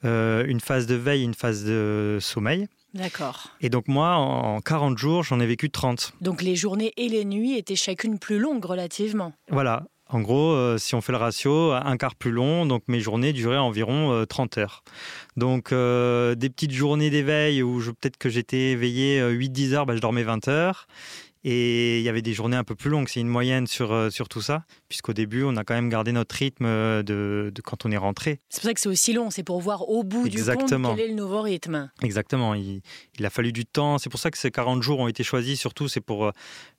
euh, 0.05 0.45
une 0.47 0.59
phase 0.59 0.87
de 0.87 0.95
veille, 0.95 1.23
une 1.23 1.33
phase 1.33 1.65
de 1.65 2.17
sommeil. 2.21 2.67
D'accord. 2.93 3.47
Et 3.59 3.69
donc, 3.69 3.87
moi, 3.87 4.15
en 4.15 4.61
40 4.61 4.97
jours, 4.97 5.23
j'en 5.23 5.39
ai 5.39 5.45
vécu 5.45 5.69
30. 5.69 6.13
Donc 6.21 6.41
les 6.41 6.55
journées 6.55 6.93
et 6.97 7.09
les 7.09 7.25
nuits 7.25 7.57
étaient 7.57 7.75
chacune 7.75 8.19
plus 8.19 8.39
longues 8.39 8.65
relativement. 8.65 9.33
Voilà. 9.49 9.85
En 10.09 10.21
gros, 10.21 10.51
euh, 10.51 10.77
si 10.77 10.93
on 10.93 11.01
fait 11.01 11.11
le 11.11 11.17
ratio, 11.17 11.71
un 11.71 11.97
quart 11.97 12.13
plus 12.13 12.29
long, 12.29 12.67
donc 12.67 12.83
mes 12.87 12.99
journées 12.99 13.33
duraient 13.33 13.57
environ 13.57 14.11
euh, 14.11 14.25
30 14.25 14.59
heures. 14.59 14.83
Donc, 15.37 15.71
euh, 15.71 16.35
des 16.35 16.51
petites 16.51 16.73
journées 16.73 17.09
d'éveil 17.09 17.63
où 17.63 17.79
peut-être 17.79 18.17
que 18.17 18.29
j'étais 18.29 18.71
éveillé 18.71 19.19
euh, 19.19 19.33
8-10 19.33 19.73
heures, 19.73 19.85
bah, 19.87 19.95
je 19.95 20.01
dormais 20.01 20.21
20 20.21 20.47
heures. 20.49 20.87
Et 21.43 21.99
il 21.99 22.03
y 22.03 22.09
avait 22.09 22.21
des 22.21 22.33
journées 22.33 22.55
un 22.55 22.63
peu 22.63 22.75
plus 22.75 22.89
longues, 22.89 23.09
c'est 23.09 23.19
une 23.19 23.27
moyenne 23.27 23.67
sur, 23.67 23.91
euh, 23.91 24.09
sur 24.09 24.29
tout 24.29 24.41
ça, 24.41 24.63
puisqu'au 24.87 25.11
début, 25.13 25.43
on 25.43 25.57
a 25.57 25.63
quand 25.63 25.73
même 25.73 25.89
gardé 25.89 26.13
notre 26.13 26.35
rythme 26.35 26.65
euh, 26.65 27.03
de, 27.03 27.51
de 27.53 27.61
quand 27.61 27.85
on 27.85 27.91
est 27.91 27.97
rentré. 27.97 28.39
C'est 28.49 28.61
pour 28.61 28.69
ça 28.69 28.73
que 28.73 28.79
c'est 28.79 28.89
aussi 28.89 29.13
long, 29.13 29.29
c'est 29.29 29.43
pour 29.43 29.59
voir 29.59 29.89
au 29.89 30.03
bout 30.03 30.25
Exactement. 30.25 30.79
du 30.79 30.85
compte 30.85 30.97
quel 30.97 31.05
est 31.05 31.09
le 31.09 31.15
nouveau 31.15 31.41
rythme. 31.41 31.91
Exactement, 32.01 32.53
il, 32.53 32.81
il 33.19 33.25
a 33.25 33.29
fallu 33.29 33.51
du 33.51 33.65
temps. 33.65 33.97
C'est 33.97 34.09
pour 34.09 34.19
ça 34.19 34.31
que 34.31 34.37
ces 34.37 34.51
40 34.51 34.81
jours 34.81 34.99
ont 34.99 35.07
été 35.07 35.23
choisis, 35.23 35.59
surtout 35.59 35.87
c'est 35.87 36.01
pour 36.01 36.25
euh, 36.25 36.31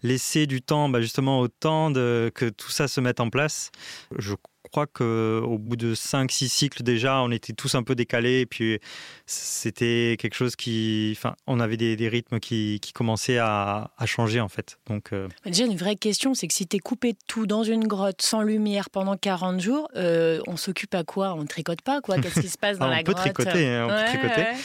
laisser 0.03 0.47
du 0.47 0.63
temps 0.63 0.89
bah, 0.89 1.01
justement 1.01 1.41
au 1.41 1.49
temps 1.49 1.91
de, 1.91 2.31
que 2.35 2.49
tout 2.49 2.71
ça 2.71 2.89
se 2.89 3.01
mette 3.01 3.21
en 3.21 3.29
place. 3.29 3.71
Je 4.17 4.35
crois 4.71 4.87
qu'au 4.87 5.59
bout 5.59 5.77
de 5.77 5.95
5-6 5.95 6.49
cycles 6.49 6.83
déjà, 6.83 7.21
on 7.21 7.31
était 7.31 7.53
tous 7.53 7.75
un 7.75 7.83
peu 7.83 7.95
décalés 7.95 8.41
et 8.41 8.47
puis 8.47 8.79
c'était 9.27 10.17
quelque 10.19 10.35
chose 10.35 10.57
qui... 10.57 11.15
Enfin, 11.17 11.35
on 11.47 11.61
avait 11.61 11.77
des, 11.77 11.97
des 11.97 12.09
rythmes 12.09 12.41
qui, 12.41 12.79
qui 12.81 12.93
commençaient 12.93 13.39
à, 13.39 13.91
à 13.97 14.07
changer 14.07 14.41
en 14.41 14.49
fait. 14.49 14.79
Donc, 14.89 15.13
euh, 15.13 15.29
Déjà, 15.45 15.65
une 15.65 15.77
vraie 15.77 15.97
question, 15.97 16.35
c'est 16.35 16.47
que 16.49 16.55
si 16.55 16.67
t'es 16.67 16.79
coupé 16.79 17.13
de 17.13 17.19
tout 17.27 17.47
dans 17.47 17.63
une 17.63 17.87
grotte, 17.87 18.23
sans 18.23 18.43
lumière, 18.43 18.91
pendant 18.91 19.17
40 19.17 19.61
jours, 19.61 19.89
euh, 19.97 20.41
on 20.47 20.57
s'occupe 20.57 20.95
à 20.95 21.05
quoi? 21.05 21.35
On 21.35 21.45
tricote 21.47 21.83
pas, 21.83 22.01
quoi? 22.01 22.19
Qu'est-ce 22.19 22.41
qui 22.41 22.49
se 22.49 22.59
passe 22.59 22.79
dans 22.79 22.87
Ah, 22.87 22.89
on 22.89 22.91
la 22.93 23.03
peut 23.03 23.13
grotte? 23.13 23.25
tricoter, 23.25 23.69
hein, 23.69 23.87
on 23.87 23.89
peut 23.89 24.19
tricoter. 24.19 24.41
ouais. 24.43 24.57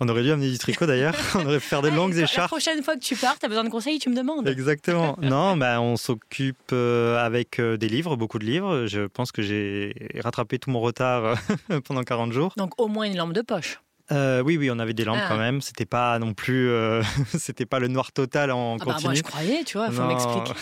On 0.00 0.08
aurait 0.08 0.22
dû 0.22 0.30
amener 0.30 0.50
du 0.50 0.58
tricot 0.58 0.86
d'ailleurs, 0.86 1.14
on 1.34 1.46
aurait 1.46 1.58
pu 1.60 1.66
faire 1.66 1.82
de 1.82 1.88
Allez, 1.88 1.96
longues 1.96 2.14
La 2.14 2.22
écharpes. 2.24 2.48
prochaine 2.48 2.82
fois 2.82 2.94
que 2.96 3.00
tu 3.00 3.16
pars, 3.16 3.38
t'as 3.38 3.48
besoin 3.48 3.64
de 3.64 3.68
conseils, 3.70 3.98
tu 3.98 4.08
me 4.10 4.16
demandes. 4.16 4.48
Exactement. 4.48 5.16
Non, 5.22 5.56
bah, 5.56 5.80
on 5.80 5.96
s'occupe 5.96 6.56
euh, 6.72 7.24
avec 7.24 7.58
euh, 7.58 7.76
des 7.76 7.88
livres, 7.88 8.16
beaucoup 8.16 8.38
de 8.38 8.44
livres. 8.44 8.86
Je 8.86 9.06
pense 9.06 9.32
que 9.32 9.42
j'ai 9.42 9.94
rattrapé 10.22 10.58
tout 10.58 10.70
mon 10.70 10.80
retard 10.80 11.36
pendant 11.84 12.02
40 12.02 12.32
jours. 12.32 12.52
Donc 12.56 12.72
au 12.80 12.88
moins 12.88 13.04
une 13.06 13.16
lampe 13.16 13.32
de 13.32 13.42
poche. 13.42 13.80
Euh, 14.12 14.42
oui, 14.42 14.58
oui, 14.58 14.70
on 14.70 14.78
avait 14.78 14.92
des 14.92 15.04
lampes 15.04 15.18
Ah. 15.22 15.28
quand 15.28 15.38
même. 15.38 15.60
C'était 15.62 15.86
pas 15.86 16.18
non 16.18 16.34
plus, 16.34 16.68
euh, 16.68 17.02
c'était 17.38 17.64
pas 17.66 17.78
le 17.78 17.88
noir 17.88 18.12
total 18.12 18.50
en 18.50 18.74
Ah 18.74 18.84
bah, 18.84 18.92
continu. 18.92 19.04
moi 19.06 19.14
je 19.14 19.22
croyais, 19.22 19.64
tu 19.64 19.78
vois, 19.78 19.90
faut 19.90 20.02
Non. 20.02 20.08
m'expliquer. 20.08 20.52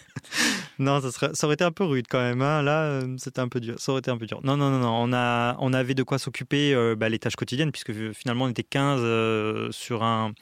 non, 0.80 1.02
ça, 1.02 1.12
serait, 1.12 1.30
ça 1.34 1.48
aurait 1.48 1.54
été 1.54 1.64
un 1.64 1.72
peu 1.72 1.84
rude 1.86 2.06
quand 2.10 2.20
même. 2.20 2.42
hein. 2.42 2.62
Là, 2.62 2.82
euh, 2.84 3.16
c'était 3.18 3.40
un 3.40 3.48
peu 3.48 3.60
dur. 3.60 3.76
Ça 3.78 3.92
aurait 3.92 4.00
été 4.00 4.12
un 4.12 4.18
peu 4.18 4.26
dur. 4.26 4.40
Non, 4.44 4.58
non, 4.58 4.70
non, 4.70 4.80
non. 4.80 4.94
On, 5.04 5.14
a, 5.14 5.56
on 5.60 5.74
avait 5.74 5.94
de 5.96 6.04
quoi 6.04 6.18
s'occuper 6.20 6.74
euh, 6.74 6.96
bah, 6.96 7.10
les 7.10 7.20
tâches 7.20 7.36
quotidiennes, 7.36 7.72
puisque 7.72 7.94
finalement, 8.14 8.46
on 8.46 8.50
était 8.50 8.64
15 8.64 9.00
euh, 9.04 9.72
sur 9.72 10.04
un. 10.04 10.34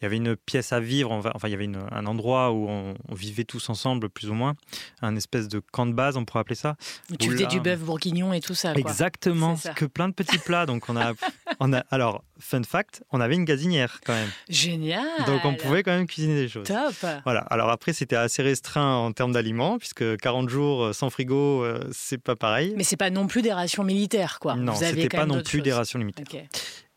Il 0.00 0.04
y 0.04 0.06
avait 0.06 0.16
une 0.16 0.34
pièce 0.34 0.72
à 0.72 0.80
vivre, 0.80 1.12
enfin, 1.12 1.46
il 1.46 1.52
y 1.52 1.54
avait 1.54 1.64
une- 1.64 1.86
un 1.92 2.06
endroit 2.06 2.50
où 2.50 2.68
on, 2.68 2.94
on 3.08 3.14
vivait 3.14 3.44
tous 3.44 3.70
ensemble, 3.70 4.08
plus 4.10 4.30
ou 4.30 4.34
moins. 4.34 4.54
Un 5.00 5.14
espèce 5.14 5.46
de 5.46 5.60
camp 5.70 5.86
de 5.86 5.92
base, 5.92 6.16
on 6.16 6.24
pourrait 6.24 6.40
appeler 6.40 6.56
ça. 6.56 6.74
Tu 7.20 7.30
faisais 7.30 7.46
du 7.46 7.60
bœuf 7.60 7.78
bourguignon 7.78 8.32
et 8.32 8.40
tout 8.40 8.54
ça. 8.56 8.72
Quoi. 8.72 8.80
Exactement, 8.80 9.54
ça. 9.54 9.74
que 9.74 9.84
plein 9.84 10.08
de 10.08 10.12
petits 10.14 10.38
plats. 10.38 10.66
Donc, 10.66 10.88
on 10.88 10.96
a, 10.96 11.12
on 11.62 11.72
a. 11.72 11.84
Alors, 11.90 12.24
fun 12.38 12.62
fact, 12.62 13.02
on 13.12 13.20
avait 13.20 13.34
une 13.34 13.44
gazinière 13.44 14.00
quand 14.04 14.12
même. 14.12 14.28
Génial. 14.48 15.06
Donc, 15.26 15.44
on 15.44 15.54
pouvait 15.54 15.82
quand 15.82 15.92
même 15.92 16.06
cuisiner 16.06 16.34
des 16.34 16.48
choses. 16.48 16.66
Top. 16.66 16.94
Voilà. 17.24 17.40
Alors 17.40 17.70
après, 17.70 17.92
c'était 17.92 18.16
assez 18.16 18.42
restreint 18.42 18.96
en 18.96 19.12
termes 19.12 19.32
d'aliments, 19.32 19.78
puisque 19.78 20.16
40 20.18 20.48
jours 20.48 20.84
euh, 20.84 20.92
sans 20.92 21.10
frigo, 21.10 21.64
euh, 21.64 21.88
c'est 21.92 22.18
pas 22.18 22.36
pareil. 22.36 22.74
Mais 22.76 22.84
c'est 22.84 22.96
pas 22.96 23.10
non 23.10 23.26
plus 23.26 23.42
des 23.42 23.52
rations 23.52 23.84
militaires, 23.84 24.38
quoi. 24.40 24.54
non, 24.54 24.74
c'était 24.74 25.08
pas 25.08 25.26
non 25.26 25.42
plus 25.42 25.62
des 25.62 25.72
rations 25.72 25.98
limitées. 25.98 26.22
Ok. 26.22 26.42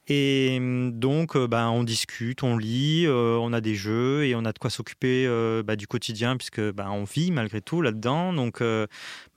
Et 0.08 0.56
hum, 0.58 0.92
donc, 1.00 1.36
euh, 1.36 1.48
ben, 1.48 1.70
on 1.70 1.84
discute, 1.84 2.44
on 2.44 2.58
lit, 2.58 3.06
euh, 3.08 3.38
on 3.42 3.54
a 3.54 3.62
des 3.62 3.76
jeux 3.76 4.26
et 4.26 4.36
on 4.36 4.46
a 4.46 4.54
de 4.54 4.60
quoi 4.60 4.70
s'occuper 4.70 5.26
euh, 5.28 5.64
bah, 5.64 5.76
du 5.76 5.88
quotidien, 5.88 6.38
puisque 6.38 6.62
ben, 6.62 6.90
on 6.90 7.06
vit 7.06 7.32
malgré 7.32 7.62
tout 7.62 7.82
là-dedans. 7.82 8.34
Donc, 8.34 8.62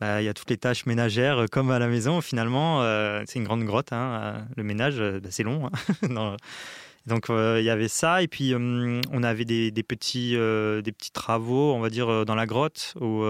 bah, 0.00 0.20
il 0.20 0.24
y 0.24 0.28
a 0.28 0.35
toutes 0.35 0.50
les 0.50 0.59
tâches 0.59 0.87
ménagères 0.87 1.46
comme 1.50 1.70
à 1.70 1.78
la 1.78 1.88
maison. 1.88 2.20
Finalement, 2.20 2.83
c'est 3.26 3.38
une 3.38 3.44
grande 3.44 3.64
grotte. 3.64 3.92
hein, 3.92 4.46
le 4.57 4.62
ménage, 4.62 4.98
bah, 4.98 5.28
c'est 5.31 5.42
long. 5.42 5.70
hein. 6.02 6.37
Donc 7.07 7.28
il 7.31 7.62
y 7.62 7.70
avait 7.70 7.88
ça 7.88 8.22
et 8.22 8.28
puis 8.28 8.54
hum, 8.54 9.00
on 9.12 9.22
avait 9.22 9.46
des, 9.46 9.70
petits 9.83 10.33
des 10.33 10.92
petits 10.92 11.11
travaux 11.11 11.72
on 11.72 11.81
va 11.81 11.88
dire 11.88 12.26
dans 12.26 12.35
la 12.35 12.44
grotte 12.44 12.92
où 13.00 13.24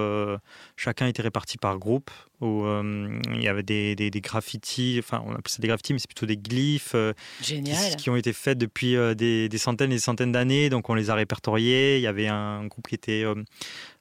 chacun 0.74 1.07
était 1.07 1.22
réparti 1.22 1.59
par 1.59 1.79
groupe 1.79 2.11
où 2.40 2.64
euh, 2.64 3.18
il 3.35 3.42
y 3.42 3.48
avait 3.48 3.62
des, 3.62 3.94
des, 3.96 4.11
des 4.11 4.20
graffitis 4.20 4.96
enfin 4.98 5.22
on 5.27 5.31
appelle 5.33 5.42
ça 5.48 5.59
des 5.61 5.68
graffitis 5.68 5.92
mais 5.92 5.98
c'est 5.98 6.07
plutôt 6.09 6.27
des 6.27 6.37
glyphes 6.37 6.92
euh, 6.94 7.12
qui, 7.42 7.55
Génial. 7.55 7.96
qui 7.96 8.11
ont 8.11 8.16
été 8.16 8.33
faits 8.33 8.59
depuis 8.59 8.94
euh, 8.96 9.14
des, 9.14 9.48
des 9.48 9.59
centaines 9.59 9.90
et 9.90 9.96
des 9.96 10.01
centaines 10.01 10.33
d'années. 10.33 10.70
Donc 10.70 10.88
on 10.90 10.94
les 10.94 11.11
a 11.11 11.14
répertoriés 11.14 11.96
il 11.96 12.03
y 12.03 12.07
avait 12.07 12.29
un 12.29 12.66
groupe 12.66 12.87
qui 12.88 12.94
était 12.94 13.24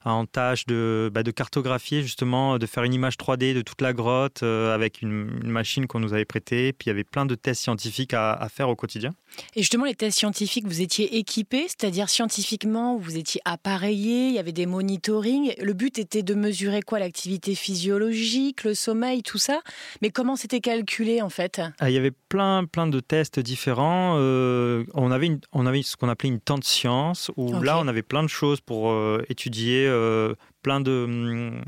en 0.04 0.24
tâche 0.26 0.66
de, 0.66 1.10
bah, 1.12 1.22
de 1.22 1.30
cartographier 1.30 2.02
justement 2.02 2.58
de 2.58 2.66
faire 2.66 2.84
une 2.84 2.94
image 2.94 3.16
3D 3.16 3.54
de 3.54 3.62
toute 3.62 3.80
la 3.82 3.92
grotte 3.92 4.42
avec 4.42 5.02
une, 5.02 5.40
une 5.42 5.50
machine 5.50 5.86
qu'on 5.86 6.00
nous 6.00 6.12
avait 6.14 6.24
prêtée. 6.24 6.72
Puis 6.72 6.86
il 6.86 6.88
y 6.88 6.92
avait 6.92 7.04
plein 7.04 7.26
de 7.26 7.34
tests 7.34 7.62
scientifiques 7.62 8.14
à- 8.14 8.32
à 8.32 8.48
faire 8.48 8.68
au 8.68 8.76
quotidien. 8.76 9.14
Et 9.56 9.60
justement, 9.60 9.84
les 9.84 9.94
tests 9.94 10.18
scientifiques, 10.18 10.66
vous 10.66 10.80
étiez 10.80 11.18
équipés, 11.18 11.66
c'est-à-dire 11.68 12.08
scientifiquement, 12.08 12.96
vous 12.96 13.16
étiez 13.16 13.40
appareillés, 13.44 14.28
il 14.28 14.34
y 14.34 14.38
avait 14.38 14.52
des 14.52 14.66
monitorings. 14.66 15.52
Le 15.60 15.72
but 15.74 15.98
était 15.98 16.22
de 16.22 16.34
mesurer 16.34 16.80
quoi 16.82 16.98
L'activité 16.98 17.54
physiologique? 17.54 18.27
Le 18.64 18.74
sommeil, 18.74 19.22
tout 19.22 19.38
ça. 19.38 19.60
Mais 20.02 20.10
comment 20.10 20.36
c'était 20.36 20.60
calculé 20.60 21.22
en 21.22 21.28
fait? 21.28 21.60
Ah, 21.78 21.90
Il 21.90 21.94
y 21.94 21.98
avait 21.98 22.12
plein, 22.28 22.64
plein 22.64 22.86
de 22.86 23.00
tests 23.00 23.40
différents. 23.40 24.16
Euh, 24.18 24.84
on, 24.94 25.10
avait 25.10 25.30
on 25.52 25.66
avait 25.66 25.82
ce 25.82 25.96
qu'on 25.96 26.08
appelait 26.08 26.30
une 26.30 26.40
temps 26.40 26.58
de 26.58 26.64
science, 26.64 27.30
où 27.36 27.60
là, 27.62 27.78
on 27.78 27.88
avait 27.88 28.02
plein 28.02 28.22
de 28.22 28.28
choses 28.28 28.60
pour 28.60 28.90
euh, 28.90 29.24
étudier, 29.28 29.86
euh, 29.86 30.34
plein 30.62 30.80
de... 30.80 31.04
Hum, 31.04 31.62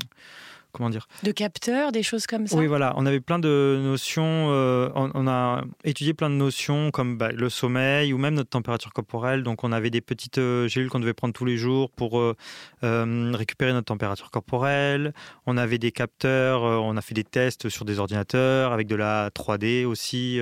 comment 0.71 0.89
dire 0.89 1.07
De 1.23 1.31
capteurs, 1.31 1.91
des 1.91 2.03
choses 2.03 2.27
comme 2.27 2.47
ça 2.47 2.57
Oui, 2.57 2.67
voilà. 2.67 2.93
On 2.97 3.05
avait 3.05 3.19
plein 3.19 3.39
de 3.39 3.79
notions. 3.81 4.47
Euh, 4.51 4.89
on, 4.95 5.27
a 5.27 5.63
étudié 5.83 6.13
plein 6.13 6.29
de 6.29 6.35
notions 6.35 6.91
comme 6.91 7.17
bah, 7.17 7.31
le 7.31 7.49
sommeil 7.49 8.13
ou 8.13 8.17
même 8.17 8.33
notre 8.35 8.49
température 8.49 8.93
corporelle. 8.93 9.43
Donc, 9.43 9.63
on 9.63 9.71
avait 9.71 9.89
des 9.89 10.01
petites 10.01 10.37
euh, 10.37 10.67
gélules 10.67 10.89
qu'on 10.89 10.99
devait 10.99 11.13
prendre 11.13 11.33
tous 11.33 11.45
les 11.45 11.57
jours 11.57 11.89
pour 11.91 12.19
euh, 12.19 12.35
récupérer 12.81 13.73
notre 13.73 13.85
température 13.85 14.31
corporelle. 14.31 15.13
On 15.45 15.57
avait 15.57 15.77
des 15.77 15.91
capteurs. 15.91 16.63
on 16.63 16.97
a 16.97 17.01
fait 17.01 17.13
des 17.13 17.23
tests 17.23 17.69
sur 17.69 17.85
des 17.85 17.99
ordinateurs 17.99 18.73
avec 18.73 18.87
de 18.87 18.95
la 18.95 19.29
3D 19.29 19.85
aussi 19.85 20.39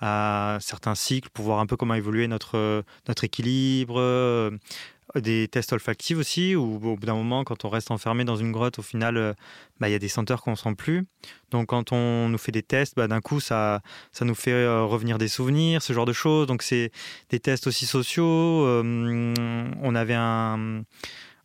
à 0.00 0.58
certains 0.60 0.94
cycles 0.94 1.28
pour 1.32 1.44
voir 1.44 1.60
un 1.60 1.66
peu 1.66 1.76
comment 1.76 1.94
évoluer 1.94 2.28
notre, 2.28 2.84
notre 3.06 3.24
équilibre 3.24 4.00
des 5.14 5.48
tests 5.48 5.72
olfactifs 5.72 6.18
aussi, 6.18 6.54
où 6.56 6.76
au 6.76 6.96
bout 6.96 7.06
d'un 7.06 7.14
moment, 7.14 7.44
quand 7.44 7.64
on 7.64 7.68
reste 7.68 7.90
enfermé 7.90 8.24
dans 8.24 8.36
une 8.36 8.52
grotte, 8.52 8.78
au 8.78 8.82
final, 8.82 9.16
euh, 9.16 9.32
bah, 9.80 9.88
il 9.88 9.92
y 9.92 9.94
a 9.94 9.98
des 9.98 10.08
senteurs 10.08 10.42
qu'on 10.42 10.52
ne 10.52 10.56
sent 10.56 10.74
plus. 10.76 11.06
Donc 11.50 11.68
quand 11.68 11.92
on 11.92 12.28
nous 12.28 12.38
fait 12.38 12.52
des 12.52 12.62
tests, 12.62 12.94
bah, 12.96 13.08
d'un 13.08 13.20
coup, 13.20 13.40
ça, 13.40 13.80
ça 14.12 14.24
nous 14.24 14.34
fait 14.34 14.52
euh, 14.52 14.84
revenir 14.84 15.18
des 15.18 15.28
souvenirs, 15.28 15.82
ce 15.82 15.92
genre 15.92 16.06
de 16.06 16.12
choses. 16.12 16.46
Donc 16.46 16.62
c'est 16.62 16.90
des 17.30 17.40
tests 17.40 17.66
aussi 17.66 17.86
sociaux. 17.86 18.66
On 18.66 19.94
avait 19.94 20.14
un... 20.14 20.82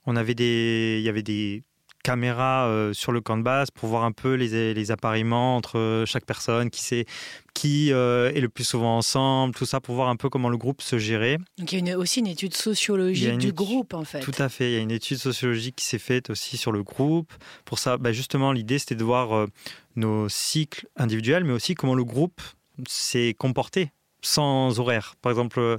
On 0.06 0.17
avait 0.17 0.36
des, 0.36 0.97
il 0.99 1.04
y 1.06 1.08
avait 1.08 1.23
des 1.23 1.63
caméra 2.03 2.67
euh, 2.67 2.93
sur 2.93 3.11
le 3.11 3.21
camp 3.21 3.37
de 3.37 3.43
base 3.43 3.71
pour 3.71 3.89
voir 3.89 4.03
un 4.03 4.11
peu 4.11 4.33
les, 4.33 4.73
les 4.73 4.91
appariements 4.91 5.55
entre 5.55 6.03
chaque 6.05 6.25
personne, 6.25 6.69
qui, 6.69 7.93
euh, 7.93 8.31
est 8.33 8.41
le 8.41 8.49
plus 8.49 8.65
souvent 8.65 8.97
ensemble, 8.97 9.55
tout 9.55 9.65
ça 9.65 9.79
pour 9.79 9.95
voir 9.95 10.09
un 10.09 10.15
peu 10.15 10.29
comment 10.29 10.49
le 10.49 10.57
groupe 10.57 10.81
se 10.81 10.99
gérait. 10.99 11.37
Donc 11.57 11.71
il 11.71 11.87
y 11.87 11.91
a 11.91 11.97
aussi 11.97 12.19
une 12.19 12.27
étude 12.27 12.53
sociologique 12.53 13.37
du 13.37 13.53
groupe 13.53 13.93
en 13.93 14.03
fait. 14.03 14.19
Tout 14.19 14.33
à 14.37 14.49
fait, 14.49 14.71
il 14.71 14.73
y 14.73 14.77
a 14.77 14.81
une 14.81 14.91
étude 14.91 15.17
sociologique 15.17 15.77
qui 15.77 15.85
s'est 15.85 15.99
faite 15.99 16.29
aussi 16.29 16.57
sur 16.57 16.71
le 16.71 16.83
groupe. 16.83 17.33
Pour 17.65 17.79
ça, 17.79 17.97
bah, 17.97 18.11
justement, 18.11 18.51
l'idée 18.51 18.79
c'était 18.79 18.95
de 18.95 19.03
voir 19.03 19.33
euh, 19.33 19.47
nos 19.95 20.27
cycles 20.29 20.87
individuels, 20.97 21.45
mais 21.45 21.53
aussi 21.53 21.73
comment 21.73 21.95
le 21.95 22.03
groupe 22.03 22.41
s'est 22.87 23.33
comporté 23.37 23.91
sans 24.23 24.79
horaire. 24.79 25.15
Par 25.21 25.31
exemple, 25.31 25.77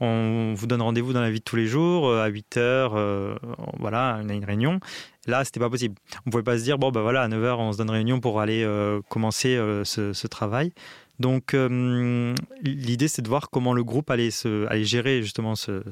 on 0.00 0.54
vous 0.54 0.66
donne 0.66 0.82
rendez-vous 0.82 1.12
dans 1.12 1.20
la 1.20 1.30
vie 1.30 1.40
de 1.40 1.44
tous 1.44 1.56
les 1.56 1.66
jours, 1.66 2.12
à 2.12 2.28
8 2.28 2.56
heures, 2.58 3.38
voilà, 3.78 4.20
on 4.22 4.28
a 4.28 4.34
une 4.34 4.44
réunion. 4.44 4.80
Là, 5.26 5.44
c'était 5.44 5.60
pas 5.60 5.70
possible. 5.70 5.96
On 6.24 6.30
pouvait 6.30 6.44
pas 6.44 6.58
se 6.58 6.62
dire 6.62 6.78
bon 6.78 6.90
ben 6.90 7.02
voilà 7.02 7.22
à 7.22 7.28
9h 7.28 7.56
on 7.56 7.72
se 7.72 7.78
donne 7.78 7.90
réunion 7.90 8.20
pour 8.20 8.40
aller 8.40 8.62
euh, 8.62 9.00
commencer 9.08 9.56
euh, 9.56 9.84
ce, 9.84 10.26
travail. 10.28 10.72
Donc 11.18 11.54
euh, 11.54 12.34
l'idée 12.62 13.08
c'est 13.08 13.22
de 13.22 13.28
voir 13.28 13.50
comment 13.50 13.72
le 13.72 13.82
groupe 13.82 14.10
allait, 14.10 14.30
se, 14.30 14.66
allait 14.66 14.84
gérer 14.84 15.22
justement 15.22 15.54
ce, 15.56 15.82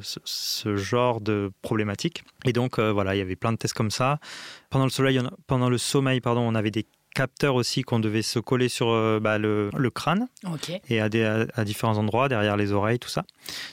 genre 0.76 1.20
de 1.20 1.50
problématique. 1.62 2.24
Et 2.44 2.52
donc 2.52 2.78
voilà, 2.78 3.16
il 3.16 3.18
y 3.18 3.22
avait 3.22 3.36
plein 3.36 3.52
de 3.52 3.56
tests 3.56 3.74
comme 3.74 3.90
ça. 3.90 4.18
Pendant 4.70 4.84
le, 4.84 4.90
soleil, 4.90 5.20
pendant 5.46 5.68
le 5.68 5.78
sommeil, 5.78 6.20
pardon, 6.20 6.42
on 6.42 6.54
avait 6.54 6.70
des 6.70 6.86
capteurs 7.14 7.55
aussi 7.55 7.83
qu'on 7.83 8.00
devait 8.00 8.22
se 8.22 8.38
coller 8.38 8.68
sur 8.68 8.87
bah, 9.20 9.38
le, 9.38 9.70
crâne 9.94 10.29
et 10.88 11.00
à, 11.00 11.09
à, 11.55 11.64
différents 11.64 11.96
endroits, 11.96 12.29
derrière 12.29 12.57
les 12.57 12.72
oreilles, 12.72 12.98
tout 12.98 13.09
ça, 13.09 13.24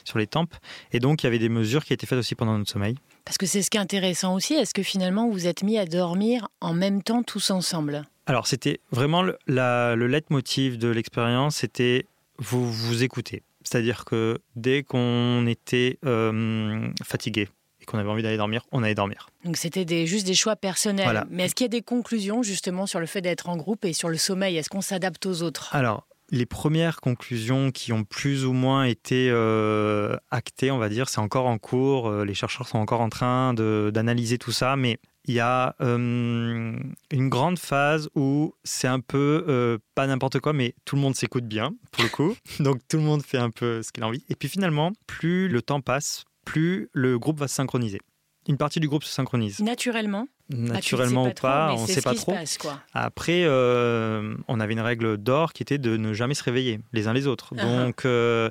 sur 0.04 0.18
les 0.18 0.26
tempes. 0.26 0.54
Et 0.92 1.00
donc 1.00 1.22
il 1.22 1.26
y 1.26 1.28
avait 1.28 1.38
des 1.38 1.48
mesures 1.48 1.84
qui 1.84 1.92
étaient 1.92 2.06
faites 2.06 2.18
aussi 2.18 2.34
pendant 2.34 2.56
notre 2.56 2.70
sommeil. 2.70 2.96
Parce 3.24 3.38
que 3.38 3.46
c'est 3.46 3.62
ce 3.62 3.70
qui 3.70 3.76
est 3.76 3.80
intéressant 3.80 4.34
aussi. 4.34 4.54
Est-ce 4.54 4.74
que 4.74 4.82
finalement 4.82 5.28
vous 5.28 5.46
êtes 5.46 5.62
mis 5.62 5.78
à 5.78 5.86
dormir 5.86 6.48
en 6.60 6.74
même 6.74 7.02
temps 7.02 7.22
tous 7.22 7.50
ensemble? 7.50 8.04
Alors 8.26 8.46
c'était 8.46 8.80
vraiment 8.90 9.22
le, 9.22 9.36
la, 9.46 9.96
le 9.96 10.06
leitmotiv 10.06 10.78
de 10.78 10.88
l'expérience, 10.88 11.56
c'était 11.56 12.06
vous 12.38 12.70
vous 12.70 13.02
écoutez. 13.02 13.42
C'est-à-dire 13.64 14.04
que 14.04 14.38
dès 14.56 14.82
qu'on 14.82 15.46
était 15.46 15.98
euh, 16.04 16.88
fatigué 17.04 17.48
et 17.82 17.84
qu'on 17.84 17.98
avait 17.98 18.08
envie 18.08 18.22
d'aller 18.22 18.36
dormir, 18.36 18.64
on 18.72 18.82
allait 18.82 18.94
dormir. 18.94 19.28
Donc 19.44 19.56
c'était 19.56 19.84
des, 19.84 20.06
juste 20.06 20.26
des 20.26 20.34
choix 20.34 20.56
personnels. 20.56 21.24
Mais 21.30 21.44
est-ce 21.44 21.54
qu'il 21.54 21.64
y 21.64 21.66
a 21.66 21.68
des 21.68 21.82
conclusions 21.82 22.42
justement 22.42 22.86
sur 22.86 23.00
le 23.00 23.06
fait 23.06 23.20
d'être 23.20 23.48
en 23.48 23.56
groupe 23.56 23.84
et 23.84 23.92
sur 23.92 24.08
le 24.08 24.16
sommeil? 24.16 24.56
Est-ce 24.56 24.70
qu'on 24.70 24.80
s'adapte 24.80 25.26
aux 25.26 25.42
autres? 25.42 25.74
Alors 25.74 26.06
les 26.32 26.46
premières 26.46 27.00
conclusions 27.00 27.70
qui 27.70 27.92
ont 27.92 28.04
plus 28.04 28.46
ou 28.46 28.54
moins 28.54 28.84
été 28.84 29.28
euh, 29.30 30.16
actées, 30.30 30.70
on 30.70 30.78
va 30.78 30.88
dire, 30.88 31.08
c'est 31.10 31.20
encore 31.20 31.46
en 31.46 31.58
cours. 31.58 32.08
Euh, 32.08 32.24
les 32.24 32.32
chercheurs 32.32 32.66
sont 32.66 32.78
encore 32.78 33.02
en 33.02 33.10
train 33.10 33.52
d'analyser 33.54 34.38
tout 34.38 34.50
ça, 34.50 34.74
mais 34.76 34.98
il 35.26 35.34
y 35.34 35.40
a 35.40 35.76
euh, 35.82 36.74
une 37.10 37.28
grande 37.28 37.58
phase 37.58 38.08
où 38.16 38.54
c'est 38.64 38.88
un 38.88 39.00
peu 39.00 39.78
pas 39.94 40.06
n'importe 40.06 40.40
quoi, 40.40 40.54
mais 40.54 40.74
tout 40.86 40.96
le 40.96 41.02
monde 41.02 41.14
s'écoute 41.14 41.44
bien, 41.44 41.74
pour 41.92 42.02
le 42.02 42.08
coup. 42.08 42.34
Donc 42.60 42.78
tout 42.88 42.96
le 42.96 43.04
monde 43.04 43.22
fait 43.22 43.38
un 43.38 43.50
peu 43.50 43.82
ce 43.82 43.92
qu'il 43.92 44.02
a 44.02 44.06
envie. 44.06 44.24
Et 44.30 44.34
puis 44.34 44.48
finalement, 44.48 44.92
plus 45.06 45.48
le 45.48 45.60
temps 45.60 45.82
passe, 45.82 46.24
plus 46.44 46.88
le 46.92 47.18
groupe 47.18 47.38
va 47.38 47.48
se 47.48 47.54
synchroniser 47.54 48.00
une 48.48 48.56
partie 48.56 48.80
du 48.80 48.88
groupe 48.88 49.04
se 49.04 49.12
synchronise. 49.12 49.60
Naturellement 49.60 50.26
Naturellement 50.48 51.28
ou 51.28 51.32
pas, 51.32 51.74
on 51.74 51.82
ne 51.82 51.86
sait 51.86 52.02
pas 52.02 52.14
trop. 52.14 52.34
Après, 52.92 53.44
euh, 53.44 54.34
on 54.48 54.60
avait 54.60 54.74
une 54.74 54.80
règle 54.80 55.16
d'or 55.16 55.52
qui 55.52 55.62
était 55.62 55.78
de 55.78 55.96
ne 55.96 56.12
jamais 56.12 56.34
se 56.34 56.42
réveiller 56.42 56.80
les 56.92 57.08
uns 57.08 57.14
les 57.14 57.26
autres. 57.26 57.54
Uh-huh. 57.54 57.62
Donc, 57.62 58.04
euh, 58.04 58.50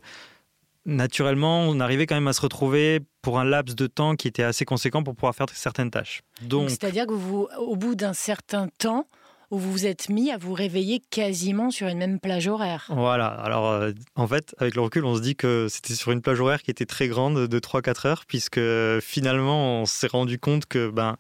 naturellement, 0.86 1.62
on 1.62 1.80
arrivait 1.80 2.08
quand 2.08 2.16
même 2.16 2.28
à 2.28 2.34
se 2.34 2.42
retrouver 2.42 3.02
pour 3.22 3.40
un 3.40 3.44
laps 3.44 3.76
de 3.76 3.86
temps 3.86 4.16
qui 4.16 4.28
était 4.28 4.42
assez 4.42 4.66
conséquent 4.66 5.04
pour 5.04 5.16
pouvoir 5.16 5.36
faire 5.36 5.46
certaines 5.54 5.92
tâches. 5.92 6.24
Donc, 6.42 6.72
c'est-à-dire 6.72 7.06
que 7.06 7.14
vous, 7.14 7.48
au 7.60 7.76
bout 7.76 7.94
d'un 7.94 8.14
certain 8.14 8.68
temps, 8.80 9.08
où 9.52 9.60
vous 9.60 9.72
vous 9.72 9.86
êtes 9.86 10.10
mis 10.10 10.32
à 10.32 10.38
vous 10.38 10.54
réveiller 10.54 11.02
quasiment 11.12 11.70
sur 11.72 11.88
une 11.88 11.98
même 11.98 12.20
plage 12.20 12.48
horaire. 12.48 12.86
Voilà, 12.90 13.28
alors 13.28 13.68
euh, 13.68 13.92
en 14.16 14.28
fait, 14.28 14.56
avec 14.60 14.76
le 14.76 14.82
recul, 14.82 15.06
on 15.06 15.16
se 15.16 15.22
dit 15.22 15.36
que 15.36 15.68
c'était 15.70 15.94
sur 15.94 16.12
une 16.12 16.22
plage 16.22 16.40
horaire 16.40 16.64
qui 16.64 16.72
était 16.72 16.86
très 16.86 17.08
grande 17.08 17.48
de 17.48 17.60
3-4 17.60 18.08
heures, 18.08 18.24
puisque 18.26 18.62
finalement, 19.02 19.82
on 19.82 19.86
s'est 19.86 20.08
rendu 20.08 20.40
compte 20.40 20.66
que 20.66 20.90
ben, 20.90 21.18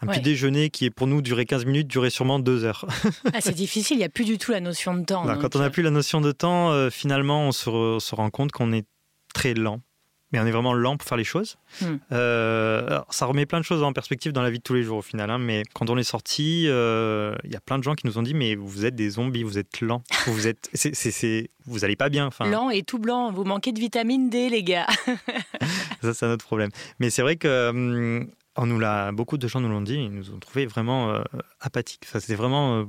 un 0.00 0.06
petit 0.06 0.20
déjeuner 0.20 0.70
qui 0.70 0.86
est 0.86 0.90
pour 0.90 1.08
nous 1.08 1.20
duré 1.20 1.44
15 1.44 1.66
minutes 1.66 1.88
durait 1.88 2.10
sûrement 2.10 2.38
2 2.38 2.64
heures. 2.64 2.86
ah, 3.34 3.40
c'est 3.40 3.52
difficile, 3.54 3.96
il 3.96 4.00
n'y 4.00 4.04
a 4.04 4.08
plus 4.08 4.24
du 4.24 4.38
tout 4.38 4.52
la 4.52 4.60
notion 4.60 4.94
de 4.94 5.04
temps. 5.04 5.26
quand 5.40 5.56
on 5.56 5.58
n'a 5.58 5.70
plus 5.70 5.82
la 5.82 5.90
notion 5.90 6.20
de 6.20 6.32
temps, 6.32 6.70
euh, 6.70 6.88
finalement, 6.88 7.48
on 7.48 7.52
se 7.52 8.14
rend 8.14 8.30
compte 8.30 8.52
qu'on 8.52 8.72
est 8.72 8.86
très 9.34 9.54
lent 9.54 9.80
mais 10.32 10.40
on 10.40 10.46
est 10.46 10.50
vraiment 10.50 10.72
lent 10.72 10.96
pour 10.96 11.06
faire 11.06 11.18
les 11.18 11.24
choses. 11.24 11.56
Hmm. 11.80 11.96
Euh, 12.12 13.00
ça 13.10 13.26
remet 13.26 13.46
plein 13.46 13.60
de 13.60 13.64
choses 13.64 13.82
en 13.82 13.92
perspective 13.92 14.32
dans 14.32 14.42
la 14.42 14.50
vie 14.50 14.58
de 14.58 14.62
tous 14.62 14.74
les 14.74 14.82
jours 14.82 14.98
au 14.98 15.02
final. 15.02 15.30
Hein, 15.30 15.38
mais 15.38 15.62
quand 15.74 15.90
on 15.90 15.98
est 15.98 16.04
sorti, 16.04 16.64
euh, 16.66 17.34
il 17.44 17.52
y 17.52 17.56
a 17.56 17.60
plein 17.60 17.78
de 17.78 17.84
gens 17.84 17.94
qui 17.94 18.06
nous 18.06 18.18
ont 18.18 18.22
dit 18.22 18.34
mais 18.34 18.54
vous 18.54 18.84
êtes 18.84 18.94
des 18.94 19.10
zombies, 19.10 19.42
vous 19.42 19.58
êtes 19.58 19.80
lents, 19.80 20.02
vous 20.26 20.46
êtes, 20.46 20.70
c'est, 20.72 21.50
vous 21.66 21.84
allez 21.84 21.96
pas 21.96 22.08
bien. 22.08 22.26
Enfin, 22.26 22.46
lent 22.46 22.70
et 22.70 22.82
tout 22.82 22.98
blanc, 22.98 23.30
vous 23.30 23.44
manquez 23.44 23.72
de 23.72 23.80
vitamine 23.80 24.30
D, 24.30 24.48
les 24.48 24.62
gars. 24.62 24.86
ça 26.02 26.14
c'est 26.14 26.26
un 26.26 26.32
autre 26.32 26.44
problème. 26.44 26.70
Mais 26.98 27.10
c'est 27.10 27.22
vrai 27.22 27.36
que 27.36 27.68
hum, 27.68 28.30
on 28.56 28.66
nous 28.66 28.78
l'a, 28.78 29.12
beaucoup 29.12 29.38
de 29.38 29.48
gens 29.48 29.60
nous 29.60 29.68
l'ont 29.68 29.80
dit, 29.80 29.94
ils 29.94 30.10
nous 30.12 30.30
ont 30.30 30.38
trouvé 30.38 30.66
vraiment 30.66 31.10
euh, 31.10 31.22
apathiques. 31.60 32.04
Enfin, 32.06 32.20
c'était 32.20 32.34
vraiment 32.34 32.86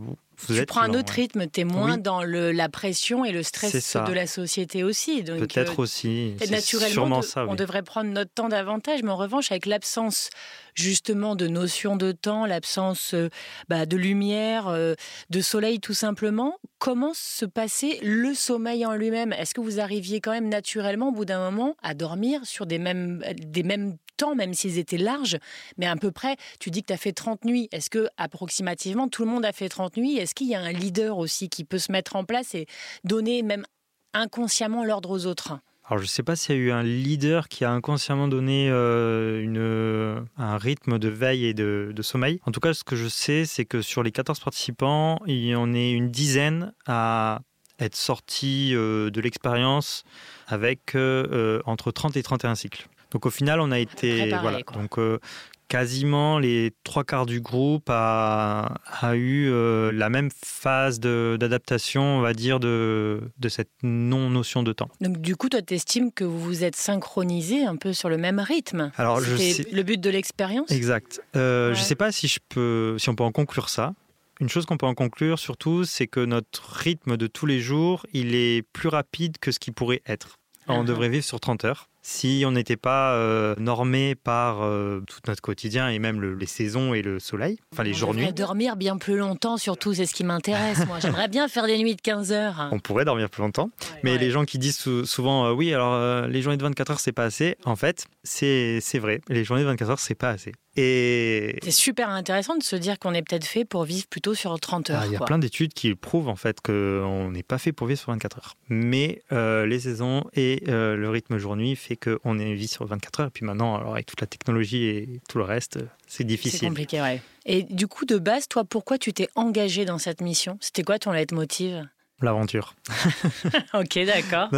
tu 0.48 0.66
prends 0.66 0.82
un 0.82 0.94
autre 0.94 1.14
rythme, 1.14 1.48
tu 1.52 1.62
es 1.62 1.64
moins 1.64 1.98
dans 1.98 2.24
le, 2.24 2.52
la 2.52 2.70
pression 2.70 3.26
et 3.26 3.32
le 3.32 3.44
stress 3.44 3.96
de 3.96 4.14
la 4.14 4.28
société 4.28 4.84
aussi. 4.84 5.24
Peut-être 5.24 5.80
euh, 5.80 5.84
aussi. 5.84 6.36
naturellement, 6.50 7.22
on 7.36 7.56
devrait 7.56 7.84
prendre 7.84 8.10
notre 8.10 8.32
temps 8.32 8.50
davantage, 8.50 9.04
mais 9.04 9.12
en 9.12 9.18
revanche, 9.18 9.52
avec 9.52 9.66
l'absence 9.66 10.30
justement 10.76 11.36
de 11.36 11.48
notion 11.48 11.96
de 11.96 12.12
temps, 12.12 12.46
l'absence 12.46 13.14
euh, 13.14 13.30
bah, 13.70 13.86
de 13.86 13.98
lumière, 13.98 14.68
euh, 14.68 14.96
de 15.30 15.42
soleil 15.42 15.80
tout 15.80 15.94
simplement, 15.94 16.58
comment 16.80 17.14
se 17.14 17.46
passait 17.46 18.00
le 18.02 18.34
sommeil 18.34 18.86
en 18.86 18.94
lui-même? 18.96 19.34
Est-ce 19.34 19.54
que 19.54 19.62
vous 19.62 19.80
arriviez 19.80 20.20
quand 20.20 20.32
même 20.32 20.50
naturellement 20.50 21.10
au 21.10 21.12
bout 21.12 21.26
d'un 21.26 21.52
moment 21.52 21.76
à 21.84 21.94
dormir 21.94 22.42
sur 22.46 22.66
des 22.66 22.80
mêmes, 22.80 23.24
des 23.38 23.64
mêmes 23.64 23.98
temps, 24.24 24.36
même 24.36 24.54
s'ils 24.54 24.78
étaient 24.80 24.98
larges, 24.98 25.38
mais 25.78 25.86
à 25.86 25.96
peu 25.98 26.12
près, 26.12 26.38
tu 26.60 26.72
dis 26.72 26.82
que 26.82 26.88
tu 26.88 26.94
as 26.94 26.98
fait 26.98 27.12
30 27.12 27.44
nuits. 27.44 27.68
Est-ce 27.72 27.90
que 27.90 28.08
approximativement 28.18 29.10
tout 29.10 29.26
le 29.26 29.32
monde 29.32 29.46
a 29.46 29.52
fait 29.52 29.68
30 29.68 29.98
nuits? 29.98 30.18
Est-ce 30.18 30.34
qu'il 30.34 30.48
y 30.48 30.56
a 30.56 30.62
un 30.62 30.72
leader 30.72 31.18
aussi 31.18 31.50
qui 31.50 31.66
peut 31.66 31.78
se 31.78 31.92
mettre 31.92 32.16
en 32.16 32.24
place 32.24 32.56
et 32.56 32.66
donner 33.04 33.42
même 33.42 33.66
inconsciemment 34.14 34.86
l'ordre 34.86 35.10
aux 35.10 35.26
autres? 35.26 35.60
Alors 35.86 35.98
je 35.98 36.06
ne 36.06 36.08
sais 36.08 36.24
pas 36.24 36.38
s'il 36.38 36.56
y 36.56 36.60
a 36.60 36.62
eu 36.62 36.72
un 36.72 36.84
leader 36.84 37.50
qui 37.50 37.66
a 37.66 37.72
inconsciemment 37.72 38.30
donné 38.30 38.70
euh, 38.70 39.42
une, 39.42 40.26
un 40.38 40.58
rythme 40.58 40.98
de 40.98 41.10
veille 41.10 41.46
et 41.46 41.54
de, 41.54 41.94
sommeil. 42.02 42.40
En 42.46 42.52
tout 42.52 42.62
cas, 42.62 42.74
ce 42.74 42.86
que 42.86 42.96
je 42.96 43.10
sais, 43.10 43.44
c'est 43.44 43.66
que 43.66 43.82
sur 43.82 44.02
les 44.02 44.12
14 44.12 44.40
participants, 44.40 45.20
il 45.28 45.46
y 45.46 45.56
en 45.56 45.74
est 45.74 45.92
une 45.92 46.10
dizaine 46.10 46.74
à 46.88 47.42
être 47.80 47.98
sortis 47.98 48.72
euh, 48.74 49.10
de 49.10 49.20
l'expérience 49.20 50.06
avec 50.48 50.96
euh, 50.96 51.62
entre 51.66 51.92
30 51.92 52.16
et 52.16 52.24
31 52.24 52.56
cycles. 52.56 52.88
Donc 53.14 53.26
au 53.26 53.30
final, 53.30 53.62
on 53.62 53.72
a 53.72 53.80
été 53.80 54.30
voilà. 54.42 54.60
Donc 54.74 54.98
euh, 54.98 55.20
quasiment 55.68 56.40
les 56.40 56.72
trois 56.84 57.04
quarts 57.04 57.26
du 57.26 57.42
groupe 57.42 57.90
a, 57.90 58.76
a 59.02 59.16
eu 59.16 59.50
euh, 59.50 59.92
la 59.92 60.10
même 60.10 60.30
phase 60.46 61.00
d'adaptation, 61.00 62.04
on 62.18 62.22
va 62.22 62.34
dire, 62.34 62.60
de, 62.60 63.22
de 63.38 63.50
cette 63.50 63.70
non-notion 63.82 64.64
de 64.64 64.74
temps. 64.74 64.90
Donc 65.02 65.20
du 65.20 65.36
coup, 65.36 65.50
toi, 65.50 65.62
tu 65.62 65.74
estimes 65.74 66.12
que 66.12 66.24
vous 66.24 66.40
vous 66.40 66.64
êtes 66.64 66.76
synchronisé 66.76 67.66
un 67.66 67.76
peu 67.76 67.94
sur 67.94 68.10
le 68.10 68.18
même 68.18 68.40
rythme? 68.40 68.92
Alors, 68.98 69.20
le 69.20 69.82
but 69.84 70.00
de 70.00 70.10
l'expérience? 70.10 70.70
Exact. 70.72 71.22
Euh, 71.36 71.74
Je 71.74 71.80
ne 71.80 71.84
sais 71.86 71.96
pas 71.96 72.12
si, 72.12 72.28
je 72.28 72.40
peux, 72.50 72.98
si 73.00 73.10
on 73.10 73.16
peut 73.16 73.24
en 73.24 73.32
conclure 73.32 73.70
ça. 73.70 73.94
une 74.40 74.50
chose 74.50 74.66
qu'on 74.66 74.78
peut 74.78 74.86
en 74.88 74.96
conclure 74.96 75.40
surtout, 75.40 75.86
c'est 75.86 76.08
que 76.08 76.20
notre 76.20 76.64
rythme 76.74 77.18
de 77.18 77.28
tous 77.28 77.46
les 77.46 77.60
jours, 77.60 78.06
il 78.14 78.36
est 78.36 78.64
plus 78.74 78.90
rapide 78.90 79.38
que 79.40 79.52
ce 79.52 79.60
qui 79.60 79.72
pourrait 79.72 80.02
être. 80.06 80.38
On 80.68 80.82
Ah. 80.82 80.84
devrait 80.84 81.10
vivre 81.10 81.26
sur 81.26 81.40
30 81.40 81.66
heures. 81.66 81.90
Si 82.06 82.44
on 82.46 82.52
n'était 82.52 82.76
pas 82.76 83.14
euh, 83.14 83.56
normé 83.58 84.14
par 84.14 84.62
euh, 84.62 85.00
tout 85.08 85.20
notre 85.26 85.42
quotidien 85.42 85.88
et 85.88 86.00
même 86.00 86.20
le- 86.20 86.34
les 86.36 86.46
saisons 86.48 86.94
et 86.94 87.02
le 87.02 87.18
soleil, 87.20 87.60
enfin 87.72 87.84
les 87.84 87.92
On 87.92 87.94
jours-nuits, 87.94 88.24
devrait 88.24 88.34
dormir 88.34 88.76
bien 88.76 88.98
plus 88.98 89.16
longtemps, 89.18 89.56
surtout, 89.56 89.94
c'est 89.94 90.06
ce 90.06 90.14
qui 90.14 90.26
m'intéresse. 90.26 90.86
Moi, 90.86 91.00
j'aimerais 91.00 91.30
bien 91.30 91.48
faire 91.48 91.66
des 91.66 91.78
nuits 91.78 91.96
de 91.96 92.02
15 92.02 92.34
heures. 92.34 92.68
on 92.74 92.80
pourrait 92.80 93.06
dormir 93.06 93.30
plus 93.30 93.42
longtemps. 93.42 93.70
Mais 94.04 94.12
Ouais. 94.12 94.18
les 94.18 94.32
gens 94.32 94.44
qui 94.44 94.58
disent 94.58 94.78
sou- 94.80 95.06
souvent, 95.06 95.46
euh, 95.46 95.52
oui, 95.54 95.74
alors 95.74 96.28
les 96.28 96.42
journées 96.42 96.58
de 96.58 96.64
24 96.64 96.92
heures, 96.92 97.00
c'est 97.00 97.14
pas 97.14 97.24
assez. 97.24 97.56
En 97.64 97.78
fait, 97.78 98.06
c'est 98.24 98.80
c'est 98.82 99.00
vrai. 99.00 99.22
Les 99.30 99.44
journées 99.44 99.64
de 99.64 99.68
24 99.68 99.90
heures, 99.90 100.00
c'est 100.00 100.16
pas 100.16 100.30
assez. 100.30 100.52
Et 100.76 101.60
C'est 101.62 101.72
super 101.72 102.10
intéressant 102.10 102.58
de 102.58 102.64
se 102.64 102.76
dire 102.76 102.98
qu'on 102.98 103.14
est 103.14 103.22
peut-être 103.22 103.46
fait 103.46 103.64
pour 103.64 103.84
vivre 103.84 104.08
plutôt 104.08 104.34
sur 104.34 104.60
30 104.60 104.90
heures. 104.90 105.00
Ah, 105.04 105.06
il 105.06 105.12
y 105.12 105.16
a 105.16 105.20
quoi. 105.20 105.28
plein 105.28 105.38
d'études 105.38 105.74
qui 105.74 105.94
prouvent 105.94 106.30
en 106.30 106.36
fait 106.36 106.62
qu'on 106.62 107.30
n'est 107.32 107.44
pas 107.44 107.58
fait 107.60 107.72
pour 107.72 107.86
vivre 107.88 108.00
sur 108.00 108.12
24 108.12 108.38
heures. 108.38 108.56
Mais 108.70 109.22
euh, 109.32 109.66
les 109.68 109.82
saisons 109.82 110.24
et 110.34 110.64
euh, 110.68 110.96
le 110.96 111.10
rythme 111.10 111.38
jour-nuit 111.38 111.76
fait 111.76 111.96
qu'on 111.96 112.40
est 112.40 112.54
vit 112.54 112.68
sur 112.68 112.86
24 112.88 113.20
heures. 113.20 113.28
Et 113.28 113.32
puis 113.32 113.46
maintenant, 113.46 113.76
alors 113.76 113.94
avec 113.94 114.08
toute 114.08 114.22
la 114.22 114.28
technologie 114.28 114.86
et 114.86 115.10
tout 115.30 115.38
le 115.38 115.44
reste, 115.44 115.78
c'est 116.08 116.18
C'est 116.18 116.24
difficile. 116.24 116.70
compliqué, 116.70 117.02
ouais. 117.02 117.22
Et 117.46 117.64
du 117.64 117.88
coup, 117.88 118.06
de 118.06 118.18
base, 118.18 118.48
toi, 118.48 118.64
pourquoi 118.64 118.98
tu 118.98 119.14
t'es 119.14 119.28
engagé 119.36 119.86
dans 119.86 119.98
cette 120.00 120.22
mission? 120.22 120.58
C'était 120.62 120.84
quoi 120.84 120.98
ton 120.98 121.12
leitmotiv? 121.12 121.88
L'aventure. 122.22 122.74
Ok, 123.74 124.00
d'accord. 124.06 124.50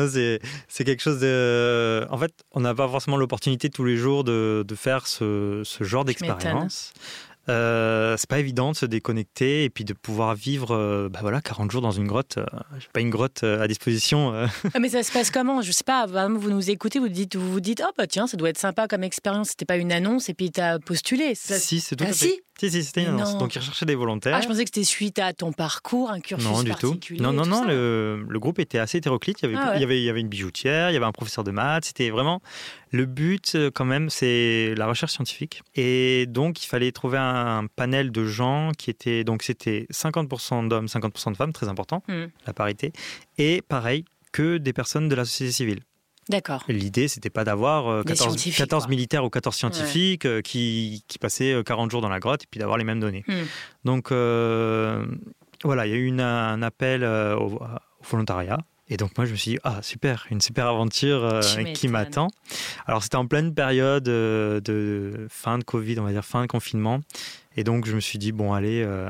C'est 0.67 0.83
quelque 0.83 1.01
chose 1.01 1.19
de. 1.19 2.05
En 2.09 2.17
fait, 2.17 2.33
on 2.51 2.59
n'a 2.59 2.75
pas 2.75 2.87
forcément 2.87 3.17
l'opportunité 3.17 3.69
tous 3.69 3.83
les 3.85 3.97
jours 3.97 4.23
de, 4.23 4.63
de 4.67 4.75
faire 4.75 5.07
ce, 5.07 5.61
ce 5.63 5.83
genre 5.83 6.05
d'expérience. 6.05 6.93
Euh, 7.47 8.17
c'est 8.17 8.27
pas 8.27 8.39
évident 8.39 8.71
de 8.71 8.75
se 8.75 8.87
déconnecter 8.87 9.65
et 9.65 9.69
puis 9.69 9.85
de 9.85 9.93
pouvoir 9.93 10.33
vivre 10.33 10.71
euh, 10.73 11.09
bah 11.09 11.19
voilà, 11.21 11.41
40 11.41 11.69
jours 11.69 11.81
dans 11.83 11.91
une 11.91 12.07
grotte. 12.07 12.39
Euh, 12.39 12.45
j'ai 12.79 12.87
pas 12.91 13.01
une 13.01 13.11
grotte 13.11 13.43
euh, 13.43 13.61
à 13.61 13.67
disposition. 13.67 14.33
Ah, 14.73 14.79
mais 14.79 14.89
ça 14.89 15.03
se 15.03 15.11
passe 15.11 15.29
comment? 15.29 15.61
Je 15.61 15.71
sais 15.71 15.83
pas, 15.83 16.07
vous 16.07 16.49
nous 16.49 16.69
écoutez, 16.71 16.97
vous 16.97 17.07
dites, 17.07 17.35
vous 17.35 17.51
vous 17.51 17.59
dites, 17.59 17.83
oh 17.87 17.91
bah 17.99 18.07
tiens, 18.07 18.25
ça 18.25 18.35
doit 18.35 18.49
être 18.49 18.57
sympa 18.57 18.87
comme 18.87 19.03
expérience. 19.03 19.49
C'était 19.49 19.65
pas 19.65 19.77
une 19.77 19.91
annonce 19.91 20.27
et 20.27 20.33
puis 20.33 20.49
t'as 20.49 20.79
postulé. 20.79 21.35
Ça- 21.35 21.59
Si, 21.59 21.81
c'est 21.81 21.95
tout 21.95 22.05
Ah, 22.07 22.09
à 22.09 22.13
fait. 22.13 22.25
si? 22.29 22.41
Si, 22.59 22.71
si, 22.71 22.83
c'était 22.83 23.01
une 23.01 23.09
annonce. 23.09 23.33
non. 23.33 23.39
Donc, 23.39 23.55
ils 23.55 23.59
recherchaient 23.59 23.85
des 23.85 23.95
volontaires. 23.95 24.35
Ah, 24.35 24.41
je 24.41 24.47
pensais 24.47 24.63
que 24.63 24.69
c'était 24.73 24.85
suite 24.85 25.19
à 25.19 25.33
ton 25.33 25.51
parcours, 25.51 26.09
un 26.09 26.21
cursus 26.21 26.47
non, 26.47 26.63
du 26.63 26.73
tout. 26.75 26.97
Non, 27.19 27.33
non, 27.33 27.45
non. 27.45 27.65
Le, 27.65 28.25
le 28.27 28.39
groupe 28.39 28.59
était 28.59 28.77
assez 28.77 28.99
hétéroclite. 28.99 29.39
Il 29.41 29.49
y, 29.51 29.53
avait, 29.53 29.57
Ah 29.61 29.69
ouais. 29.71 29.77
il, 29.77 29.81
y 29.81 29.83
avait, 29.83 29.99
il 29.99 30.03
y 30.05 30.09
avait 30.09 30.21
une 30.21 30.29
bijoutière, 30.29 30.89
il 30.89 30.93
y 30.93 30.95
avait 30.95 31.05
un 31.05 31.11
professeur 31.11 31.43
de 31.43 31.51
maths. 31.51 31.85
C'était 31.85 32.09
vraiment. 32.11 32.41
Le 32.91 33.05
but, 33.05 33.55
euh, 33.55 33.71
quand 33.73 33.83
même, 33.83 34.09
c'est 34.09 34.73
la 34.77 34.87
recherche 34.87 35.11
scientifique. 35.11 35.63
Et 35.75 36.27
donc, 36.27 36.63
il 36.63 36.67
fallait 36.67 36.93
trouver 36.93 37.17
un, 37.17 37.65
panel 37.75 38.11
de 38.11 38.25
gens 38.25 38.71
qui 38.77 38.89
étaient. 38.89 39.25
Donc, 39.25 39.43
c'était 39.43 39.85
50% 39.91 40.67
d'hommes, 40.69 40.85
50% 40.85 41.31
de 41.31 41.37
femmes, 41.37 41.51
très 41.51 41.67
important, 41.67 42.03
Hmm. 42.07 42.27
la 42.47 42.53
parité. 42.53 42.93
Et 43.37 43.61
pareil, 43.67 44.05
que 44.31 44.57
des 44.57 44.71
personnes 44.73 45.09
de 45.09 45.15
la 45.15 45.25
société 45.25 45.51
civile. 45.51 45.79
D'accord. 46.29 46.63
L'idée, 46.67 47.07
c'était 47.07 47.29
pas 47.29 47.43
d'avoir 47.43 47.87
euh, 47.87 48.01
Des 48.03 48.13
14, 48.13 48.29
scientifiques, 48.31 48.57
14 48.57 48.83
quoi. 48.85 48.89
militaires 48.89 49.23
ou 49.25 49.29
14 49.29 49.55
scientifiques 49.55 50.25
euh, 50.25 50.41
qui, 50.41 51.03
qui 51.07 51.19
passaient 51.19 51.53
euh, 51.53 51.61
40 51.63 51.91
jours 51.91 52.01
dans 52.01 52.09
la 52.09 52.19
grotte 52.19 52.43
et 52.43 52.47
puis 52.49 52.59
d'avoir 52.59 52.77
les 52.79 52.83
mêmes 52.83 52.99
données. 52.99 53.23
Hmm. 53.27 53.43
Donc 53.83 54.11
euh, 54.11 55.05
voilà, 55.63 55.85
il 55.85 55.91
y 55.91 55.93
a 55.93 55.97
eu 55.97 56.05
une- 56.05 56.21
un 56.21 56.61
appel 56.63 57.03
euh, 57.03 57.35
au, 57.35 57.53
au 57.55 57.59
volontariat. 58.09 58.57
Et 58.87 58.97
donc 58.97 59.17
moi 59.17 59.25
je 59.25 59.31
me 59.31 59.35
suis 59.35 59.51
dit, 59.53 59.59
ah 59.63 59.81
super, 59.81 60.25
une 60.29 60.41
super 60.41 60.67
aventure 60.67 61.23
euh, 61.25 61.41
Tu 61.41 61.63
qui 61.73 61.87
m'attend. 61.87 62.27
Alors 62.85 63.01
c'était 63.03 63.15
en 63.15 63.25
pleine 63.25 63.53
période 63.53 64.07
euh, 64.07 64.59
de 64.61 65.27
fin 65.29 65.57
de 65.57 65.63
Covid, 65.63 65.99
on 65.99 66.03
va 66.03 66.11
dire 66.11 66.25
fin 66.25 66.41
de 66.41 66.47
confinement. 66.47 67.01
Et 67.57 67.63
donc 67.63 67.85
je 67.85 67.95
me 67.95 67.99
suis 68.01 68.17
dit, 68.19 68.31
bon 68.31 68.53
allez, 68.53 68.83
euh, 68.85 69.07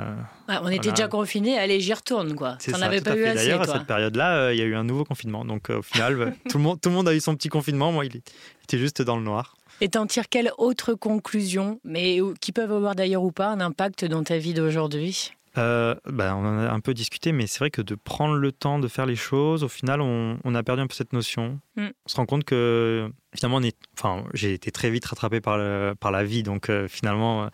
Ouais, 0.48 0.56
on 0.62 0.68
était 0.70 0.92
déjà 0.92 1.08
confinés, 1.08 1.58
allez, 1.58 1.80
j'y 1.80 1.94
retourne, 1.94 2.36
quoi. 2.36 2.58
T'en 2.72 2.82
avais 2.82 3.02
pas 3.02 3.16
eu 3.16 3.26
assez, 3.26 3.36
D'ailleurs 3.36 3.62
à 3.62 3.68
cette 3.68 3.88
période-là, 3.88 4.38
euh, 4.38 4.54
il 4.54 4.60
y 4.60 4.62
a 4.62 4.66
eu 4.66 4.76
un 4.76 4.84
nouveau 4.84 5.04
confinement. 5.04 5.46
Donc 5.46 5.70
euh, 5.70 5.80
au 5.80 5.82
final, 5.82 6.22
euh, 6.22 6.30
tout, 6.50 6.58
le 6.58 6.64
monde, 6.64 6.80
tout 6.80 6.90
le 6.90 6.96
monde 6.96 7.08
a 7.08 7.16
eu 7.16 7.20
son 7.20 7.36
petit 7.36 7.50
confinement. 7.50 7.92
Moi, 7.92 8.06
il 8.06 8.22
était 8.64 8.78
juste 8.78 9.02
dans 9.02 9.18
le 9.18 9.24
noir. 9.24 9.56
Et 9.82 9.90
t'en 9.90 10.06
tires 10.06 10.30
quelle 10.30 10.52
autre 10.58 10.94
conclusion, 10.94 11.80
mais 11.84 12.20
qui 12.40 12.52
peuvent 12.52 12.72
avoir 12.72 12.96
d'ailleurs 12.96 13.24
ou 13.24 13.32
pas 13.32 13.48
un 13.48 13.60
impact 13.60 14.06
dans 14.06 14.24
ta 14.24 14.38
vie 14.38 14.54
d'aujourd'hui? 14.54 15.32
Euh, 15.58 15.96
ben, 16.06 16.36
on 16.36 16.46
en 16.46 16.58
a 16.60 16.70
un 16.70 16.80
peu 16.82 16.94
discuté, 16.94 17.32
mais 17.32 17.48
c'est 17.48 17.60
vrai 17.60 17.70
que 17.72 17.82
de 17.82 17.96
prendre 17.96 18.36
le 18.36 18.52
temps 18.52 18.78
de 18.80 18.88
faire 18.88 19.06
les 19.06 19.16
choses, 19.16 19.64
au 19.64 19.70
final, 19.70 20.02
on, 20.02 20.38
on 20.44 20.56
a 20.56 20.64
perdu 20.64 20.82
un 20.82 20.88
peu 20.88 20.94
cette 20.96 21.14
notion. 21.14 21.60
Mm. 21.78 21.88
On 22.06 22.10
se 22.10 22.16
rend 22.18 22.26
compte 22.26 22.44
que 22.44 23.10
finalement, 23.34 23.58
on 23.58 23.64
est, 23.64 23.76
enfin, 23.98 24.26
j'ai 24.34 24.54
été 24.54 24.72
très 24.72 24.90
vite 24.90 25.06
rattrapé 25.06 25.40
par, 25.42 25.58
le- 25.58 25.94
par 26.00 26.12
la 26.12 26.24
vie, 26.24 26.44
donc 26.44 26.70
euh, 26.70 26.88
finalement, 26.90 27.50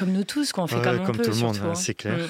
Comme 0.00 0.12
nous 0.12 0.24
tous, 0.24 0.50
qu'on 0.52 0.66
fait 0.66 0.76
Ouais, 0.76 0.82
comme 0.82 1.00
on 1.00 1.04
comme 1.04 1.16
peut, 1.18 1.24
tout 1.24 1.30
le 1.30 1.36
monde, 1.36 1.58
hein, 1.62 1.74
c'est 1.74 1.92
clair. 1.92 2.16
Mm. 2.16 2.26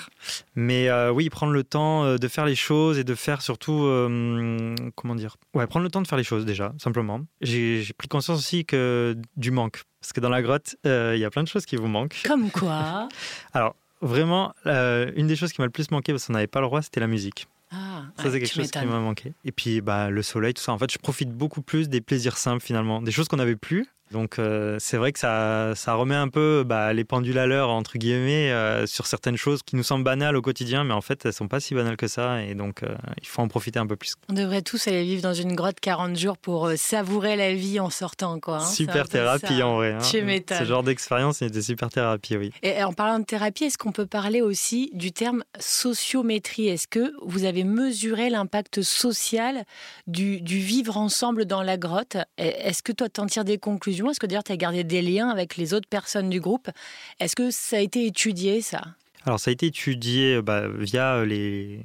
mais 0.56 0.88
euh, 0.88 1.12
oui, 1.12 1.30
prendre 1.30 1.52
le 1.52 1.62
temps 1.62 2.04
euh, 2.04 2.16
de 2.18 2.26
faire 2.26 2.44
les 2.44 2.56
choses 2.56 2.98
et 2.98 3.04
de 3.04 3.14
faire 3.14 3.42
surtout, 3.42 3.84
euh, 3.84 4.74
comment 4.96 5.14
dire, 5.14 5.36
ouais, 5.54 5.66
prendre 5.68 5.84
le 5.84 5.90
temps 5.90 6.02
de 6.02 6.08
faire 6.08 6.18
les 6.18 6.24
choses 6.24 6.44
déjà, 6.44 6.74
simplement. 6.78 7.20
J'ai 7.40 7.86
pris 7.96 8.08
conscience 8.08 8.40
aussi 8.40 8.64
que 8.64 9.16
du 9.36 9.52
manque, 9.52 9.84
parce 10.00 10.12
que 10.12 10.18
dans 10.18 10.30
la 10.30 10.42
grotte, 10.42 10.74
euh, 10.84 11.12
il 11.14 11.20
y 11.20 11.24
a 11.24 11.30
plein 11.30 11.44
de 11.44 11.48
choses 11.48 11.64
qui 11.64 11.76
vous 11.76 11.86
manquent. 11.86 12.20
Comme 12.26 12.50
quoi 12.50 13.08
Alors. 13.54 13.76
Vraiment, 14.02 14.54
euh, 14.64 15.12
une 15.14 15.26
des 15.26 15.36
choses 15.36 15.52
qui 15.52 15.60
m'a 15.60 15.66
le 15.66 15.70
plus 15.70 15.90
manqué 15.90 16.12
parce 16.14 16.26
qu'on 16.26 16.32
n'avait 16.32 16.46
pas 16.46 16.60
le 16.62 16.66
droit, 16.68 16.80
c'était 16.80 17.00
la 17.00 17.06
musique. 17.06 17.48
Ah, 17.70 18.04
Ça, 18.16 18.24
ouais, 18.24 18.30
c'est 18.30 18.40
quelque 18.40 18.54
chose 18.54 18.70
qui 18.70 18.86
m'a 18.86 18.98
manqué. 18.98 19.34
Et 19.44 19.52
puis, 19.52 19.82
bah, 19.82 20.08
le 20.08 20.22
soleil, 20.22 20.54
tout 20.54 20.62
ça. 20.62 20.72
En 20.72 20.78
fait, 20.78 20.90
je 20.90 20.96
profite 20.96 21.30
beaucoup 21.30 21.60
plus 21.60 21.90
des 21.90 22.00
plaisirs 22.00 22.38
simples, 22.38 22.64
finalement. 22.64 23.02
Des 23.02 23.12
choses 23.12 23.28
qu'on 23.28 23.36
n'avait 23.36 23.56
plus. 23.56 23.86
Donc, 24.12 24.38
euh, 24.38 24.76
c'est 24.80 24.96
vrai 24.96 25.12
que 25.12 25.18
ça, 25.20 25.72
ça 25.76 25.94
remet 25.94 26.14
un 26.16 26.28
peu 26.28 26.64
bah, 26.66 26.92
les 26.92 27.04
pendules 27.04 27.38
à 27.38 27.46
l'heure, 27.46 27.70
entre 27.70 27.96
guillemets, 27.96 28.50
euh, 28.50 28.86
sur 28.86 29.06
certaines 29.06 29.36
choses 29.36 29.62
qui 29.62 29.76
nous 29.76 29.82
semblent 29.84 30.02
banales 30.04 30.36
au 30.36 30.42
quotidien, 30.42 30.82
mais 30.82 30.94
en 30.94 31.00
fait, 31.00 31.24
elles 31.24 31.32
sont 31.32 31.46
pas 31.48 31.60
si 31.60 31.74
banales 31.74 31.96
que 31.96 32.08
ça. 32.08 32.42
Et 32.42 32.54
donc, 32.54 32.82
euh, 32.82 32.88
il 33.22 33.28
faut 33.28 33.40
en 33.42 33.46
profiter 33.48 33.78
un 33.78 33.86
peu 33.86 33.94
plus. 33.96 34.14
On 34.28 34.32
devrait 34.34 34.62
tous 34.62 34.88
aller 34.88 35.04
vivre 35.04 35.22
dans 35.22 35.32
une 35.34 35.54
grotte 35.54 35.78
40 35.80 36.18
jours 36.18 36.38
pour 36.38 36.70
savourer 36.76 37.36
la 37.36 37.54
vie 37.54 37.78
en 37.78 37.90
sortant, 37.90 38.40
quoi. 38.40 38.56
hein. 38.56 38.60
Super 38.66 39.08
thérapie, 39.08 39.58
ça. 39.58 39.66
en 39.66 39.76
vrai. 39.76 39.92
hein. 39.92 39.98
Tu 39.98 40.22
m'étonnes. 40.22 40.58
Ce 40.58 40.64
genre 40.64 40.82
d'expérience, 40.82 41.38
c'est 41.38 41.50
des 41.50 41.62
super 41.62 41.88
thérapies, 41.88 42.36
oui. 42.36 42.50
Et 42.62 42.82
en 42.82 42.92
parlant 42.92 43.20
de 43.20 43.24
thérapie, 43.24 43.64
est-ce 43.64 43.78
qu'on 43.78 43.92
peut 43.92 44.06
parler 44.06 44.40
aussi 44.42 44.90
du 44.92 45.12
terme 45.12 45.44
sociométrie? 45.60 46.68
Est-ce 46.68 46.88
que 46.88 47.12
vous 47.22 47.44
avez 47.44 47.64
mesuré 47.64 48.28
l'impact 48.30 48.82
social 48.82 49.64
du, 50.06 50.40
du 50.40 50.58
vivre 50.58 50.96
ensemble 50.96 51.44
dans 51.44 51.62
la 51.62 51.76
grotte? 51.76 52.16
Est-ce 52.38 52.82
que 52.82 52.92
toi, 52.92 53.08
t'en 53.08 53.26
tires 53.26 53.44
des 53.44 53.58
conclusions? 53.58 53.99
Est-ce 54.08 54.20
que 54.20 54.26
d'ailleurs, 54.26 54.44
tu 54.44 54.52
as 54.52 54.56
gardé 54.56 54.84
des 54.84 55.02
liens 55.02 55.28
avec 55.28 55.56
les 55.58 55.74
autres 55.74 55.88
personnes 55.88 56.30
du 56.30 56.40
groupe? 56.40 56.70
Est-ce 57.18 57.36
que 57.36 57.50
ça 57.50 57.76
a 57.76 57.80
été 57.80 58.06
étudié, 58.06 58.62
ça? 58.62 58.80
Alors, 59.26 59.38
ça 59.38 59.50
a 59.50 59.52
été 59.52 59.66
étudié 59.66 60.40
bah, 60.40 60.62
via 60.68 61.24
les, 61.26 61.80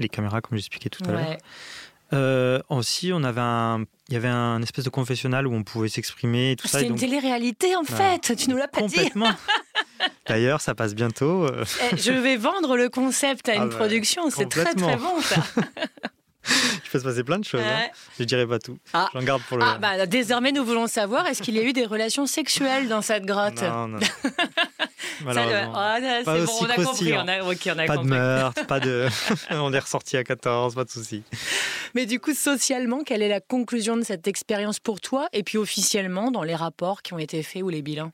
les 0.00 0.08
caméras, 0.08 0.40
comme 0.40 0.58
j'expliquais 0.58 0.90
tout 0.90 1.04
à 1.08 1.12
l'heure. 1.12 1.36
Euh, 2.14 2.60
aussi, 2.68 3.10
on 3.14 3.22
avait 3.24 3.40
un, 3.40 3.84
il 4.08 4.14
y 4.14 4.16
avait 4.16 4.28
un 4.28 4.60
espèce 4.62 4.84
de 4.84 4.90
confessionnal 4.90 5.46
où 5.46 5.54
on 5.54 5.62
pouvait 5.62 5.88
s'exprimer 5.88 6.50
et 6.50 6.56
tout 6.56 6.66
ça. 6.68 6.78
C'est 6.80 6.84
une 6.84 6.90
donc- 6.90 6.98
télé-réalité, 7.00 7.74
en 7.76 7.84
fait 7.84 8.36
Tu 8.36 8.50
nous 8.50 8.56
l'as 8.56 8.68
pas 8.68 8.82
dit 8.82 8.94
Complètement. 8.96 9.30
D'ailleurs, 10.26 10.60
ça 10.60 10.74
passe 10.74 10.94
bientôt. 10.94 11.44
euh, 11.46 11.64
Eh, 11.92 11.96
Je 11.96 12.12
vais 12.12 12.36
vendre 12.36 12.76
le 12.76 12.88
concept 12.90 13.48
à 13.48 13.52
Ah 13.52 13.56
une 13.62 13.68
bah, 13.70 13.76
production, 13.76 14.28
c'est 14.28 14.48
très 14.48 14.74
très 14.74 14.96
bon, 14.96 15.20
ça 15.22 15.36
peut 16.92 16.98
se 17.00 17.04
passer 17.04 17.24
plein 17.24 17.38
de 17.38 17.44
choses. 17.44 17.60
hein. 17.62 17.80
Ouais. 17.80 17.90
Je 18.18 18.24
dirais 18.24 18.46
pas 18.46 18.58
tout. 18.58 18.78
Ah. 18.92 19.08
J'en 19.12 19.22
garde 19.22 19.42
pour 19.48 19.56
le. 19.58 19.64
Ah, 19.64 19.78
bah, 19.80 20.06
désormais, 20.06 20.52
nous 20.52 20.64
voulons 20.64 20.86
savoir, 20.86 21.26
est-ce 21.26 21.42
qu'il 21.42 21.54
y 21.54 21.58
a 21.58 21.62
eu 21.62 21.72
des 21.72 21.86
relations 21.86 22.26
sexuelles 22.26 22.88
dans 22.88 23.02
cette 23.02 23.24
grotte? 23.26 23.62
Non, 23.62 23.88
non. 23.88 23.98
Ça, 25.22 25.24
Malheureusement. 25.24 25.72
ah, 25.76 25.96
c'est 26.00 26.24
Pas 26.24 26.36
bon, 26.36 26.42
aussi 26.44 26.62
on 26.62 26.70
a 26.70 26.74
compris. 26.76 27.12
On 27.14 27.28
a, 27.28 27.42
ok, 27.42 27.68
on 27.74 27.78
a 27.78 27.84
pas 27.86 27.96
de 27.96 28.02
meurtre, 28.06 28.66
pas 28.66 28.80
de. 28.80 29.08
on 29.50 29.72
est 29.72 29.78
ressorti 29.78 30.16
à 30.16 30.24
14, 30.24 30.74
pas 30.74 30.84
de 30.84 30.90
souci. 30.90 31.22
Mais 31.94 32.06
du 32.06 32.18
coup, 32.20 32.34
socialement, 32.34 33.02
quelle 33.04 33.22
est 33.22 33.28
la 33.28 33.40
conclusion 33.40 33.96
de 33.96 34.02
cette 34.02 34.26
expérience 34.26 34.80
pour 34.80 35.00
toi 35.00 35.28
Et 35.32 35.42
puis 35.42 35.58
officiellement, 35.58 36.30
dans 36.30 36.42
les 36.42 36.54
rapports 36.54 37.02
qui 37.02 37.12
ont 37.14 37.18
été 37.18 37.42
faits 37.42 37.62
ou 37.62 37.68
les 37.68 37.82
bilans? 37.82 38.12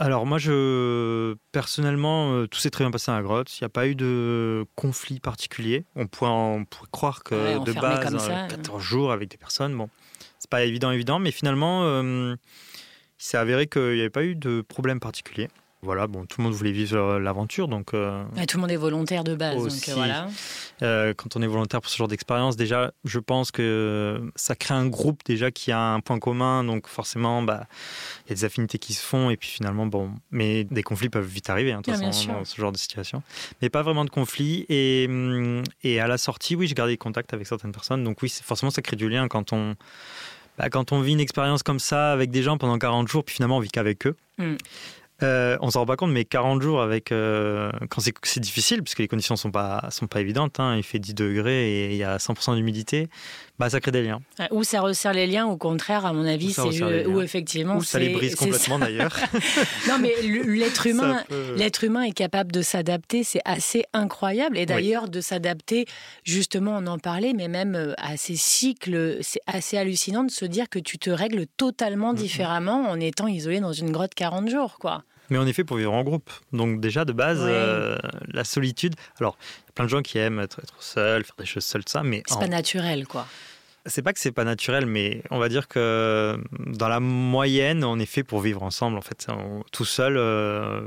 Alors 0.00 0.26
moi, 0.26 0.38
je 0.38 1.34
personnellement, 1.50 2.32
euh, 2.32 2.46
tout 2.46 2.60
s'est 2.60 2.70
très 2.70 2.84
bien 2.84 2.92
passé 2.92 3.10
dans 3.10 3.16
la 3.16 3.22
grotte. 3.22 3.58
Il 3.58 3.64
n'y 3.64 3.66
a 3.66 3.68
pas 3.68 3.88
eu 3.88 3.96
de 3.96 4.64
conflit 4.76 5.18
particulier. 5.18 5.84
On 5.96 6.06
pourrait, 6.06 6.30
on 6.30 6.64
pourrait 6.64 6.88
croire 6.92 7.24
que 7.24 7.34
Ouais, 7.34 7.64
de 7.64 7.72
base, 7.72 8.04
comme 8.04 8.14
euh, 8.14 8.18
ça, 8.18 8.46
14 8.48 8.80
jours 8.80 9.10
avec 9.10 9.28
des 9.28 9.36
personnes, 9.36 9.76
bon, 9.76 9.90
c'est 10.38 10.48
pas 10.48 10.64
évident, 10.64 10.92
évident, 10.92 11.18
mais 11.18 11.32
finalement, 11.32 11.82
euh, 11.82 12.36
il 12.36 13.24
s'est 13.24 13.38
avéré 13.38 13.66
qu'il 13.66 13.94
n'y 13.94 14.00
avait 14.00 14.08
pas 14.08 14.22
eu 14.22 14.36
de 14.36 14.60
problème 14.60 15.00
particulier. 15.00 15.48
Voilà, 15.82 16.08
bon, 16.08 16.26
tout 16.26 16.40
le 16.40 16.44
monde 16.44 16.54
voulait 16.54 16.72
vivre 16.72 16.96
euh, 16.96 17.18
l'aventure, 17.20 17.68
donc 17.68 17.94
euh, 17.94 18.24
Ouais, 18.36 18.46
Tout 18.46 18.56
le 18.56 18.62
monde 18.62 18.70
est 18.72 18.76
volontaire 18.76 19.22
de 19.22 19.36
base. 19.36 19.58
Aussi. 19.62 19.90
Donc, 19.90 19.96
voilà. 19.96 20.28
euh, 20.82 21.14
quand 21.16 21.36
on 21.36 21.42
est 21.42 21.46
volontaire 21.46 21.80
pour 21.80 21.88
ce 21.88 21.96
genre 21.96 22.08
d'expérience, 22.08 22.56
déjà, 22.56 22.92
je 23.04 23.20
pense 23.20 23.52
que 23.52 24.20
ça 24.34 24.56
crée 24.56 24.74
un 24.74 24.86
groupe 24.86 25.20
déjà 25.24 25.52
qui 25.52 25.70
a 25.70 25.80
un 25.80 26.00
point 26.00 26.18
commun, 26.18 26.64
donc 26.64 26.88
forcément, 26.88 27.42
bah, 27.42 27.66
il 28.26 28.30
y 28.30 28.32
a 28.32 28.34
des 28.34 28.44
affinités 28.44 28.78
qui 28.78 28.92
se 28.92 29.04
font, 29.04 29.30
et 29.30 29.36
puis 29.36 29.48
finalement, 29.48 29.86
bon, 29.86 30.10
mais 30.32 30.64
des 30.64 30.82
conflits 30.82 31.10
peuvent 31.10 31.24
vite 31.24 31.48
arriver, 31.48 31.70
hein, 31.70 31.78
de 31.78 31.82
toute 31.84 31.94
bien 31.94 32.08
façon, 32.08 32.22
sûr. 32.22 32.32
dans 32.32 32.44
ce 32.44 32.60
genre 32.60 32.72
de 32.72 32.78
situation. 32.78 33.22
Mais 33.62 33.68
pas 33.68 33.82
vraiment 33.82 34.04
de 34.04 34.10
conflits, 34.10 34.66
et, 34.68 35.06
hum, 35.08 35.62
et 35.84 36.00
à 36.00 36.08
la 36.08 36.18
sortie, 36.18 36.56
oui, 36.56 36.66
j'ai 36.66 36.74
gardé 36.74 36.96
contact 36.96 37.32
avec 37.34 37.46
certaines 37.46 37.72
personnes, 37.72 38.02
donc 38.02 38.20
oui, 38.22 38.32
forcément, 38.42 38.70
ça 38.72 38.82
crée 38.82 38.96
du 38.96 39.08
lien 39.08 39.28
quand 39.28 39.52
on, 39.52 39.76
bah, 40.58 40.70
quand 40.70 40.90
on 40.90 41.00
vit 41.00 41.12
une 41.12 41.20
expérience 41.20 41.62
comme 41.62 41.78
ça 41.78 42.10
avec 42.10 42.32
des 42.32 42.42
gens 42.42 42.58
pendant 42.58 42.78
40 42.78 43.06
jours, 43.06 43.22
puis 43.24 43.36
finalement, 43.36 43.58
on 43.58 43.60
vit 43.60 43.68
qu'avec 43.68 44.08
eux. 44.08 44.16
Mm. 44.38 44.54
Euh, 45.22 45.56
on 45.60 45.70
s'en 45.70 45.80
rend 45.80 45.86
pas 45.86 45.96
compte, 45.96 46.12
mais 46.12 46.24
40 46.24 46.62
jours 46.62 46.80
avec 46.80 47.10
euh, 47.10 47.70
quand 47.90 48.00
c'est 48.00 48.40
difficile, 48.40 48.82
puisque 48.82 49.00
les 49.00 49.08
conditions 49.08 49.36
sont 49.36 49.50
pas 49.50 49.88
sont 49.90 50.06
pas 50.06 50.20
évidentes. 50.20 50.60
Hein, 50.60 50.76
il 50.76 50.82
fait 50.82 50.98
10 50.98 51.14
degrés 51.14 51.70
et 51.70 51.90
il 51.90 51.96
y 51.96 52.04
a 52.04 52.18
100% 52.18 52.54
d'humidité. 52.54 53.08
Bah, 53.58 53.68
ça 53.68 53.80
crée 53.80 53.90
des 53.90 54.02
liens. 54.02 54.20
Ou 54.52 54.62
ça 54.62 54.80
resserre 54.80 55.12
les 55.12 55.26
liens, 55.26 55.46
au 55.46 55.56
contraire, 55.56 56.06
à 56.06 56.12
mon 56.12 56.24
avis, 56.24 56.52
c'est 56.52 57.06
où 57.06 57.20
effectivement. 57.20 57.76
Ou 57.76 57.82
ça 57.82 57.98
les 57.98 58.10
brise 58.10 58.36
complètement 58.36 58.78
d'ailleurs. 58.78 59.16
non, 59.88 59.98
mais 59.98 60.14
l'être 60.22 60.86
humain, 60.86 61.24
l'être 61.56 61.82
humain 61.82 62.02
est 62.02 62.12
capable 62.12 62.52
de 62.52 62.62
s'adapter, 62.62 63.24
c'est 63.24 63.42
assez 63.44 63.84
incroyable. 63.92 64.56
Et 64.56 64.66
d'ailleurs, 64.66 65.08
de 65.08 65.20
s'adapter, 65.20 65.86
justement, 66.24 66.76
on 66.78 66.86
en 66.86 66.98
parlait, 66.98 67.32
mais 67.32 67.48
même 67.48 67.74
euh, 67.74 67.94
à 67.98 68.16
ces 68.16 68.36
cycles, 68.36 69.18
c'est 69.22 69.40
assez 69.46 69.76
hallucinant 69.76 70.24
de 70.24 70.30
se 70.30 70.44
dire 70.44 70.68
que 70.68 70.78
tu 70.78 70.98
te 70.98 71.10
règles 71.10 71.46
totalement 71.56 72.14
différemment 72.14 72.88
en 72.88 73.00
étant 73.00 73.26
isolé 73.26 73.60
dans 73.60 73.72
une 73.72 73.90
grotte 73.90 74.14
40 74.14 74.48
jours, 74.48 74.78
quoi. 74.78 75.02
Mais 75.30 75.38
on 75.38 75.46
est 75.46 75.52
fait 75.52 75.64
pour 75.64 75.76
vivre 75.76 75.92
en 75.92 76.02
groupe. 76.02 76.30
Donc 76.52 76.80
déjà, 76.80 77.04
de 77.04 77.12
base, 77.12 77.40
euh, 77.42 77.96
la 78.28 78.44
solitude... 78.44 78.94
Alors, 79.20 79.36
il 79.40 79.66
y 79.66 79.70
a 79.70 79.72
plein 79.72 79.84
de 79.84 79.90
gens 79.90 80.02
qui 80.02 80.18
aiment 80.18 80.40
être, 80.40 80.60
être 80.60 80.82
seul, 80.82 81.24
faire 81.24 81.36
des 81.38 81.46
choses 81.46 81.64
seuls, 81.64 81.82
ça, 81.86 82.02
mais... 82.02 82.22
C'est 82.26 82.38
pas 82.38 82.48
naturel, 82.48 83.06
quoi 83.06 83.26
c'est 83.88 84.02
pas 84.02 84.12
que 84.12 84.20
c'est 84.20 84.32
pas 84.32 84.44
naturel, 84.44 84.86
mais 84.86 85.22
on 85.30 85.38
va 85.38 85.48
dire 85.48 85.68
que 85.68 86.38
dans 86.66 86.88
la 86.88 87.00
moyenne, 87.00 87.84
on 87.84 87.98
est 87.98 88.06
fait 88.06 88.22
pour 88.22 88.40
vivre 88.40 88.62
ensemble. 88.62 88.98
En 88.98 89.00
fait, 89.00 89.26
tout 89.72 89.84
seul, 89.84 90.16
euh, 90.16 90.80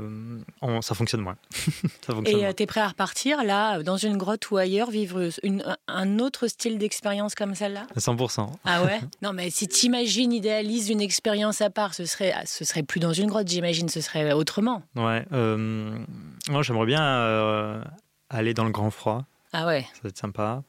ça 0.80 0.94
fonctionne 0.94 1.20
moins. 1.20 1.36
Et 2.26 2.46
euh, 2.46 2.52
tu 2.52 2.62
es 2.62 2.66
prêt 2.66 2.80
à 2.80 2.88
repartir 2.88 3.44
là, 3.44 3.82
dans 3.82 3.96
une 3.96 4.16
grotte 4.16 4.50
ou 4.50 4.56
ailleurs, 4.56 4.90
vivre 4.90 5.28
un 5.88 6.18
autre 6.18 6.46
style 6.46 6.78
d'expérience 6.78 7.34
comme 7.34 7.54
celle-là? 7.54 7.86
100%. 7.96 8.48
Ah 8.64 8.82
ouais? 8.84 9.00
Non, 9.22 9.32
mais 9.32 9.50
si 9.50 9.68
tu 9.68 9.86
imagines, 9.86 10.32
idéalises 10.32 10.88
une 10.88 11.00
expérience 11.00 11.60
à 11.60 11.70
part, 11.70 11.94
ce 11.94 12.06
serait, 12.06 12.34
ce 12.44 12.64
serait 12.64 12.82
plus 12.82 12.98
dans 12.98 13.12
une 13.12 13.26
grotte, 13.26 13.48
j'imagine, 13.48 13.88
ce 13.88 14.00
serait 14.00 14.32
autrement. 14.32 14.82
Ouais. 14.96 15.24
Euh, 15.32 15.96
moi, 16.48 16.62
j'aimerais 16.62 16.86
bien 16.86 17.82
aller 18.30 18.54
dans 18.54 18.64
le 18.64 18.70
grand 18.70 18.90
froid. 18.90 19.24
Ah 19.52 19.66
ouais? 19.66 19.82
Ça 19.92 20.00
va 20.02 20.08
être 20.08 20.18
sympa. 20.18 20.62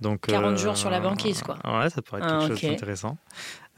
Donc, 0.00 0.26
40 0.26 0.56
jours 0.56 0.76
sur 0.76 0.90
la 0.90 1.00
banquise, 1.00 1.42
quoi. 1.42 1.56
Ouais, 1.64 1.90
ça 1.90 2.02
pourrait 2.02 2.20
être 2.20 2.28
quelque 2.28 2.44
ah, 2.44 2.48
chose 2.48 2.60
d'intéressant. 2.62 3.16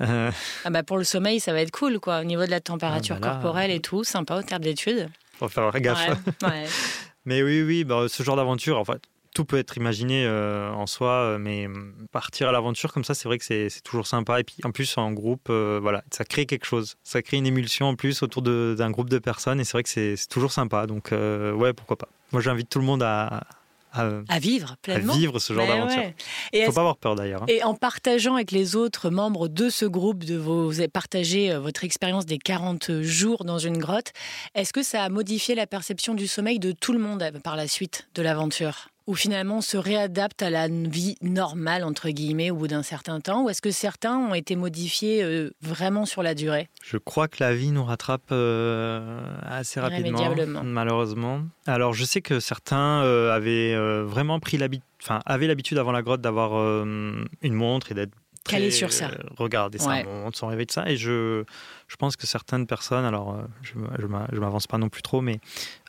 Ah 0.00 0.70
bah 0.70 0.82
pour 0.82 0.96
le 0.96 1.04
sommeil, 1.04 1.40
ça 1.40 1.52
va 1.52 1.60
être 1.60 1.70
cool, 1.70 2.00
quoi. 2.00 2.20
Au 2.20 2.24
niveau 2.24 2.44
de 2.44 2.50
la 2.50 2.60
température 2.60 3.16
ah, 3.18 3.20
bah 3.20 3.30
corporelle 3.32 3.70
et 3.70 3.80
tout, 3.80 4.04
sympa 4.04 4.36
au 4.36 4.42
terme 4.42 4.62
d'études. 4.62 5.08
Faut 5.38 5.48
faire 5.48 5.70
gaffe. 5.80 6.10
mais 7.24 7.42
oui, 7.42 7.62
oui, 7.62 7.84
bah, 7.84 8.06
ce 8.08 8.22
genre 8.22 8.36
d'aventure, 8.36 8.78
en 8.78 8.84
fait, 8.84 9.02
tout 9.34 9.44
peut 9.44 9.58
être 9.58 9.76
imaginé 9.76 10.24
euh, 10.26 10.70
en 10.72 10.86
soi, 10.86 11.10
euh, 11.10 11.38
mais 11.38 11.66
hum, 11.66 11.94
partir 12.12 12.48
à 12.48 12.52
l'aventure 12.52 12.92
comme 12.92 13.04
ça, 13.04 13.14
c'est 13.14 13.28
vrai 13.28 13.38
que 13.38 13.44
c'est 13.44 13.68
toujours 13.82 14.06
sympa. 14.06 14.40
Et 14.40 14.44
puis 14.44 14.56
en 14.64 14.70
plus, 14.70 14.98
en 14.98 15.12
groupe, 15.12 15.48
euh, 15.50 15.78
voilà, 15.80 16.02
ça 16.10 16.24
crée 16.24 16.46
quelque 16.46 16.66
chose. 16.66 16.96
Ça 17.02 17.22
crée 17.22 17.36
une 17.36 17.46
émulsion 17.46 17.86
en 17.86 17.94
plus 17.94 18.22
autour 18.22 18.42
d'un 18.42 18.90
groupe 18.90 19.08
de 19.08 19.18
personnes, 19.18 19.60
et 19.60 19.64
c'est 19.64 19.72
vrai 19.72 19.82
que 19.82 19.88
c'est 19.88 20.16
toujours 20.28 20.52
sympa. 20.52 20.86
Donc, 20.86 21.10
ouais, 21.12 21.72
pourquoi 21.72 21.96
pas. 21.96 22.08
Moi, 22.32 22.40
j'invite 22.40 22.68
tout 22.68 22.78
le 22.78 22.84
monde 22.84 23.02
à, 23.02 23.44
à, 23.93 24.38
vivre 24.38 24.76
pleinement. 24.82 25.12
À 25.12 25.16
vivre 25.16 25.38
ce 25.38 25.53
genre 25.53 25.66
ben 25.66 25.86
d'aventure. 25.86 26.12
Il 26.53 26.61
ne 26.61 26.66
faut 26.66 26.72
pas 26.72 26.80
avoir 26.80 26.97
peur 26.97 27.14
d'ailleurs. 27.14 27.43
Hein. 27.43 27.47
Et 27.49 27.62
en 27.62 27.74
partageant 27.74 28.34
avec 28.34 28.53
les 28.53 28.76
autres 28.76 29.11
membres 29.11 29.49
de 29.49 29.68
ce 29.68 29.84
groupe, 29.84 30.24
de 30.24 30.36
vos, 30.36 30.72
partager 30.93 31.53
euh, 31.53 31.61
votre 31.61 31.84
expérience 31.84 32.26
des 32.26 32.38
40 32.38 33.03
jours 33.03 33.45
dans 33.45 33.59
une 33.59 33.78
grotte, 33.78 34.12
est-ce 34.55 34.72
que 34.72 34.82
ça 34.82 35.05
a 35.05 35.09
modifié 35.09 35.55
la 35.55 35.66
perception 35.66 36.14
du 36.14 36.26
sommeil 36.26 36.59
de 36.59 36.72
tout 36.72 36.93
le 36.93 36.99
monde 36.99 37.22
euh, 37.22 37.41
par 37.41 37.57
la 37.57 37.66
suite 37.66 38.09
de 38.14 38.22
l'aventure? 38.22 38.89
Ou 39.11 39.14
finalement 39.16 39.56
on 39.56 39.61
se 39.61 39.76
réadapte 39.76 40.40
à 40.40 40.50
la 40.50 40.68
vie 40.68 41.16
normale, 41.20 41.82
entre 41.82 42.11
guillemets, 42.11 42.52
au 42.52 42.54
bout 42.54 42.68
d'un 42.68 42.84
certain 42.84 43.20
temps 43.20 43.42
Ou 43.42 43.50
est-ce 43.50 43.61
que 43.61 43.72
certains 43.72 44.16
ont 44.16 44.34
été 44.34 44.54
modifiés 44.54 45.24
euh, 45.24 45.50
vraiment 45.61 46.06
sur 46.06 46.22
la 46.22 46.36
durée? 46.36 46.68
Je 46.84 46.96
crois 46.96 47.26
que 47.26 47.38
la 47.40 47.52
vie 47.52 47.72
nous 47.72 47.84
rattrape 47.84 48.28
euh, 48.30 49.20
assez 49.42 49.80
rapidement, 49.80 50.32
malheureusement. 50.62 51.42
Alors 51.66 51.92
je 51.92 52.04
sais 52.04 52.20
que 52.20 52.38
certains 52.38 53.02
euh, 53.02 53.34
avaient 53.34 53.74
vraiment 54.04 54.38
pris 54.38 54.58
l'habitude, 54.58 54.86
enfin 55.02 55.20
avaient 55.26 55.48
l'habitude 55.48 55.78
avant 55.78 55.90
la 55.90 56.02
grotte 56.02 56.20
d'avoir 56.20 56.52
une 56.84 57.54
montre 57.54 57.90
et 57.90 57.94
d'être 57.94 58.14
calé 58.44 58.70
sur 58.70 58.92
ça. 58.92 59.11
regarder 59.36 59.78
sa 59.78 60.04
montre, 60.04 60.38
son 60.38 60.46
réveil 60.46 60.66
de 60.66 60.70
ça. 60.70 60.88
Et 60.88 60.96
je, 60.96 61.42
je 61.88 61.96
pense 61.96 62.14
que 62.14 62.28
certaines 62.28 62.68
personnes, 62.68 63.04
alors 63.04 63.36
je 63.62 63.74
ne 63.76 64.38
m'avance 64.38 64.68
pas 64.68 64.78
non 64.78 64.88
plus 64.88 65.02
trop, 65.02 65.20
mais 65.20 65.40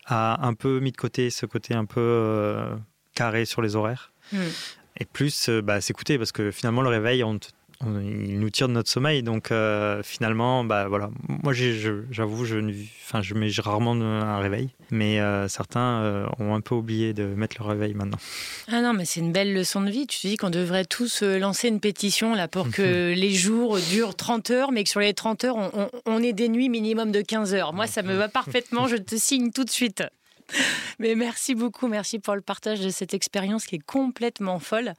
a 0.08 0.44
un 0.46 0.56
peu 0.56 0.80
mis 0.80 0.92
de 0.92 0.98
côté 0.98 1.30
ce 1.30 1.46
côté 1.46 1.76
un 1.76 1.86
peu 1.86 2.66
carré 3.14 3.46
sur 3.46 3.62
les 3.62 3.76
horaires. 3.76 4.12
Hmm. 4.32 4.38
Et 5.00 5.06
plus 5.06 5.50
euh, 5.50 5.62
bah, 5.62 5.82
s'écouter, 5.82 6.18
parce 6.18 6.32
que 6.32 6.52
finalement, 6.52 6.82
le 6.82 6.90
réveil, 6.90 7.24
on, 7.24 7.40
il 7.84 8.40
nous 8.40 8.50
tire 8.52 8.68
de 8.68 8.74
notre 8.74 8.90
sommeil. 8.90 9.24
Donc 9.24 9.52
euh, 9.52 10.04
finalement, 10.04 10.64
bah, 10.64 10.88
voilà. 10.88 11.10
moi 11.28 11.54
j'avoue, 11.54 12.46
je, 12.46 12.58
enfin, 13.04 13.24
je 13.24 13.34
mets 13.34 13.50
rarement 13.58 13.94
un 13.94 14.38
réveil, 14.38 14.70
mais 14.92 15.20
euh, 15.20 15.48
certains 15.48 16.28
ont 16.38 16.54
un 16.54 16.62
peu 16.62 16.76
oublié 16.76 17.14
de 17.14 17.24
mettre 17.24 17.56
le 17.60 17.68
réveil 17.68 17.96
maintenant. 17.96 18.20
Ah 18.68 18.82
non, 18.82 18.94
mais 18.94 19.06
c'est 19.06 19.22
une 19.22 19.32
belle 19.32 19.54
leçon 19.56 19.82
de 19.82 19.90
vie. 19.90 20.06
Tu 20.06 20.20
te 20.20 20.28
dis 20.28 20.38
qu'on 20.38 20.52
devrait 20.52 20.86
tous 20.86 21.24
lancer 21.24 21.70
une 21.70 21.80
pétition 21.80 22.36
là, 22.36 22.48
pour 22.48 22.70
que 22.70 23.14
les 23.16 23.34
jours 23.34 23.80
durent 23.90 24.16
30 24.16 24.52
heures, 24.52 24.72
mais 24.72 24.84
que 24.84 24.90
sur 24.90 25.00
les 25.00 25.16
30 25.16 25.46
heures, 25.46 25.56
on, 25.58 25.90
on 26.06 26.22
ait 26.22 26.34
des 26.34 26.50
nuits 26.50 26.70
minimum 26.70 27.12
de 27.12 27.22
15 27.22 27.56
heures. 27.56 27.74
Moi, 27.74 27.88
ça 27.88 28.04
me 28.04 28.14
va 28.14 28.28
parfaitement, 28.28 28.88
je 28.88 28.98
te 28.98 29.16
signe 29.16 29.52
tout 29.52 29.64
de 29.64 29.72
suite. 29.72 30.04
Mais 31.00 31.16
merci 31.16 31.56
beaucoup, 31.56 31.88
merci 31.88 32.20
pour 32.20 32.36
le 32.36 32.42
partage 32.42 32.80
de 32.80 32.90
cette 32.90 33.14
expérience 33.14 33.66
qui 33.66 33.76
est 33.76 33.86
complètement 33.86 34.60
folle. 34.60 34.94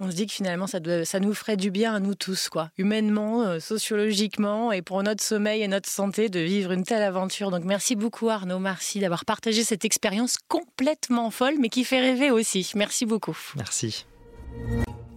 On 0.00 0.10
se 0.10 0.16
dit 0.16 0.26
que 0.26 0.32
finalement, 0.32 0.66
ça, 0.66 0.78
ça 1.04 1.20
nous 1.20 1.34
ferait 1.34 1.56
du 1.56 1.70
bien 1.70 1.94
à 1.94 2.00
nous 2.00 2.14
tous, 2.14 2.48
quoi, 2.48 2.70
humainement, 2.78 3.42
euh, 3.42 3.60
sociologiquement, 3.60 4.72
et 4.72 4.82
pour 4.82 5.02
notre 5.02 5.22
sommeil 5.22 5.62
et 5.62 5.68
notre 5.68 5.88
santé, 5.88 6.28
de 6.28 6.40
vivre 6.40 6.72
une 6.72 6.84
telle 6.84 7.02
aventure. 7.02 7.50
Donc 7.50 7.64
merci 7.64 7.96
beaucoup 7.96 8.28
Arnaud, 8.28 8.58
merci 8.58 9.00
d'avoir 9.00 9.24
partagé 9.24 9.64
cette 9.64 9.84
expérience 9.84 10.38
complètement 10.48 11.30
folle, 11.30 11.54
mais 11.60 11.68
qui 11.68 11.84
fait 11.84 12.00
rêver 12.00 12.30
aussi. 12.30 12.70
Merci 12.74 13.06
beaucoup. 13.06 13.36
Merci. 13.56 14.06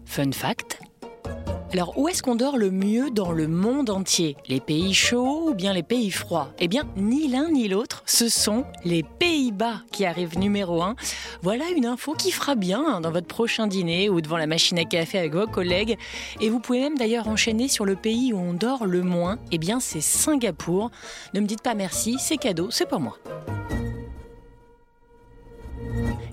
Fun 0.05 0.31
fact 0.31 0.79
alors, 1.73 1.97
où 1.97 2.07
est-ce 2.07 2.23
qu'on 2.23 2.35
dort 2.35 2.57
le 2.57 2.71
mieux 2.71 3.09
dans 3.09 3.31
le 3.31 3.47
monde 3.47 3.89
entier? 3.89 4.37
Les 4.47 4.61
pays 4.61 4.93
chauds 4.93 5.49
ou 5.49 5.53
bien 5.53 5.73
les 5.73 5.83
pays 5.83 6.09
froids? 6.09 6.53
Eh 6.59 6.67
bien, 6.69 6.83
ni 6.95 7.27
l'un 7.27 7.49
ni 7.49 7.67
l'autre, 7.67 8.03
ce 8.05 8.29
sont 8.29 8.63
les 8.85 9.03
Pays-Bas 9.03 9.81
qui 9.91 10.05
arrivent 10.05 10.39
numéro 10.39 10.81
un. 10.81 10.95
Voilà 11.41 11.65
une 11.75 11.85
info 11.85 12.13
qui 12.13 12.31
fera 12.31 12.55
bien 12.55 13.01
dans 13.01 13.11
votre 13.11 13.27
prochain 13.27 13.67
dîner 13.67 14.09
ou 14.09 14.21
devant 14.21 14.37
la 14.37 14.47
machine 14.47 14.79
à 14.79 14.85
café 14.85 15.19
avec 15.19 15.33
vos 15.33 15.47
collègues. 15.47 15.97
Et 16.39 16.49
vous 16.49 16.59
pouvez 16.59 16.79
même 16.79 16.97
d'ailleurs 16.97 17.27
enchaîner 17.27 17.67
sur 17.67 17.83
le 17.83 17.97
pays 17.97 18.31
où 18.31 18.37
on 18.37 18.53
dort 18.53 18.85
le 18.85 19.01
moins. 19.01 19.37
Eh 19.51 19.57
bien, 19.57 19.81
c'est 19.81 20.01
Singapour. 20.01 20.91
Ne 21.33 21.41
me 21.41 21.45
dites 21.45 21.61
pas 21.61 21.73
merci, 21.73 22.15
c'est 22.19 22.37
cadeau, 22.37 22.69
c'est 22.71 22.87
pour 22.87 23.01
moi. 23.01 23.17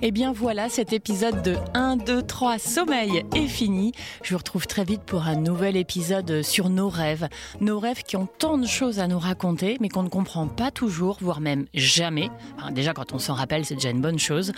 Et 0.03 0.09
eh 0.09 0.11
bien 0.11 0.33
voilà, 0.33 0.69
cet 0.69 0.93
épisode 0.93 1.43
de 1.43 1.57
1, 1.75 1.97
2, 1.97 2.23
3 2.23 2.59
Sommeil 2.59 3.25
est 3.37 3.47
fini. 3.47 3.93
Je 4.25 4.35
vous 4.35 4.39
retrouve 4.39 4.67
très 4.67 4.83
vite 4.83 5.03
pour 5.03 5.29
un 5.29 5.37
nouvel 5.37 5.77
épisode 5.77 6.43
sur 6.43 6.71
nos 6.71 6.89
rêves. 6.89 7.29
Nos 7.61 7.79
rêves 7.79 8.03
qui 8.03 8.17
ont 8.17 8.27
tant 8.27 8.59
de 8.59 8.67
choses 8.67 8.99
à 8.99 9.07
nous 9.07 9.21
raconter, 9.21 9.77
mais 9.81 9.89
qu'on 9.89 10.03
ne 10.03 10.09
comprend 10.09 10.49
pas 10.49 10.73
toujours, 10.73 11.19
voire 11.21 11.41
même 11.41 11.67
jamais. 11.73 12.31
déjà, 12.73 12.95
quand 12.95 13.13
on 13.13 13.21
s'en 13.21 13.35
rappelle, 13.35 13.65
c'est 13.65 13.77
déjà 13.77 13.91
une 13.91 14.01
bonne 14.01 14.19
chose. 14.19 14.53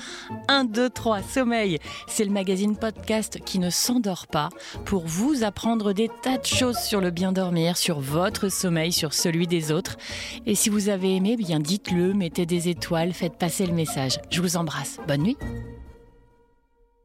1, 0.49 0.65
2, 0.65 0.89
3 0.89 1.21
Sommeil, 1.23 1.79
c'est 2.07 2.25
le 2.25 2.31
magazine 2.31 2.75
podcast 2.75 3.39
qui 3.45 3.59
ne 3.59 3.69
s'endort 3.69 4.27
pas 4.27 4.49
pour 4.87 5.07
vous 5.07 5.45
apprendre 5.45 5.93
des 5.93 6.09
tas 6.23 6.39
de 6.39 6.47
choses 6.47 6.79
sur 6.79 7.03
le 7.03 7.11
bien 7.11 7.33
dormir, 7.33 7.77
sur 7.77 8.01
votre 8.01 8.49
sommeil, 8.49 8.93
sur 8.93 9.13
celui 9.13 9.47
des 9.47 9.73
autres. 9.73 9.99
Et 10.47 10.55
si 10.55 10.71
vous 10.71 10.89
avez 10.89 11.17
aimé, 11.17 11.37
bien 11.37 11.61
dites-le, 11.61 12.15
mettez 12.15 12.47
des 12.47 12.71
étoiles, 12.71 13.13
faites 13.13 13.37
passer 13.37 13.67
le 13.67 13.75
message. 13.75 14.19
Je 14.31 14.41
vous 14.41 14.57
embrasse. 14.57 14.94
Bonne 15.07 15.23
nuit. 15.23 15.37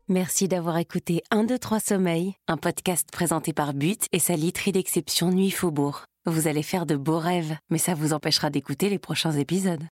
Merci 0.07 0.47
d'avoir 0.47 0.77
écouté 0.77 1.21
1, 1.29 1.43
2, 1.43 1.59
3 1.59 1.79
Sommeil, 1.79 2.33
un 2.47 2.57
podcast 2.57 3.09
présenté 3.11 3.53
par 3.53 3.73
But 3.73 4.07
et 4.11 4.19
sa 4.19 4.35
literie 4.35 4.71
d'exception 4.71 5.29
Nuit 5.29 5.51
Faubourg. 5.51 6.05
Vous 6.25 6.47
allez 6.47 6.63
faire 6.63 6.85
de 6.85 6.95
beaux 6.95 7.19
rêves, 7.19 7.55
mais 7.69 7.77
ça 7.77 7.93
vous 7.93 8.13
empêchera 8.13 8.49
d'écouter 8.49 8.89
les 8.89 8.99
prochains 8.99 9.33
épisodes. 9.33 9.83